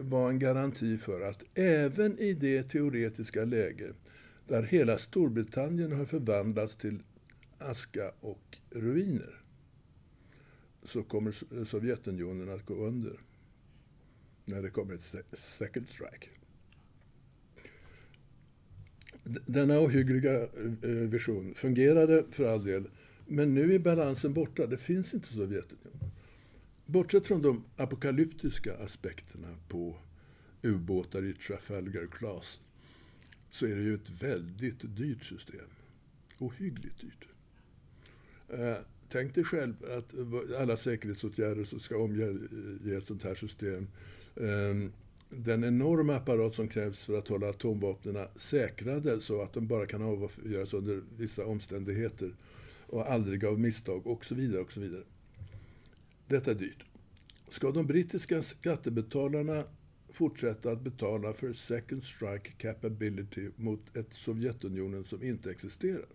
var 0.00 0.30
en 0.30 0.38
garanti 0.38 0.98
för 0.98 1.20
att 1.20 1.44
även 1.54 2.18
i 2.18 2.34
det 2.34 2.62
teoretiska 2.62 3.44
läge 3.44 3.92
där 4.46 4.62
hela 4.62 4.98
Storbritannien 4.98 5.92
har 5.92 6.04
förvandlats 6.04 6.76
till 6.76 7.02
aska 7.58 8.12
och 8.20 8.58
ruiner 8.70 9.40
så 10.82 11.02
kommer 11.02 11.64
Sovjetunionen 11.64 12.54
att 12.54 12.66
gå 12.66 12.74
under 12.74 13.20
när 14.44 14.62
det 14.62 14.70
kommer 14.70 14.94
ett 14.94 15.38
second 15.38 15.88
strike. 15.88 16.28
Denna 19.46 19.80
ohyggliga 19.80 20.42
eh, 20.42 20.90
vision 20.90 21.54
fungerade 21.54 22.24
för 22.30 22.44
all 22.44 22.64
del, 22.64 22.88
men 23.26 23.54
nu 23.54 23.74
är 23.74 23.78
balansen 23.78 24.34
borta. 24.34 24.66
Det 24.66 24.78
finns 24.78 25.14
inte 25.14 25.28
Sovjetunionen. 25.28 26.09
Bortsett 26.90 27.26
från 27.26 27.42
de 27.42 27.64
apokalyptiska 27.76 28.74
aspekterna 28.74 29.48
på 29.68 29.96
ubåtar 30.62 31.24
i 31.24 31.32
Trafalgar 31.32 32.06
Class 32.06 32.60
så 33.50 33.66
är 33.66 33.76
det 33.76 33.82
ju 33.82 33.94
ett 33.94 34.22
väldigt 34.22 34.96
dyrt 34.96 35.24
system. 35.24 35.66
Ohyggligt 36.38 37.00
dyrt. 37.00 37.24
Eh, 38.48 38.76
tänk 39.08 39.34
dig 39.34 39.44
själv 39.44 39.74
att 39.98 40.14
alla 40.60 40.76
säkerhetsåtgärder 40.76 41.64
som 41.64 41.80
ska 41.80 41.96
omge 41.96 42.38
ett 42.96 43.06
sånt 43.06 43.22
här 43.22 43.34
system. 43.34 43.88
Eh, 44.36 44.90
den 45.28 45.64
enorma 45.64 46.16
apparat 46.16 46.54
som 46.54 46.68
krävs 46.68 47.04
för 47.04 47.18
att 47.18 47.28
hålla 47.28 47.50
atomvapnen 47.50 48.26
säkrade 48.36 49.20
så 49.20 49.42
att 49.42 49.52
de 49.52 49.66
bara 49.66 49.86
kan 49.86 50.02
avgöras 50.02 50.74
under 50.74 51.02
vissa 51.18 51.44
omständigheter 51.44 52.34
och 52.86 53.10
aldrig 53.10 53.44
av 53.44 53.60
misstag 53.60 54.06
och 54.06 54.24
så 54.24 54.34
vidare. 54.34 54.60
och 54.60 54.72
så 54.72 54.80
vidare. 54.80 55.04
Detta 56.30 56.50
är 56.50 56.54
dyrt. 56.54 56.84
Ska 57.48 57.70
de 57.70 57.86
brittiska 57.86 58.42
skattebetalarna 58.42 59.64
fortsätta 60.08 60.70
att 60.72 60.80
betala 60.80 61.32
för 61.32 61.52
second 61.52 62.04
strike 62.04 62.50
capability 62.50 63.50
mot 63.56 63.96
ett 63.96 64.12
Sovjetunionen 64.12 65.04
som 65.04 65.22
inte 65.22 65.50
existerar? 65.50 66.08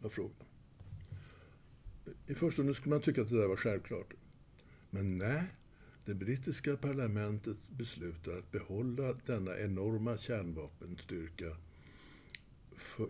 Var 0.00 0.10
frågan. 0.10 0.46
I 2.26 2.34
förstone 2.34 2.74
skulle 2.74 2.94
man 2.94 3.02
tycka 3.02 3.22
att 3.22 3.28
det 3.28 3.40
där 3.40 3.48
var 3.48 3.56
självklart. 3.56 4.14
Men 4.90 5.18
nej, 5.18 5.42
det 6.04 6.14
brittiska 6.14 6.76
parlamentet 6.76 7.56
beslutar 7.68 8.32
att 8.32 8.52
behålla 8.52 9.12
denna 9.26 9.58
enorma 9.58 10.18
kärnvapenstyrka 10.18 11.56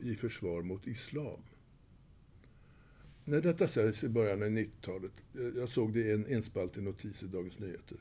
i 0.03 0.15
försvar 0.15 0.63
mot 0.63 0.87
islam. 0.87 1.43
När 3.25 3.41
detta 3.41 3.69
sägs 3.69 4.05
i 4.05 4.09
början 4.09 4.43
av 4.43 4.49
90-talet, 4.49 5.13
jag 5.57 5.69
såg 5.69 5.93
det 5.93 6.01
i 6.01 6.13
en 6.13 6.27
enspaltig 6.27 6.83
notis 6.83 7.23
i 7.23 7.27
Dagens 7.27 7.59
Nyheter, 7.59 7.97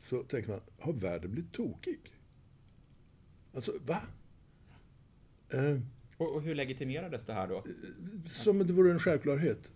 så 0.00 0.22
tänker 0.22 0.50
man, 0.50 0.60
har 0.78 0.92
världen 0.92 1.30
blivit 1.30 1.52
tokig? 1.52 2.00
Alltså, 3.54 3.72
va? 3.86 4.02
Eh, 5.48 5.80
och, 6.16 6.34
och, 6.34 6.42
hur 6.42 6.54
legitimerades 6.54 7.24
det 7.24 7.32
här 7.32 7.48
då? 7.48 7.64
Som 8.26 8.60
om 8.60 8.66
det 8.66 8.72
vore 8.72 8.90
en 8.90 8.98
självklarhet. 8.98 9.70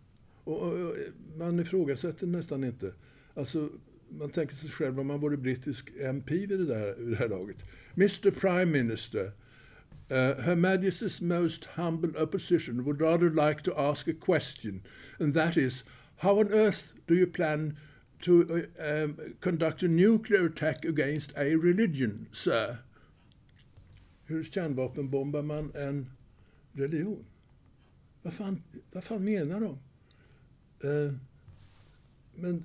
Och, 0.45 0.63
och, 0.63 0.73
och 0.73 0.97
man 1.37 1.61
ifrågasätter 1.61 2.27
nästan 2.27 2.65
inte. 2.65 2.93
Alltså, 3.35 3.71
man 4.09 4.31
tänker 4.31 4.55
sig 4.55 4.71
själv 4.71 5.01
om 5.01 5.07
man 5.07 5.21
vore 5.21 5.37
brittisk 5.37 5.91
MP 6.01 6.47
vid 6.47 6.59
det, 6.59 6.67
där, 6.67 6.95
vid 6.95 7.09
det 7.09 7.17
här 7.17 7.29
laget. 7.29 7.57
Mr 7.97 8.31
Prime 8.31 8.67
Minister, 8.67 9.33
Uh, 10.11 10.41
Her 10.43 10.57
Majesty's 10.57 11.21
most 11.21 11.67
humble 11.77 12.17
opposition 12.17 12.85
would 12.85 13.01
rather 13.01 13.31
like 13.31 13.63
to 13.63 13.79
ask 13.79 14.09
a 14.09 14.15
question, 14.15 14.83
and 15.19 15.35
that 15.35 15.57
is, 15.57 15.85
how 16.17 16.41
on 16.41 16.51
earth 16.51 16.95
do 17.07 17.15
you 17.15 17.27
plan 17.27 17.77
to 18.23 18.67
uh, 18.81 19.05
um, 19.05 19.19
conduct 19.41 19.83
a 19.83 19.89
nuclear 19.89 20.47
attack 20.47 20.85
against 20.85 21.33
a 21.37 21.57
religion, 21.57 22.27
sir? 22.33 22.79
Hur 24.25 24.45
kärnvapenbombar 24.45 25.43
man 25.43 25.73
en 25.75 26.11
religion? 26.73 27.25
Vad 28.23 28.33
fan, 28.33 28.63
vad 28.93 29.05
fan 29.05 29.25
menar 29.25 29.61
de? 29.61 29.79
Uh, 30.89 31.15
men 32.35 32.65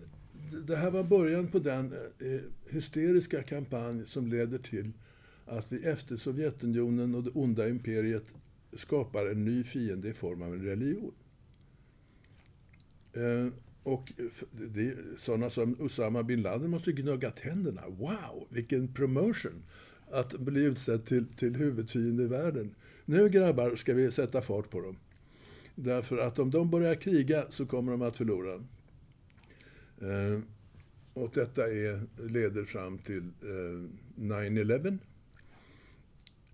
det 0.68 0.76
här 0.76 0.92
var 0.92 1.04
början 1.04 1.48
på 1.48 1.60
den 1.60 1.94
uh, 1.94 2.42
hysteriska 2.72 3.44
kampanj 3.44 4.08
som 4.08 4.28
leder 4.28 4.58
till 4.58 4.92
att 5.46 5.72
vi 5.72 5.86
efter 5.86 6.18
Sovjetunionen 6.18 7.16
och 7.16 7.24
det 7.24 7.30
onda 7.30 7.70
imperiet 7.70 8.26
skapar 8.74 9.26
en 9.26 9.46
ny 9.46 9.64
fiende 9.64 10.10
i 10.10 10.14
form 10.14 10.42
av 10.42 10.54
en 10.54 10.64
religion. 10.64 11.14
Eh, 13.14 13.54
och 13.84 14.14
det, 14.52 14.98
sådana 15.20 15.50
som 15.50 15.76
Usama 15.80 16.24
bin 16.24 16.42
Laden 16.42 16.70
måste 16.70 16.92
gnugga 16.92 17.32
tänderna. 17.32 17.82
Wow, 17.88 18.48
vilken 18.50 18.94
promotion! 18.94 19.64
Att 20.12 20.40
bli 20.40 20.64
utsedd 20.64 21.06
till, 21.06 21.26
till 21.28 21.56
huvudfiende 21.56 22.24
i 22.24 22.28
världen. 22.28 22.76
Nu 23.06 23.30
grabbar 23.30 23.76
ska 23.76 23.94
vi 23.94 24.12
sätta 24.12 24.42
fart 24.42 24.70
på 24.70 24.82
dem. 24.82 24.98
Därför 25.76 26.18
att 26.18 26.40
om 26.40 26.52
de 26.52 26.70
börjar 26.70 26.96
kriga 26.96 27.46
så 27.50 27.66
kommer 27.66 27.92
de 27.92 28.02
att 28.02 28.18
förlora. 28.18 28.54
Eh, 30.02 30.40
och 31.14 31.32
detta 31.34 31.64
är, 31.64 32.28
leder 32.30 32.64
fram 32.64 32.98
till 32.98 33.24
eh, 33.24 34.22
9-11 34.22 35.00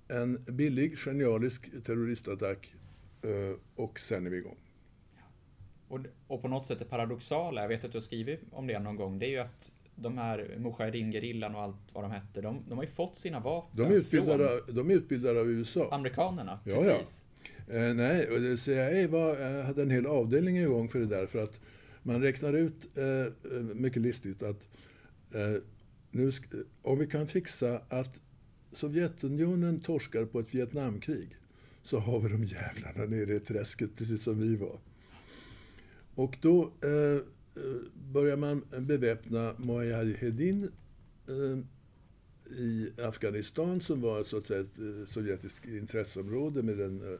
en 0.10 0.44
billig, 0.48 0.98
genialisk 0.98 1.84
terroristattack 1.84 2.74
eh, 3.22 3.60
och 3.76 4.00
sen 4.00 4.26
är 4.26 4.30
vi 4.30 4.38
igång. 4.38 4.58
Och, 5.88 6.00
och 6.28 6.42
på 6.42 6.48
något 6.48 6.68
sätt 6.68 6.80
det 6.80 6.86
paradoxala, 6.86 7.62
jag 7.62 7.68
vet 7.68 7.84
att 7.84 7.92
du 7.92 7.98
har 7.98 8.04
skrivit 8.04 8.42
om 8.52 8.68
det 8.68 8.80
någon 8.80 8.96
gång, 8.96 9.20
det 9.20 9.26
är 9.26 9.30
ju 9.30 9.38
att 9.38 9.72
de 9.96 10.18
här 10.18 10.56
Mujahedin-gerillan 10.58 11.56
och 11.56 11.62
allt 11.62 11.94
vad 11.94 12.04
de 12.04 12.12
hette, 12.12 12.42
de, 12.42 12.64
de 12.70 12.78
har 12.78 12.86
ju 12.86 12.92
fått 12.92 13.18
sina 13.18 13.40
vapen 13.40 13.86
de 13.86 13.94
är 13.94 13.98
utbildade, 13.98 14.48
från 14.66 14.76
de 14.76 14.90
är 14.90 14.96
utbildade 14.96 15.42
av 15.42 15.50
USA. 15.50 15.90
Amerikanerna, 15.92 16.60
ja, 16.64 16.76
precis. 16.76 17.26
Ja. 17.68 17.74
Eh, 17.74 17.94
nej, 17.94 18.58
CIA 18.58 19.08
var, 19.08 19.60
eh, 19.60 19.66
hade 19.66 19.82
en 19.82 19.90
hel 19.90 20.06
avdelning 20.06 20.58
igång 20.58 20.90
för 20.90 21.00
det 21.00 21.06
där 21.06 21.26
för 21.26 21.44
att 21.44 21.60
man 22.04 22.22
räknar 22.22 22.54
ut 22.54 22.98
eh, 22.98 23.06
eh 23.06 23.64
mycket 23.76 24.02
listigt 24.02 24.44
att 24.44 24.70
eh, 25.34 25.62
nu, 26.12 26.32
om 26.82 27.00
vi 27.00 27.08
kan 27.08 27.28
fixa 27.28 27.82
att 27.90 28.22
Sovjetunionen 28.72 29.80
torskar 29.80 30.26
på 30.26 30.40
ett 30.40 30.56
Vietnamkrig 30.56 31.38
så 31.84 32.00
har 32.00 32.20
vi 32.20 32.30
de 32.30 32.44
jävlarna 32.44 33.06
nere 33.06 33.36
i 33.36 33.40
träsket, 33.40 33.96
precis 33.96 34.24
som 34.24 34.40
vi 34.40 34.56
var. 34.56 34.80
Och 36.16 36.38
då 36.42 36.72
eh, 36.84 36.92
eh 36.92 37.22
börjar 38.14 38.38
man 38.38 38.64
beväpna 38.80 39.54
Mujahedin 39.58 40.72
eh, 41.28 41.60
i 42.60 42.92
Afghanistan 43.02 43.82
som 43.82 44.02
var 44.02 44.24
så 44.24 44.38
att 44.38 44.46
säga 44.46 44.60
ett 44.60 44.80
eh, 44.80 45.06
sovjetiskt 45.08 45.66
intresseområde 45.66 46.64
med 46.64 46.82
en 46.82 47.02
eh, 47.02 47.20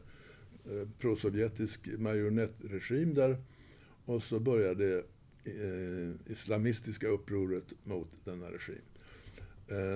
eh, 0.74 0.88
prosovjetisk 0.98 1.88
marionettregim 1.98 3.14
där. 3.14 3.36
Och 4.04 4.22
så 4.22 4.40
började 4.40 4.98
eh, 5.44 6.32
islamistiska 6.32 7.08
upproret 7.08 7.64
mot 7.84 8.24
denna 8.24 8.46
regim 8.46 8.89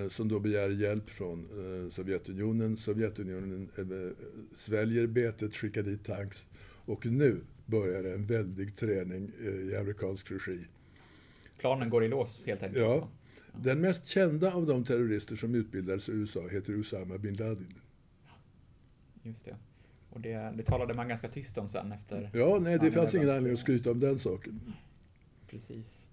som 0.09 0.27
då 0.27 0.39
begär 0.39 0.69
hjälp 0.69 1.09
från 1.09 1.39
eh, 1.39 1.89
Sovjetunionen. 1.89 2.77
Sovjetunionen 2.77 3.69
eh, 3.77 3.83
sväljer 4.55 5.07
betet, 5.07 5.55
skickar 5.55 5.83
dit 5.83 6.05
tanks 6.05 6.47
och 6.85 7.05
nu 7.05 7.41
börjar 7.65 8.03
en 8.03 8.25
väldig 8.25 8.75
träning 8.75 9.31
eh, 9.39 9.47
i 9.47 9.77
amerikansk 9.77 10.31
regi. 10.31 10.59
Planen 11.57 11.89
går 11.89 12.03
i 12.03 12.07
lås 12.07 12.45
helt 12.45 12.63
enkelt? 12.63 12.85
Ja. 12.85 13.09
Den 13.57 13.81
mest 13.81 14.05
kända 14.05 14.53
av 14.53 14.65
de 14.65 14.83
terrorister 14.83 15.35
som 15.35 15.55
utbildades 15.55 16.09
i 16.09 16.11
USA 16.11 16.47
heter 16.47 16.73
Usama 16.73 17.17
bin 17.17 17.35
Laden. 17.35 17.73
Just 19.23 19.45
det. 19.45 19.55
Och 20.09 20.21
det, 20.21 20.53
det 20.57 20.63
talade 20.63 20.93
man 20.93 21.07
ganska 21.07 21.27
tyst 21.27 21.57
om 21.57 21.67
sen 21.67 21.91
efter... 21.91 22.29
Ja, 22.33 22.59
nej, 22.61 22.79
det 22.79 22.91
fanns 22.91 23.15
ingen 23.15 23.29
anledning 23.29 23.53
att 23.53 23.59
skryta 23.59 23.91
om 23.91 23.99
den 23.99 24.19
saken. 24.19 24.73
Precis. 25.49 26.07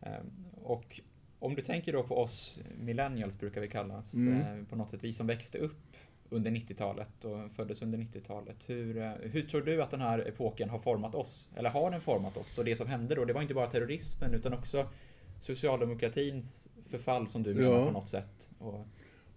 Ehm, 0.00 0.26
och 0.62 1.00
om 1.40 1.54
du 1.54 1.62
tänker 1.62 1.92
då 1.92 2.02
på 2.02 2.18
oss 2.18 2.58
millennials 2.78 3.38
brukar 3.38 3.60
vi 3.60 3.68
kallas, 3.68 4.14
mm. 4.14 4.40
eh, 4.40 4.64
på 4.64 4.76
något 4.76 4.90
sätt 4.90 5.00
vi 5.02 5.12
som 5.12 5.26
växte 5.26 5.58
upp 5.58 5.96
under 6.30 6.50
90-talet 6.50 7.24
och 7.24 7.52
föddes 7.52 7.82
under 7.82 7.98
90-talet. 7.98 8.56
Hur, 8.66 8.96
eh, 8.96 9.12
hur 9.22 9.42
tror 9.42 9.60
du 9.60 9.82
att 9.82 9.90
den 9.90 10.00
här 10.00 10.28
epoken 10.28 10.70
har 10.70 10.78
format 10.78 11.14
oss? 11.14 11.48
Eller 11.56 11.70
har 11.70 11.90
den 11.90 12.00
format 12.00 12.36
oss? 12.36 12.58
Och 12.58 12.64
det 12.64 12.76
som 12.76 12.86
hände 12.86 13.14
då, 13.14 13.24
det 13.24 13.32
var 13.32 13.42
inte 13.42 13.54
bara 13.54 13.66
terrorismen 13.66 14.34
utan 14.34 14.52
också 14.52 14.86
socialdemokratins 15.40 16.68
förfall 16.86 17.28
som 17.28 17.42
du 17.42 17.54
menar 17.54 17.70
ja. 17.70 17.86
på 17.86 17.92
något 17.92 18.08
sätt. 18.08 18.50
Och, 18.58 18.86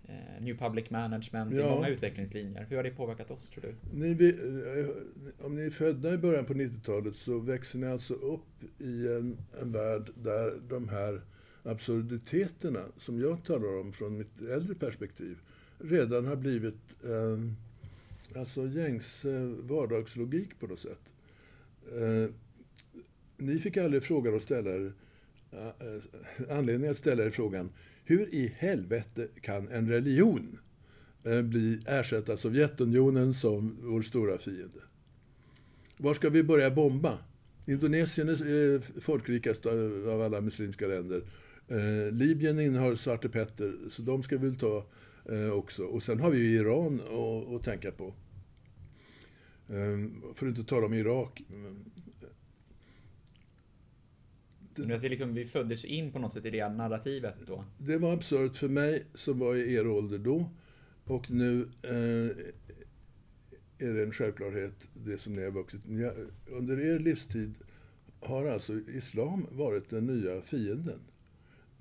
eh, 0.04 0.42
New 0.42 0.58
Public 0.58 0.90
Management 0.90 1.54
ja. 1.54 1.70
många 1.70 1.88
utvecklingslinjer. 1.88 2.66
Hur 2.70 2.76
har 2.76 2.84
det 2.84 2.92
påverkat 2.92 3.32
oss 3.32 3.50
tror 3.50 3.62
du? 3.62 3.76
Ni, 3.94 4.12
eh, 4.12 5.46
om 5.46 5.56
ni 5.56 5.62
är 5.62 5.72
födda 5.72 6.14
i 6.14 6.18
början 6.18 6.46
på 6.46 6.54
90-talet 6.54 7.16
så 7.16 7.40
växer 7.40 7.80
ni 7.80 7.88
alltså 7.88 8.14
upp 8.14 8.82
i 8.82 9.08
en, 9.08 9.38
en 9.62 9.72
värld 9.72 10.12
där 10.16 10.60
de 10.70 10.90
här 10.90 11.22
absurditeterna 11.64 12.84
som 12.98 13.20
jag 13.20 13.44
talar 13.44 13.80
om 13.80 13.94
från 13.94 14.18
mitt 14.18 14.42
äldre 14.42 14.76
perspektiv 14.76 15.38
redan 15.78 16.26
har 16.26 16.36
blivit 16.36 17.04
eh, 17.04 18.40
alltså 18.40 18.68
gängs 18.68 19.26
eh, 19.26 19.48
vardagslogik 19.48 20.60
på 20.60 20.68
något 20.68 20.80
sätt. 20.80 21.02
Eh, 21.92 22.34
ni 23.38 23.60
fick 23.60 23.78
aldrig 23.78 24.04
frågan 24.04 24.36
att 24.36 24.44
ställa 24.44 24.72
er, 24.72 24.94
eh, 25.52 25.68
eh, 25.68 26.58
anledning 26.58 26.90
att 26.90 26.98
ställa 26.98 27.24
er 27.24 27.30
frågan 27.30 27.70
hur 28.06 28.36
i 28.36 28.54
helvete 28.58 29.28
kan 29.42 29.68
en 29.68 29.90
religion 29.90 30.60
eh, 31.24 31.42
bli 31.42 31.82
ersätta 31.86 32.38
Sovjetunionen 32.38 33.34
som 33.34 33.78
vår 33.82 34.02
stora 34.02 34.38
fiende? 34.38 34.80
Var 35.98 36.14
ska 36.14 36.30
vi 36.30 36.44
börja 36.44 36.72
bomba? 36.72 37.18
Indonesien 37.66 38.30
är 38.30 38.76
eh, 38.76 38.82
folkrikast 39.02 39.66
av 39.66 40.22
alla 40.26 40.42
muslimska 40.42 40.88
länder. 40.88 41.22
Eh, 41.74 42.12
Libyen 42.12 42.60
innehar 42.60 42.96
Svarte 42.96 43.30
Petter, 43.30 43.74
så 43.90 44.02
de 44.02 44.24
ska 44.24 44.38
vi 44.38 44.48
väl 44.48 44.58
ta 44.58 44.86
eh, 45.30 45.52
också. 45.52 45.84
Och 45.84 46.04
sen 46.04 46.20
har 46.20 46.32
vi 46.32 46.38
ju 46.38 46.60
Iran 46.60 47.02
att 47.56 47.64
tänka 47.64 47.92
på. 47.92 48.06
Eh, 49.68 50.34
för 50.36 50.46
att 50.46 50.58
inte 50.58 50.64
tala 50.64 50.86
om 50.86 50.94
Irak. 50.94 51.42
Men 54.76 55.00
vi, 55.00 55.10
liksom, 55.10 55.34
vi 55.34 55.46
föddes 55.46 55.86
in 55.86 56.12
på 56.12 56.20
något 56.20 56.34
sätt 56.34 56.46
i 56.46 56.50
det 56.50 56.70
narrativet 56.70 57.36
då? 57.48 57.66
Det 57.78 57.98
var 57.98 58.14
absurt 58.14 58.56
för 58.56 58.70
mig 58.70 59.06
som 59.14 59.40
var 59.40 59.56
i 59.56 59.74
er 59.74 59.88
ålder 59.88 60.18
då. 60.18 60.50
Och 61.04 61.32
nu 61.32 61.62
eh, 61.82 62.38
är 63.88 63.94
det 63.94 64.04
en 64.04 64.12
självklarhet, 64.12 64.88
det 64.94 65.18
som 65.18 65.34
ni 65.34 65.44
har 65.44 65.52
vuxit. 65.52 65.82
Ni 65.88 66.04
har, 66.04 66.14
under 66.46 66.80
er 66.80 67.00
livstid 67.00 67.58
har 68.20 68.46
alltså 68.46 68.74
islam 68.74 69.48
varit 69.52 69.90
den 69.90 70.06
nya 70.06 70.42
fienden. 70.42 71.00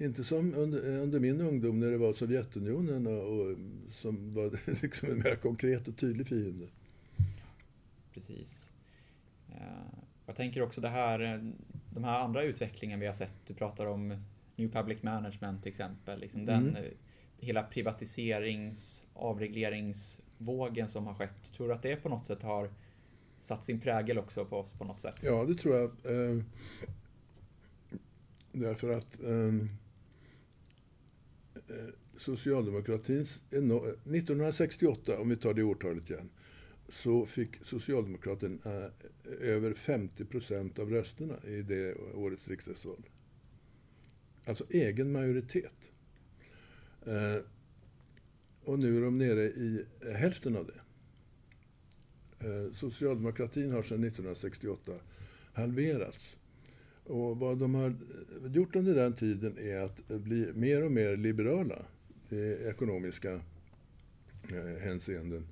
Inte 0.02 0.24
som 0.24 0.54
under, 0.54 1.00
under 1.00 1.20
min 1.20 1.40
ungdom 1.40 1.80
när 1.80 1.90
det 1.90 1.98
var 1.98 2.12
Sovjetunionen 2.12 3.06
och, 3.06 3.40
och 3.40 3.56
som 3.90 4.34
var 4.34 4.50
liksom 4.82 5.10
en 5.10 5.18
mer 5.18 5.36
konkret 5.36 5.88
och 5.88 5.96
tydlig 5.96 6.26
fiende. 6.26 6.66
Precis. 8.14 8.72
Jag 10.26 10.36
tänker 10.36 10.62
också 10.62 10.80
det 10.80 10.88
här, 10.88 11.52
de 11.90 12.04
här 12.04 12.20
andra 12.20 12.42
utvecklingen 12.42 13.00
vi 13.00 13.06
har 13.06 13.14
sett. 13.14 13.34
Du 13.46 13.54
pratar 13.54 13.86
om 13.86 14.22
New 14.56 14.70
Public 14.70 15.02
Management 15.02 15.62
till 15.62 15.70
exempel. 15.70 16.20
Liksom 16.20 16.40
mm. 16.40 16.64
Den 16.64 16.76
hela 17.38 17.62
privatiserings, 17.62 19.06
avregleringsvågen 19.14 20.88
som 20.88 21.06
har 21.06 21.14
skett. 21.14 21.52
Tror 21.52 21.68
du 21.68 21.74
att 21.74 21.82
det 21.82 21.96
på 21.96 22.08
något 22.08 22.26
sätt 22.26 22.42
har 22.42 22.70
satt 23.40 23.64
sin 23.64 23.80
prägel 23.80 24.18
också 24.18 24.44
på 24.44 24.56
oss 24.56 24.70
på 24.70 24.84
något 24.84 25.00
sätt? 25.00 25.14
Ja, 25.22 25.44
det 25.44 25.54
tror 25.54 25.74
jag. 25.74 25.84
Eh, 25.84 26.42
därför 28.52 28.98
att 28.98 29.22
eh, 29.22 29.68
Eh, 31.68 31.94
socialdemokratins... 32.16 33.42
1968, 33.50 35.12
eh, 35.12 35.20
om 35.20 35.28
vi 35.28 35.36
tar 35.36 35.54
det 35.54 35.62
årtalet 35.62 36.10
igen, 36.10 36.30
så 36.88 37.26
fick 37.26 37.64
Socialdemokraterna 37.64 38.58
eh, 38.64 38.90
över 39.40 39.74
50 39.74 40.24
procent 40.24 40.78
av 40.78 40.90
rösterna 40.90 41.34
i 41.46 41.62
det 41.62 41.94
årets 42.14 42.48
riksdagsval. 42.48 43.02
Alltså 44.44 44.64
egen 44.70 45.12
majoritet. 45.12 45.72
Och 48.64 48.78
nu 48.78 48.96
är 48.96 49.02
de 49.02 49.18
nere 49.18 49.42
i 49.42 49.84
hälften 50.14 50.56
av 50.56 50.66
det. 50.66 50.80
Socialdemokratin 52.74 53.72
har 53.72 53.82
sedan 53.82 54.04
1968 54.04 54.92
halverats. 55.52 56.36
Och 57.04 57.38
vad 57.38 57.58
de 57.58 57.74
har 57.74 57.88
eh, 58.44 58.52
gjort 58.52 58.76
under 58.76 58.94
den 58.94 59.14
tiden 59.14 59.58
är 59.58 59.80
att 59.80 60.08
bli 60.08 60.52
mer 60.54 60.84
och 60.84 60.92
mer 60.92 61.16
liberala 61.16 61.82
i 62.28 62.68
ekonomiska 62.68 63.32
eh, 64.50 64.82
hänseenden. 64.82 65.46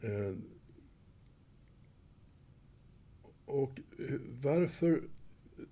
Eh, 0.00 0.36
och 3.44 3.80
varför 4.42 5.02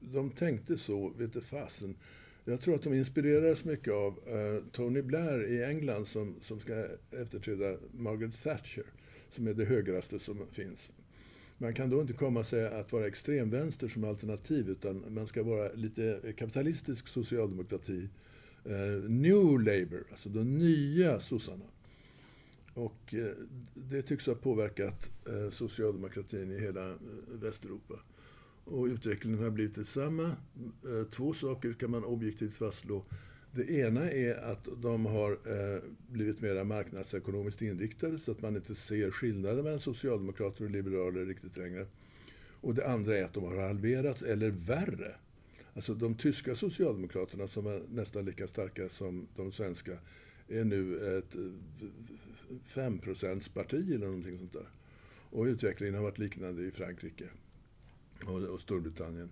de 0.01 0.31
tänkte 0.31 0.79
så 0.79 1.09
vet 1.09 1.45
fasen. 1.45 1.97
Jag 2.45 2.61
tror 2.61 2.75
att 2.75 2.83
de 2.83 2.95
inspirerades 2.95 3.65
mycket 3.65 3.93
av 3.93 4.09
eh, 4.13 4.65
Tony 4.73 5.03
Blair 5.03 5.45
i 5.45 5.65
England 5.65 6.07
som, 6.07 6.35
som 6.41 6.61
ska 6.61 6.87
efterträda 7.11 7.77
Margaret 7.93 8.43
Thatcher, 8.43 8.85
som 9.31 9.47
är 9.47 9.55
det 9.55 9.65
högraste 9.65 10.19
som 10.19 10.47
finns. 10.47 10.93
Man 11.63 11.75
kan 11.75 11.91
då 11.91 12.01
inte 12.01 12.13
komma 12.13 12.41
och 12.41 12.47
säga 12.47 12.71
att 12.71 12.93
vara 12.93 13.07
extremvänster 13.07 13.89
som 13.89 14.05
alternativ, 14.05 14.69
utan 14.69 15.05
man 15.09 15.27
ska 15.27 15.43
vara 15.43 15.73
lite 15.73 16.33
kapitalistisk 16.37 17.09
socialdemokrati. 17.09 18.09
Eh, 18.65 19.11
new 19.11 19.59
Labour, 19.59 20.05
alltså 20.11 20.29
de 20.29 20.59
nya 20.59 21.21
sossarna. 21.21 21.65
Och 22.75 23.15
eh, 23.15 23.33
det 23.75 24.03
tycks 24.03 24.27
ha 24.27 24.35
påverkat 24.35 25.11
eh, 25.29 25.51
socialdemokratin 25.51 26.51
i 26.53 26.61
hela 26.61 26.95
Västeuropa. 27.43 27.95
Och 28.65 28.85
utvecklingen 28.85 29.43
har 29.43 29.51
blivit 29.51 29.75
detsamma. 29.75 30.37
Eh, 30.85 31.11
två 31.11 31.33
saker 31.33 31.73
kan 31.73 31.91
man 31.91 32.05
objektivt 32.05 32.55
fastslå. 32.55 33.05
Det 33.53 33.71
ena 33.71 34.11
är 34.11 34.35
att 34.35 34.69
de 34.77 35.07
har 35.07 35.33
eh, 35.33 35.83
blivit 36.09 36.41
mer 36.41 36.65
marknadsekonomiskt 36.65 37.63
inriktade 37.63 38.19
så 38.19 38.33
att 38.33 38.43
man 38.43 38.57
inte 38.57 38.75
ser 38.75 39.11
skillnaden 39.11 39.65
mellan 39.65 39.81
socialdemokrater 39.81 40.65
och 40.65 40.71
liberaler 40.71 41.27
riktigt 41.27 41.57
längre. 41.57 41.87
Och 42.61 42.75
det 42.75 42.89
andra 42.89 43.19
är 43.19 43.25
att 43.25 43.35
de 43.35 43.45
har 43.45 43.57
halverats, 43.57 44.23
eller 44.23 44.51
värre. 44.51 45.15
Alltså 45.75 45.95
de 45.95 46.15
tyska 46.15 46.55
socialdemokraterna 46.55 47.49
som 47.49 47.65
var 47.65 47.83
nästan 47.91 48.25
lika 48.25 48.49
starka 48.49 48.89
som 48.89 49.29
de 49.37 49.53
svenska 49.53 49.93
är 50.49 50.65
nu 50.65 51.19
ett 51.19 51.35
eh, 51.35 52.57
5 52.67 52.99
parti 53.55 53.95
eller 53.95 54.07
någonting 54.07 54.39
sånt 54.39 54.53
där. 54.53 54.69
Och 55.31 55.45
utvecklingen 55.45 55.95
har 55.95 56.03
varit 56.03 56.19
liknande 56.19 56.63
i 56.63 56.71
Frankrike 56.71 57.25
och, 58.27 58.43
och 58.43 58.61
Storbritannien. 58.61 59.31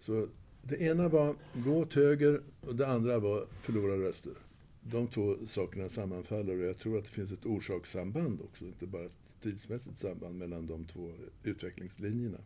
Så 0.00 0.28
det 0.62 0.80
ena 0.80 1.08
var 1.08 1.34
gå 1.54 1.78
åt 1.78 1.94
höger 1.94 2.40
och 2.60 2.74
det 2.76 2.86
andra 2.86 3.18
var 3.18 3.46
förlora 3.60 4.08
röster. 4.08 4.32
De 4.80 5.06
två 5.06 5.34
sakerna 5.46 5.88
sammanfaller 5.88 6.58
och 6.58 6.64
jag 6.64 6.78
tror 6.78 6.98
att 6.98 7.04
det 7.04 7.10
finns 7.10 7.32
ett 7.32 7.46
orsakssamband 7.46 8.40
också, 8.40 8.64
inte 8.64 8.86
bara 8.86 9.04
ett 9.04 9.40
tidsmässigt 9.40 9.98
samband 9.98 10.38
mellan 10.38 10.66
de 10.66 10.84
två 10.84 11.10
utvecklingslinjerna. 11.44 12.38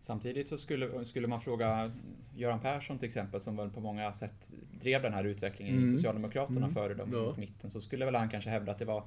Samtidigt 0.00 0.48
så 0.48 0.58
skulle, 0.58 1.04
skulle 1.04 1.26
man 1.26 1.40
fråga 1.40 1.92
Göran 2.36 2.60
Persson 2.60 2.98
till 2.98 3.08
exempel, 3.08 3.40
som 3.40 3.56
väl 3.56 3.70
på 3.70 3.80
många 3.80 4.12
sätt 4.12 4.52
drev 4.80 5.02
den 5.02 5.12
här 5.12 5.24
utvecklingen 5.24 5.76
mm. 5.76 5.88
i 5.88 5.96
Socialdemokraterna 5.96 6.58
mm. 6.58 6.70
före 6.70 6.94
dem 6.94 7.08
ja. 7.12 7.22
mot 7.22 7.36
mitten, 7.36 7.70
så 7.70 7.80
skulle 7.80 8.04
väl 8.04 8.14
han 8.14 8.28
kanske 8.28 8.50
hävda 8.50 8.72
att 8.72 8.78
det 8.78 8.84
var, 8.84 9.04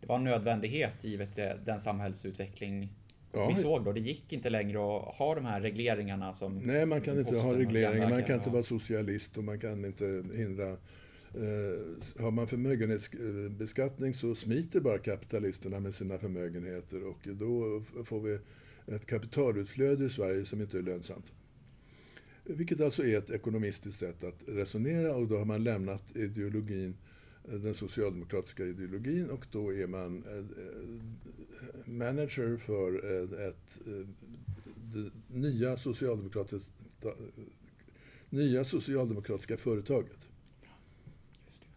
det 0.00 0.06
var 0.06 0.16
en 0.16 0.24
nödvändighet 0.24 1.04
givet 1.04 1.36
det, 1.36 1.58
den 1.64 1.80
samhällsutveckling 1.80 2.88
ja. 3.32 3.48
vi 3.48 3.54
såg 3.54 3.84
då. 3.84 3.92
Det 3.92 4.00
gick 4.00 4.32
inte 4.32 4.50
längre 4.50 4.78
att 4.78 5.14
ha 5.14 5.34
de 5.34 5.44
här 5.44 5.60
regleringarna 5.60 6.34
som 6.34 6.58
Nej, 6.58 6.86
man 6.86 7.00
kan 7.00 7.18
inte 7.18 7.36
ha 7.36 7.58
regleringar. 7.58 8.10
Man 8.10 8.24
kan 8.24 8.36
inte 8.36 8.50
vara 8.50 8.62
socialist 8.62 9.36
och 9.36 9.44
man 9.44 9.58
kan 9.58 9.84
inte 9.84 10.24
hindra 10.34 10.76
Uh, 11.36 12.22
har 12.22 12.30
man 12.30 12.46
förmögenhetsbeskattning 12.46 14.14
så 14.14 14.34
smiter 14.34 14.80
bara 14.80 14.98
kapitalisterna 14.98 15.80
med 15.80 15.94
sina 15.94 16.18
förmögenheter 16.18 17.08
och 17.08 17.18
då 17.24 17.82
får 18.04 18.20
vi 18.20 18.38
ett 18.94 19.06
kapitalutflöde 19.06 20.04
i 20.04 20.08
Sverige 20.08 20.44
som 20.44 20.60
inte 20.60 20.78
är 20.78 20.82
lönsamt. 20.82 21.32
Vilket 22.44 22.80
alltså 22.80 23.04
är 23.04 23.18
ett 23.18 23.30
ekonomistiskt 23.30 24.00
sätt 24.00 24.24
att 24.24 24.44
resonera 24.46 25.14
och 25.14 25.28
då 25.28 25.36
har 25.36 25.44
man 25.44 25.64
lämnat 25.64 26.16
ideologin, 26.16 26.96
den 27.50 27.74
socialdemokratiska 27.74 28.64
ideologin 28.64 29.30
och 29.30 29.46
då 29.50 29.74
är 29.74 29.86
man 29.86 30.24
manager 31.84 32.56
för 32.56 32.96
ett, 33.48 33.80
det 34.92 35.10
nya, 35.38 35.76
socialdemokratiska, 35.76 36.72
nya 38.30 38.64
socialdemokratiska 38.64 39.56
företaget. 39.56 40.28
Just 41.44 41.62
det. 41.62 41.68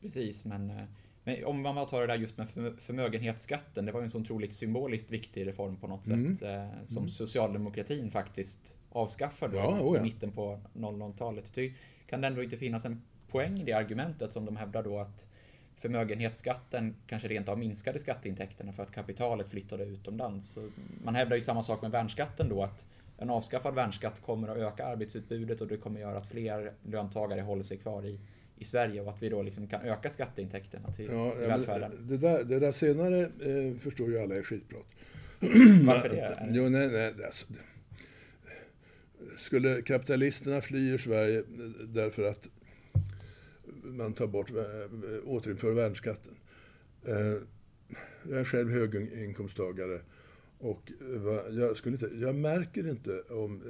Precis, 0.00 0.44
men, 0.44 0.70
eh, 0.70 0.84
men 1.24 1.44
om 1.44 1.62
man 1.62 1.86
tar 1.86 2.00
det 2.00 2.06
där 2.06 2.18
just 2.18 2.36
med 2.36 2.48
förmögenhetsskatten, 2.78 3.86
det 3.86 3.92
var 3.92 4.00
ju 4.00 4.04
en 4.04 4.10
så 4.10 4.18
otroligt 4.18 4.52
symboliskt 4.52 5.10
viktig 5.10 5.46
reform 5.46 5.76
på 5.76 5.86
något 5.86 6.06
mm. 6.06 6.36
sätt 6.36 6.48
eh, 6.48 6.86
som 6.86 6.98
mm. 6.98 7.08
socialdemokratin 7.08 8.10
faktiskt 8.10 8.76
avskaffade 8.90 9.56
ja, 9.56 9.80
oh 9.80 9.96
ja. 9.96 10.00
i 10.00 10.02
mitten 10.02 10.32
på 10.32 10.60
00-talet. 10.74 11.58
Kan 12.06 12.20
det 12.20 12.26
ändå 12.26 12.42
inte 12.42 12.56
finnas 12.56 12.84
en 12.84 13.02
poäng 13.30 13.60
i 13.60 13.64
det 13.64 13.72
argumentet 13.72 14.32
som 14.32 14.44
de 14.44 14.56
hävdar 14.56 14.82
då 14.82 14.98
att 14.98 15.26
förmögenhetsskatten 15.76 16.94
kanske 17.06 17.28
rent 17.28 17.48
av 17.48 17.58
minskade 17.58 17.98
skatteintäkterna 17.98 18.72
för 18.72 18.82
att 18.82 18.92
kapitalet 18.92 19.50
flyttade 19.50 19.84
utomlands. 19.84 20.48
Så 20.48 20.70
man 21.04 21.14
hävdar 21.14 21.36
ju 21.36 21.42
samma 21.42 21.62
sak 21.62 21.82
med 21.82 21.90
värnskatten 21.90 22.48
då 22.48 22.62
att 22.62 22.86
en 23.18 23.30
avskaffad 23.30 23.74
värnskatt 23.74 24.22
kommer 24.22 24.48
att 24.48 24.56
öka 24.56 24.86
arbetsutbudet 24.86 25.60
och 25.60 25.66
det 25.66 25.76
kommer 25.76 26.00
göra 26.00 26.18
att 26.18 26.28
fler 26.28 26.72
löntagare 26.82 27.40
håller 27.40 27.62
sig 27.62 27.76
kvar 27.76 28.06
i, 28.06 28.20
i 28.56 28.64
Sverige 28.64 29.00
och 29.00 29.10
att 29.10 29.22
vi 29.22 29.28
då 29.28 29.42
liksom 29.42 29.68
kan 29.68 29.82
öka 29.82 30.10
skatteintäkterna 30.10 30.92
till 30.92 31.08
ja, 31.12 31.34
välfärden. 31.34 31.92
Det 32.00 32.16
där, 32.16 32.44
det 32.44 32.58
där 32.58 32.72
senare 32.72 33.20
eh, 33.20 33.78
förstår 33.78 34.10
ju 34.10 34.18
alla 34.18 34.34
är 34.34 34.42
skitprat. 34.42 34.86
Varför 35.86 36.08
det? 36.08 36.46
Jo, 36.50 36.68
nej, 36.68 36.88
nej, 36.88 37.14
alltså, 37.26 37.46
skulle 39.36 39.82
kapitalisterna 39.82 40.60
fly 40.60 40.90
ur 40.90 40.98
Sverige 40.98 41.42
därför 41.88 42.30
att 42.30 42.48
man 43.88 44.12
tar 44.12 44.26
bort, 44.26 44.50
eh, 44.50 45.28
återinför 45.28 45.72
värnskatten. 45.72 46.34
Eh, 47.04 47.36
jag 48.30 48.40
är 48.40 48.44
själv 48.44 48.70
höginkomsttagare 48.70 50.00
och 50.58 50.92
eh, 51.00 51.58
jag, 51.58 51.76
skulle 51.76 51.94
inte, 51.94 52.10
jag 52.14 52.34
märker 52.34 52.88
inte 52.88 53.20
om 53.30 53.62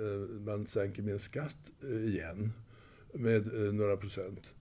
man 0.46 0.66
sänker 0.66 1.02
min 1.02 1.18
skatt 1.18 1.56
igen 2.04 2.52
med 3.12 3.74
några 3.74 3.96
procent. 3.96 4.54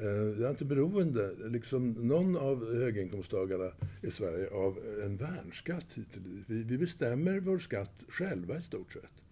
Jag 0.00 0.40
är 0.40 0.50
inte 0.50 0.64
beroende, 0.64 1.34
liksom 1.48 1.92
någon 1.92 2.36
av 2.36 2.74
höginkomsttagarna 2.74 3.72
i 4.02 4.10
Sverige, 4.10 4.50
av 4.50 4.78
en 5.04 5.16
värnskatt 5.16 5.92
hit 5.94 6.08
vi, 6.46 6.62
vi 6.62 6.78
bestämmer 6.78 7.40
vår 7.40 7.58
skatt 7.58 8.02
själva 8.08 8.58
i 8.58 8.62
stort 8.62 8.92
sett. 8.92 9.27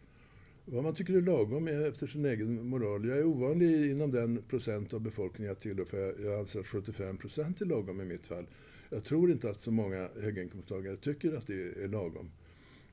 Vad 0.69 0.85
man 0.85 0.95
tycker 0.95 1.15
är 1.15 1.21
lagom 1.21 1.69
är 1.69 1.89
efter 1.89 2.07
sin 2.07 2.25
egen 2.25 2.69
moral. 2.69 3.09
Jag 3.09 3.19
är 3.19 3.25
ovanlig 3.25 3.91
inom 3.91 4.11
den 4.11 4.43
procent 4.43 4.95
av 4.95 5.01
befolkningen 5.01 5.49
jag 5.49 5.59
tillhör, 5.59 5.85
för 5.85 6.25
jag 6.25 6.41
anser 6.41 6.61
att 6.61 6.67
75 6.67 7.17
procent 7.17 7.61
är 7.61 7.65
lagom 7.67 8.01
i 8.01 8.05
mitt 8.05 8.27
fall. 8.27 8.47
Jag 8.91 9.05
tror 9.05 9.31
inte 9.31 9.51
att 9.51 9.61
så 9.61 9.71
många 9.71 10.09
höginkomsttagare 10.21 10.97
tycker 10.97 11.37
att 11.37 11.47
det 11.47 11.85
är 11.85 11.89
lagom. 11.89 12.31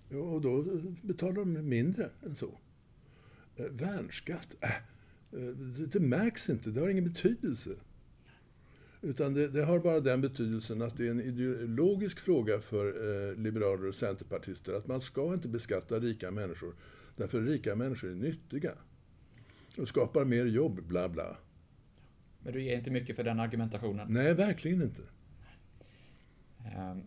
Och 0.10 0.42
då 0.42 0.66
betalar 1.02 1.34
de 1.34 1.70
mindre 1.70 2.10
än 2.26 2.36
så. 2.36 2.58
Eh, 3.56 3.66
värnskatt? 3.66 4.58
Äh, 4.60 4.70
eh, 4.70 5.48
det, 5.78 5.86
det 5.86 6.00
märks 6.00 6.50
inte, 6.50 6.70
det 6.70 6.80
har 6.80 6.90
ingen 6.90 7.06
betydelse. 7.06 7.70
Utan 9.02 9.34
det, 9.34 9.48
det, 9.48 9.64
har 9.64 9.80
bara 9.80 10.00
den 10.00 10.22
betydelsen 10.22 10.82
att 10.82 10.98
det 10.98 11.08
är 11.08 11.12
en 11.12 11.22
ideologisk 11.22 12.20
fråga 12.20 12.60
för 12.60 12.88
eh, 12.88 13.36
liberaler 13.38 13.88
och 13.88 13.96
centerpartister 13.96 14.74
att 14.74 14.88
man 14.88 15.02
ska 15.02 15.34
inte 15.34 15.48
beskatta 15.48 16.00
rika 16.00 16.32
människor. 16.32 16.74
Därför 17.16 17.42
rika 17.42 17.76
människor 17.76 18.12
är 18.12 18.16
nyttiga. 18.16 18.72
Och 19.78 19.88
skapar 19.88 20.26
mer 20.26 20.46
jobb, 20.46 20.84
bla 20.84 21.10
bla. 21.10 21.38
Men 22.40 22.54
du 22.54 22.64
ger 22.64 22.78
inte 22.78 22.92
mycket 22.92 23.16
för 23.16 23.24
den 23.24 23.40
argumentationen? 23.40 24.08
Nej, 24.10 24.34
verkligen 24.34 24.82
inte. 24.82 25.02
Um, 26.78 27.04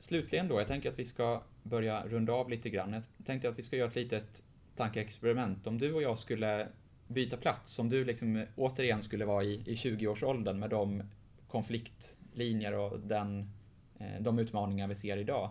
slutligen 0.00 0.48
då, 0.48 0.60
jag 0.60 0.66
tänker 0.66 0.90
att 0.90 0.98
vi 0.98 1.04
ska 1.04 1.42
börja 1.62 2.06
runda 2.06 2.32
av 2.32 2.50
lite 2.50 2.70
grann. 2.70 2.92
Jag 2.92 3.02
tänkte 3.24 3.48
att 3.48 3.58
vi 3.58 3.62
ska 3.62 3.76
göra 3.76 3.88
ett 3.88 3.94
litet 3.94 4.42
tankeexperiment. 4.76 5.66
Om 5.66 5.78
du 5.78 5.92
och 5.92 6.02
jag 6.02 6.18
skulle 6.18 6.68
byta 7.08 7.36
plats, 7.36 7.78
om 7.78 7.88
du 7.88 8.04
liksom 8.04 8.46
återigen 8.56 9.02
skulle 9.02 9.24
vara 9.24 9.44
i, 9.44 9.54
i 9.66 9.74
20-årsåldern 9.74 10.58
med 10.58 10.70
de 10.70 11.02
konfliktlinjer 11.48 12.72
och 12.72 13.00
den, 13.00 13.50
eh, 13.98 14.20
de 14.20 14.38
utmaningar 14.38 14.88
vi 14.88 14.94
ser 14.94 15.16
idag. 15.16 15.50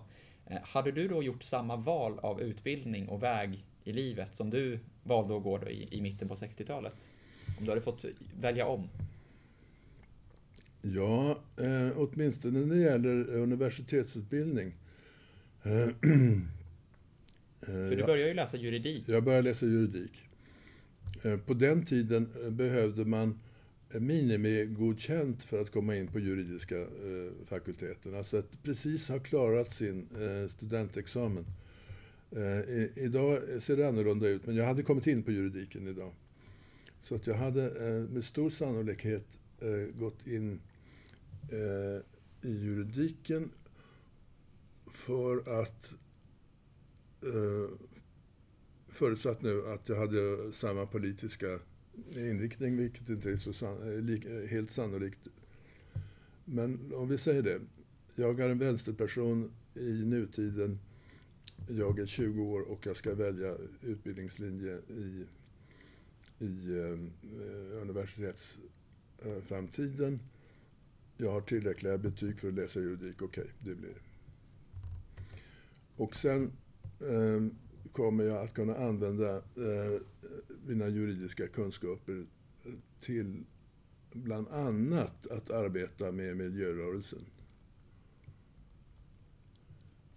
Eh, 0.51 0.57
hade 0.63 0.91
du 0.91 1.07
då 1.07 1.23
gjort 1.23 1.43
samma 1.43 1.75
val 1.75 2.19
av 2.19 2.41
utbildning 2.41 3.07
och 3.07 3.23
väg 3.23 3.65
i 3.83 3.93
livet 3.93 4.35
som 4.35 4.49
du 4.49 4.79
valde 5.03 5.37
att 5.37 5.43
gå 5.43 5.57
då 5.57 5.69
i, 5.69 5.87
i 5.91 6.01
mitten 6.01 6.27
på 6.27 6.35
60-talet? 6.35 7.09
Om 7.59 7.65
du 7.65 7.71
hade 7.71 7.81
fått 7.81 8.05
välja 8.39 8.65
om? 8.65 8.89
Ja, 10.81 11.29
eh, 11.57 11.97
åtminstone 11.97 12.59
när 12.59 12.75
det 12.75 12.81
gäller 12.81 13.35
universitetsutbildning. 13.35 14.73
Eh, 15.63 15.71
För 17.61 17.95
du 17.95 18.03
började 18.03 18.27
ju 18.27 18.33
läsa 18.33 18.57
juridik. 18.57 19.09
Jag 19.09 19.23
började 19.23 19.49
läsa 19.49 19.65
juridik. 19.65 20.25
Eh, 21.25 21.37
på 21.37 21.53
den 21.53 21.85
tiden 21.85 22.29
eh, 22.45 22.51
behövde 22.51 23.05
man 23.05 23.39
minimigodkänt 23.99 25.43
för 25.43 25.61
att 25.61 25.71
komma 25.71 25.95
in 25.95 26.07
på 26.07 26.19
juridiska 26.19 26.77
eh, 26.79 27.45
fakulteten. 27.45 28.15
Alltså 28.15 28.37
att 28.37 28.63
precis 28.63 29.09
ha 29.09 29.19
klarat 29.19 29.73
sin 29.73 30.07
eh, 30.11 30.49
studentexamen. 30.49 31.45
Eh, 32.31 32.97
idag 33.03 33.39
ser 33.59 33.77
det 33.77 33.87
annorlunda 33.87 34.27
ut, 34.27 34.45
men 34.45 34.55
jag 34.55 34.65
hade 34.65 34.83
kommit 34.83 35.07
in 35.07 35.23
på 35.23 35.31
juridiken 35.31 35.87
idag. 35.87 36.13
Så 37.01 37.15
att 37.15 37.27
jag 37.27 37.35
hade 37.35 37.87
eh, 37.87 38.09
med 38.09 38.23
stor 38.23 38.49
sannolikhet 38.49 39.25
gått 39.99 40.27
in 40.27 40.59
i 42.41 42.49
juridiken 42.49 43.51
för 44.91 45.61
att 45.61 45.93
Förutsatt 48.89 49.41
nu 49.41 49.67
att 49.67 49.89
jag 49.89 49.95
hade 49.95 50.53
samma 50.53 50.85
politiska 50.85 51.59
inriktning, 52.15 52.77
vilket 52.77 53.09
inte 53.09 53.31
är 53.31 53.37
så 53.37 53.53
san 53.53 53.77
eh, 53.81 54.13
eh, 54.13 54.47
helt 54.47 54.71
sannolikt. 54.71 55.27
Men 56.45 56.93
om 56.93 57.07
vi 57.07 57.17
säger 57.17 57.43
det. 57.43 57.61
Jag 58.15 58.39
är 58.39 58.49
en 58.49 58.57
vänsterperson 58.57 59.51
i 59.75 60.05
nutiden. 60.05 60.79
Jag 61.67 61.99
är 61.99 62.05
20 62.05 62.43
år 62.43 62.71
och 62.71 62.85
jag 62.85 62.97
ska 62.97 63.15
välja 63.15 63.55
utbildningslinje 63.81 64.79
i, 64.87 65.25
i 66.39 66.79
eh, 66.79 66.97
universitetsframtiden. 67.81 70.19
Jag 71.17 71.31
har 71.31 71.41
tillräckliga 71.41 71.97
betyg 71.97 72.39
för 72.39 72.47
att 72.47 72.53
läsa 72.53 72.79
juridik. 72.79 73.21
Okej, 73.21 73.43
okay, 73.43 73.53
det 73.59 73.75
blir 73.75 73.89
det. 73.89 74.01
Och 75.95 76.15
sen 76.15 76.51
eh, 76.99 77.41
kommer 77.91 78.23
jag 78.23 78.43
att 78.43 78.53
kunna 78.53 78.75
använda 78.75 79.37
eh, 79.37 80.01
mina 80.65 80.87
juridiska 80.87 81.47
kunskaper 81.47 82.25
till 82.99 83.43
bland 84.13 84.47
annat 84.47 85.27
att 85.27 85.51
arbeta 85.51 86.11
med 86.11 86.37
miljörörelsen. 86.37 87.25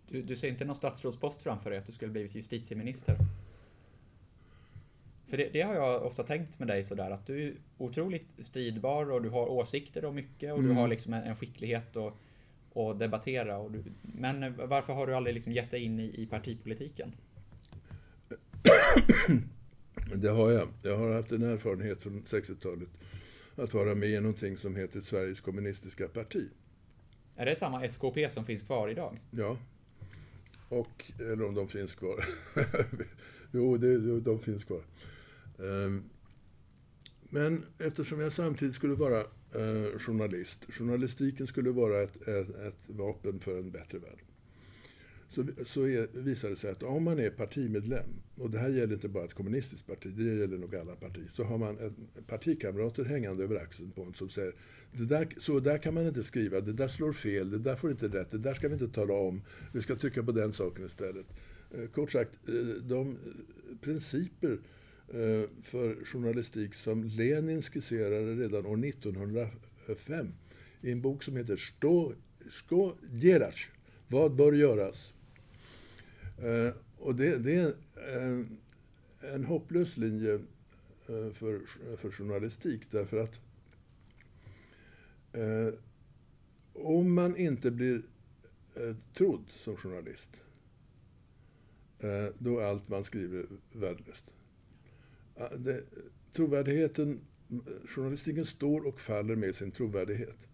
Du, 0.08 0.22
du 0.22 0.36
ser 0.36 0.48
inte 0.48 0.64
någon 0.64 0.76
statsrådspost 0.76 1.42
framför 1.42 1.70
dig, 1.70 1.78
att 1.78 1.86
du 1.86 1.92
skulle 1.92 2.12
blivit 2.12 2.34
justitieminister? 2.34 3.18
För 5.26 5.36
det, 5.36 5.48
det, 5.52 5.62
har 5.62 5.74
jag 5.74 6.02
ofta 6.02 6.22
tänkt 6.22 6.58
med 6.58 6.68
dig 6.68 6.84
sådär, 6.84 7.10
att 7.10 7.26
du 7.26 7.48
är 7.48 7.54
otroligt 7.78 8.26
stridbar 8.38 9.10
och 9.10 9.22
du 9.22 9.28
har 9.28 9.46
åsikter 9.46 10.04
och 10.04 10.14
mycket 10.14 10.52
och 10.52 10.58
mm. 10.58 10.70
du 10.70 10.80
har 10.80 10.88
liksom 10.88 11.12
en, 11.12 11.22
en 11.22 11.36
skicklighet 11.36 11.96
att 11.96 12.14
och 12.74 12.96
debattera. 12.96 13.58
Och 13.58 13.70
du, 13.70 13.84
men 14.02 14.56
varför 14.56 14.92
har 14.92 15.06
du 15.06 15.14
aldrig 15.14 15.34
liksom 15.34 15.52
gett 15.52 15.70
dig 15.70 15.82
in 15.82 16.00
i, 16.00 16.22
i 16.22 16.26
partipolitiken? 16.26 17.12
Det 20.12 20.28
har 20.28 20.50
jag. 20.50 20.68
Jag 20.82 20.98
har 20.98 21.12
haft 21.12 21.32
en 21.32 21.42
erfarenhet 21.42 22.02
från 22.02 22.22
60-talet 22.22 22.88
att 23.56 23.74
vara 23.74 23.94
med 23.94 24.08
i 24.08 24.20
någonting 24.20 24.56
som 24.56 24.76
heter 24.76 25.00
Sveriges 25.00 25.40
kommunistiska 25.40 26.08
parti. 26.08 26.48
Är 27.36 27.46
det 27.46 27.56
samma 27.56 27.84
SKP 27.84 28.30
som 28.30 28.44
finns 28.44 28.62
kvar 28.62 28.88
idag? 28.88 29.20
Ja. 29.30 29.58
Och, 30.68 31.12
eller 31.18 31.44
om 31.44 31.54
de 31.54 31.68
finns 31.68 31.94
kvar. 31.94 32.24
jo, 33.52 33.76
det, 33.76 34.20
de 34.20 34.38
finns 34.38 34.64
kvar. 34.64 34.82
Ehm, 35.58 36.02
men 37.30 37.64
eftersom 37.78 38.20
jag 38.20 38.32
samtidigt 38.32 38.74
skulle 38.74 38.94
vara 38.94 39.20
eh, 39.20 39.98
journalist, 39.98 40.66
journalistiken 40.68 41.46
skulle 41.46 41.70
vara 41.70 42.02
ett, 42.02 42.28
ett, 42.28 42.48
ett 42.48 42.78
vapen 42.86 43.40
för 43.40 43.58
en 43.58 43.70
bättre 43.70 43.98
värld 43.98 44.18
så, 45.34 45.44
så 45.64 45.82
är, 45.82 46.22
visar 46.22 46.50
det 46.50 46.56
sig 46.56 46.70
att 46.70 46.82
om 46.82 47.04
man 47.04 47.18
är 47.18 47.30
partimedlem, 47.30 48.04
och 48.36 48.50
det 48.50 48.58
här 48.58 48.68
gäller 48.68 48.94
inte 48.94 49.08
bara 49.08 49.24
ett 49.24 49.34
kommunistiskt 49.34 49.86
parti, 49.86 50.12
det 50.16 50.22
gäller 50.22 50.58
nog 50.58 50.76
alla 50.76 50.96
partier, 50.96 51.30
så 51.34 51.44
har 51.44 51.58
man 51.58 51.78
en, 51.78 51.94
partikamrater 52.26 53.04
hängande 53.04 53.44
över 53.44 53.56
axeln 53.56 53.90
på 53.90 54.02
en 54.02 54.14
som 54.14 54.28
säger 54.28 54.54
det 54.92 55.04
där, 55.04 55.28
så 55.38 55.60
där 55.60 55.78
kan 55.78 55.94
man 55.94 56.06
inte 56.06 56.24
skriva, 56.24 56.60
det 56.60 56.72
där 56.72 56.88
slår 56.88 57.12
fel, 57.12 57.50
det 57.50 57.58
där 57.58 57.76
får 57.76 57.90
inte 57.90 58.08
rätt, 58.08 58.30
det 58.30 58.38
där 58.38 58.54
ska 58.54 58.68
vi 58.68 58.74
inte 58.74 58.88
tala 58.88 59.14
om, 59.14 59.42
vi 59.72 59.82
ska 59.82 59.96
trycka 59.96 60.22
på 60.22 60.32
den 60.32 60.52
saken 60.52 60.86
istället. 60.86 61.26
Eh, 61.70 61.88
kort 61.88 62.12
sagt, 62.12 62.48
eh, 62.48 62.54
de 62.82 63.10
eh, 63.10 63.16
principer 63.80 64.58
eh, 65.08 65.50
för 65.62 66.04
journalistik 66.04 66.74
som 66.74 67.04
Lenin 67.04 67.62
skisserade 67.62 68.34
redan 68.34 68.66
år 68.66 68.84
1905 68.84 70.26
i 70.80 70.92
en 70.92 71.00
bok 71.00 71.22
som 71.22 71.36
heter 71.36 71.56
Sto, 71.56 72.12
Sko 72.50 72.92
Gerach, 73.12 73.70
Vad 74.08 74.34
bör 74.34 74.52
göras? 74.52 75.13
Eh, 76.38 76.74
och 76.98 77.14
det, 77.14 77.38
det 77.38 77.54
är 77.54 77.66
eh, 77.66 78.46
en, 79.34 79.44
hopplös 79.44 79.96
linje 79.96 80.34
eh, 80.34 81.32
för, 81.32 81.60
för 81.96 82.10
journalistik 82.10 82.90
därför 82.90 83.16
att 83.16 83.40
eh, 85.32 85.74
om 86.72 87.14
man 87.14 87.36
inte 87.36 87.70
blir 87.70 88.02
eh, 88.74 88.96
trodd 89.14 89.44
som 89.64 89.76
journalist 89.76 90.40
eh, 91.98 92.26
då 92.38 92.58
är 92.58 92.64
allt 92.64 92.88
man 92.88 93.04
skriver 93.04 93.46
värdelöst. 93.72 94.24
Det, 95.58 95.82
trovärdigheten, 96.32 97.20
journalistiken 97.86 98.44
står 98.44 98.86
och 98.86 99.00
faller 99.00 99.36
med 99.36 99.54
sin 99.54 99.70
trovärdighet. 99.70 100.46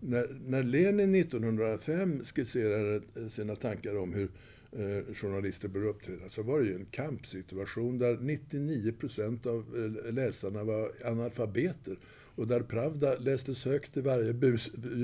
När, 0.00 0.40
när 0.46 0.62
Lenin 0.62 1.14
1905 1.14 2.24
skisserade 2.24 3.30
sina 3.30 3.56
tankar 3.56 3.96
om 3.96 4.12
hur 4.12 4.30
eh, 4.72 5.14
journalister 5.14 5.68
bör 5.68 5.84
uppträda 5.86 6.28
så 6.28 6.42
var 6.42 6.60
det 6.60 6.66
ju 6.66 6.74
en 6.74 6.86
kampsituation 6.86 7.98
där 7.98 8.18
99 8.20 8.92
procent 8.92 9.46
av 9.46 9.58
eh, 10.06 10.12
läsarna 10.12 10.64
var 10.64 10.90
analfabeter 11.04 11.98
och 12.34 12.46
där 12.46 12.60
Pravda 12.60 13.18
lästes 13.18 13.64
högt 13.64 13.96
i 13.96 14.00
varje 14.00 14.32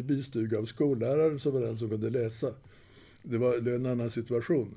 bystuga 0.03 0.59
av 0.59 0.65
skolläraren 0.65 1.39
som 1.39 1.53
var 1.53 1.61
den 1.61 1.79
som 1.79 1.91
kunde 1.91 2.11
läsa. 2.11 2.55
Det 3.23 3.39
var 3.39 3.69
en 3.69 3.87
annan 3.87 4.11
situation. 4.11 4.75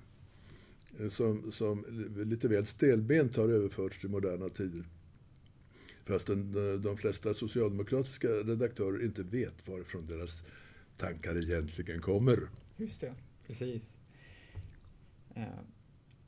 Eh, 0.99 1.07
som, 1.09 1.51
som 1.51 1.85
lite 2.25 2.47
väl 2.47 2.65
stelbent 2.65 3.35
har 3.35 3.49
överförts 3.49 3.99
till 3.99 4.09
moderna 4.09 4.49
tider. 4.49 4.83
Fastän 6.05 6.39
eh, 6.39 6.79
de 6.79 6.97
flesta 6.97 7.33
socialdemokratiska 7.33 8.27
redaktörer 8.27 9.05
inte 9.05 9.23
vet 9.23 9.67
varifrån 9.67 10.05
deras 10.07 10.43
tankar 10.97 11.37
egentligen 11.37 12.01
kommer. 12.01 12.39
Just 12.77 13.01
det, 13.01 13.13
precis. 13.47 13.95
Eh, 15.39 15.59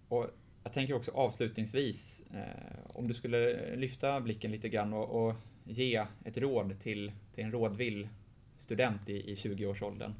och 0.07 0.29
jag 0.63 0.73
tänker 0.73 0.93
också 0.93 1.11
avslutningsvis, 1.11 2.23
eh, 2.33 2.97
om 2.97 3.07
du 3.07 3.13
skulle 3.13 3.75
lyfta 3.75 4.21
blicken 4.21 4.51
lite 4.51 4.69
grann 4.69 4.93
och, 4.93 5.27
och 5.27 5.35
ge 5.63 6.05
ett 6.25 6.37
råd 6.37 6.79
till, 6.79 7.11
till 7.33 7.43
en 7.43 7.51
rådvill 7.51 8.09
student 8.57 9.09
i, 9.09 9.31
i 9.31 9.35
20-årsåldern. 9.35 10.13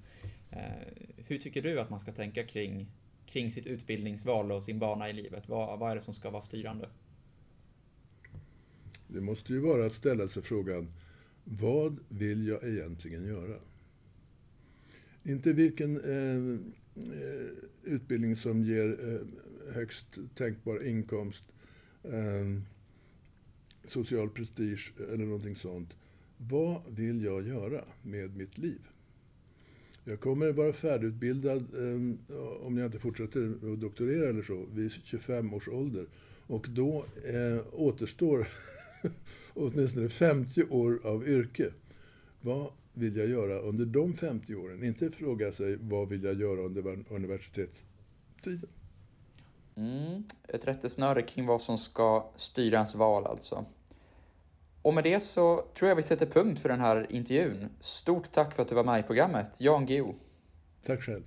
Eh, 0.52 0.60
hur 1.28 1.38
tycker 1.38 1.62
du 1.62 1.80
att 1.80 1.90
man 1.90 2.00
ska 2.00 2.12
tänka 2.12 2.44
kring, 2.44 2.88
kring 3.26 3.52
sitt 3.52 3.66
utbildningsval 3.66 4.52
och 4.52 4.64
sin 4.64 4.80
bana 4.80 5.10
i 5.10 5.14
livet? 5.14 5.50
Vad, 5.50 5.80
vad 5.80 5.92
är 5.92 5.96
det 5.96 6.02
som 6.02 6.14
ska 6.14 6.30
vara 6.30 6.42
styrande? 6.42 6.90
Det 9.08 9.22
måste 9.22 9.54
ju 9.54 9.60
vara 9.60 9.86
att 9.86 9.94
ställa 9.94 10.28
sig 10.28 10.44
frågan, 10.44 10.88
vad 11.44 12.00
vill 12.10 12.48
jag 12.48 12.64
egentligen 12.64 13.26
göra? 13.26 13.56
Inte 15.24 15.54
vilken 15.54 15.98
eh, 15.98 16.36
eh 16.36 16.81
Eh, 16.96 17.94
utbildning 17.94 18.36
som 18.36 18.64
ger 18.64 18.98
eh, 19.10 19.74
högst 19.74 20.06
tänkbar 20.36 20.88
inkomst, 20.88 21.44
eh, 22.04 22.62
social 23.88 24.30
prestige 24.30 24.94
eller 25.14 25.26
någonting 25.26 25.56
sånt. 25.56 25.90
Vad 26.38 26.82
vill 26.96 27.24
jag 27.24 27.48
göra 27.48 27.86
med 28.02 28.36
mitt 28.38 28.58
liv? 28.58 28.80
Jag 30.04 30.20
kommer 30.20 30.52
vara 30.52 30.74
färdigutbildad, 30.74 31.66
om 32.62 32.78
jag 32.78 32.86
inte 32.86 33.00
fortsätter 33.00 33.74
att 33.74 33.82
doktorera 33.82 34.30
eller 34.30 34.42
så, 34.42 34.66
vid 34.74 34.92
25 34.92 35.54
års 35.54 35.68
ålder. 35.68 36.06
Och 36.48 36.68
då 36.70 37.06
återstår 37.72 38.48
åtminstone 39.54 40.10
50 40.10 40.64
år 40.64 41.00
av 41.04 41.28
yrke. 41.28 41.70
Vad 42.42 42.72
vill 42.94 43.18
jag 43.18 43.28
göra 43.28 43.60
under 43.60 43.86
de 43.86 44.14
50 44.14 44.56
åren? 44.56 44.84
Inte 44.84 45.10
fråga 45.10 45.52
sig 45.52 45.78
vad 45.82 46.10
vill 46.10 46.24
jag 46.24 46.34
göra 46.34 46.62
under 46.62 47.04
universitetstiden. 47.10 48.70
Mm, 49.76 50.24
ett 50.48 50.68
rättesnöre 50.68 51.22
kring 51.22 51.46
vad 51.46 51.62
som 51.62 51.78
ska 51.78 52.32
styra 52.36 52.76
ens 52.76 52.96
val 52.96 53.26
alltså. 53.26 53.66
Och 54.82 54.94
med 54.94 55.04
det 55.04 55.20
så 55.20 55.66
tror 55.76 55.90
jag 55.90 55.96
vi 55.96 56.04
sätter 56.04 56.26
punkt 56.26 56.60
för 56.60 56.70
den 56.70 56.80
här 56.80 57.08
intervjun. 57.10 57.70
Stort 57.80 58.32
tack 58.32 58.56
för 58.56 58.62
att 58.62 58.70
du 58.70 58.76
var 58.76 58.84
med 58.84 59.00
i 59.00 59.04
programmet, 59.04 59.62
Jan 59.62 59.86
Guillou. 59.86 60.14
Tack 60.86 61.02
själv. 61.02 61.24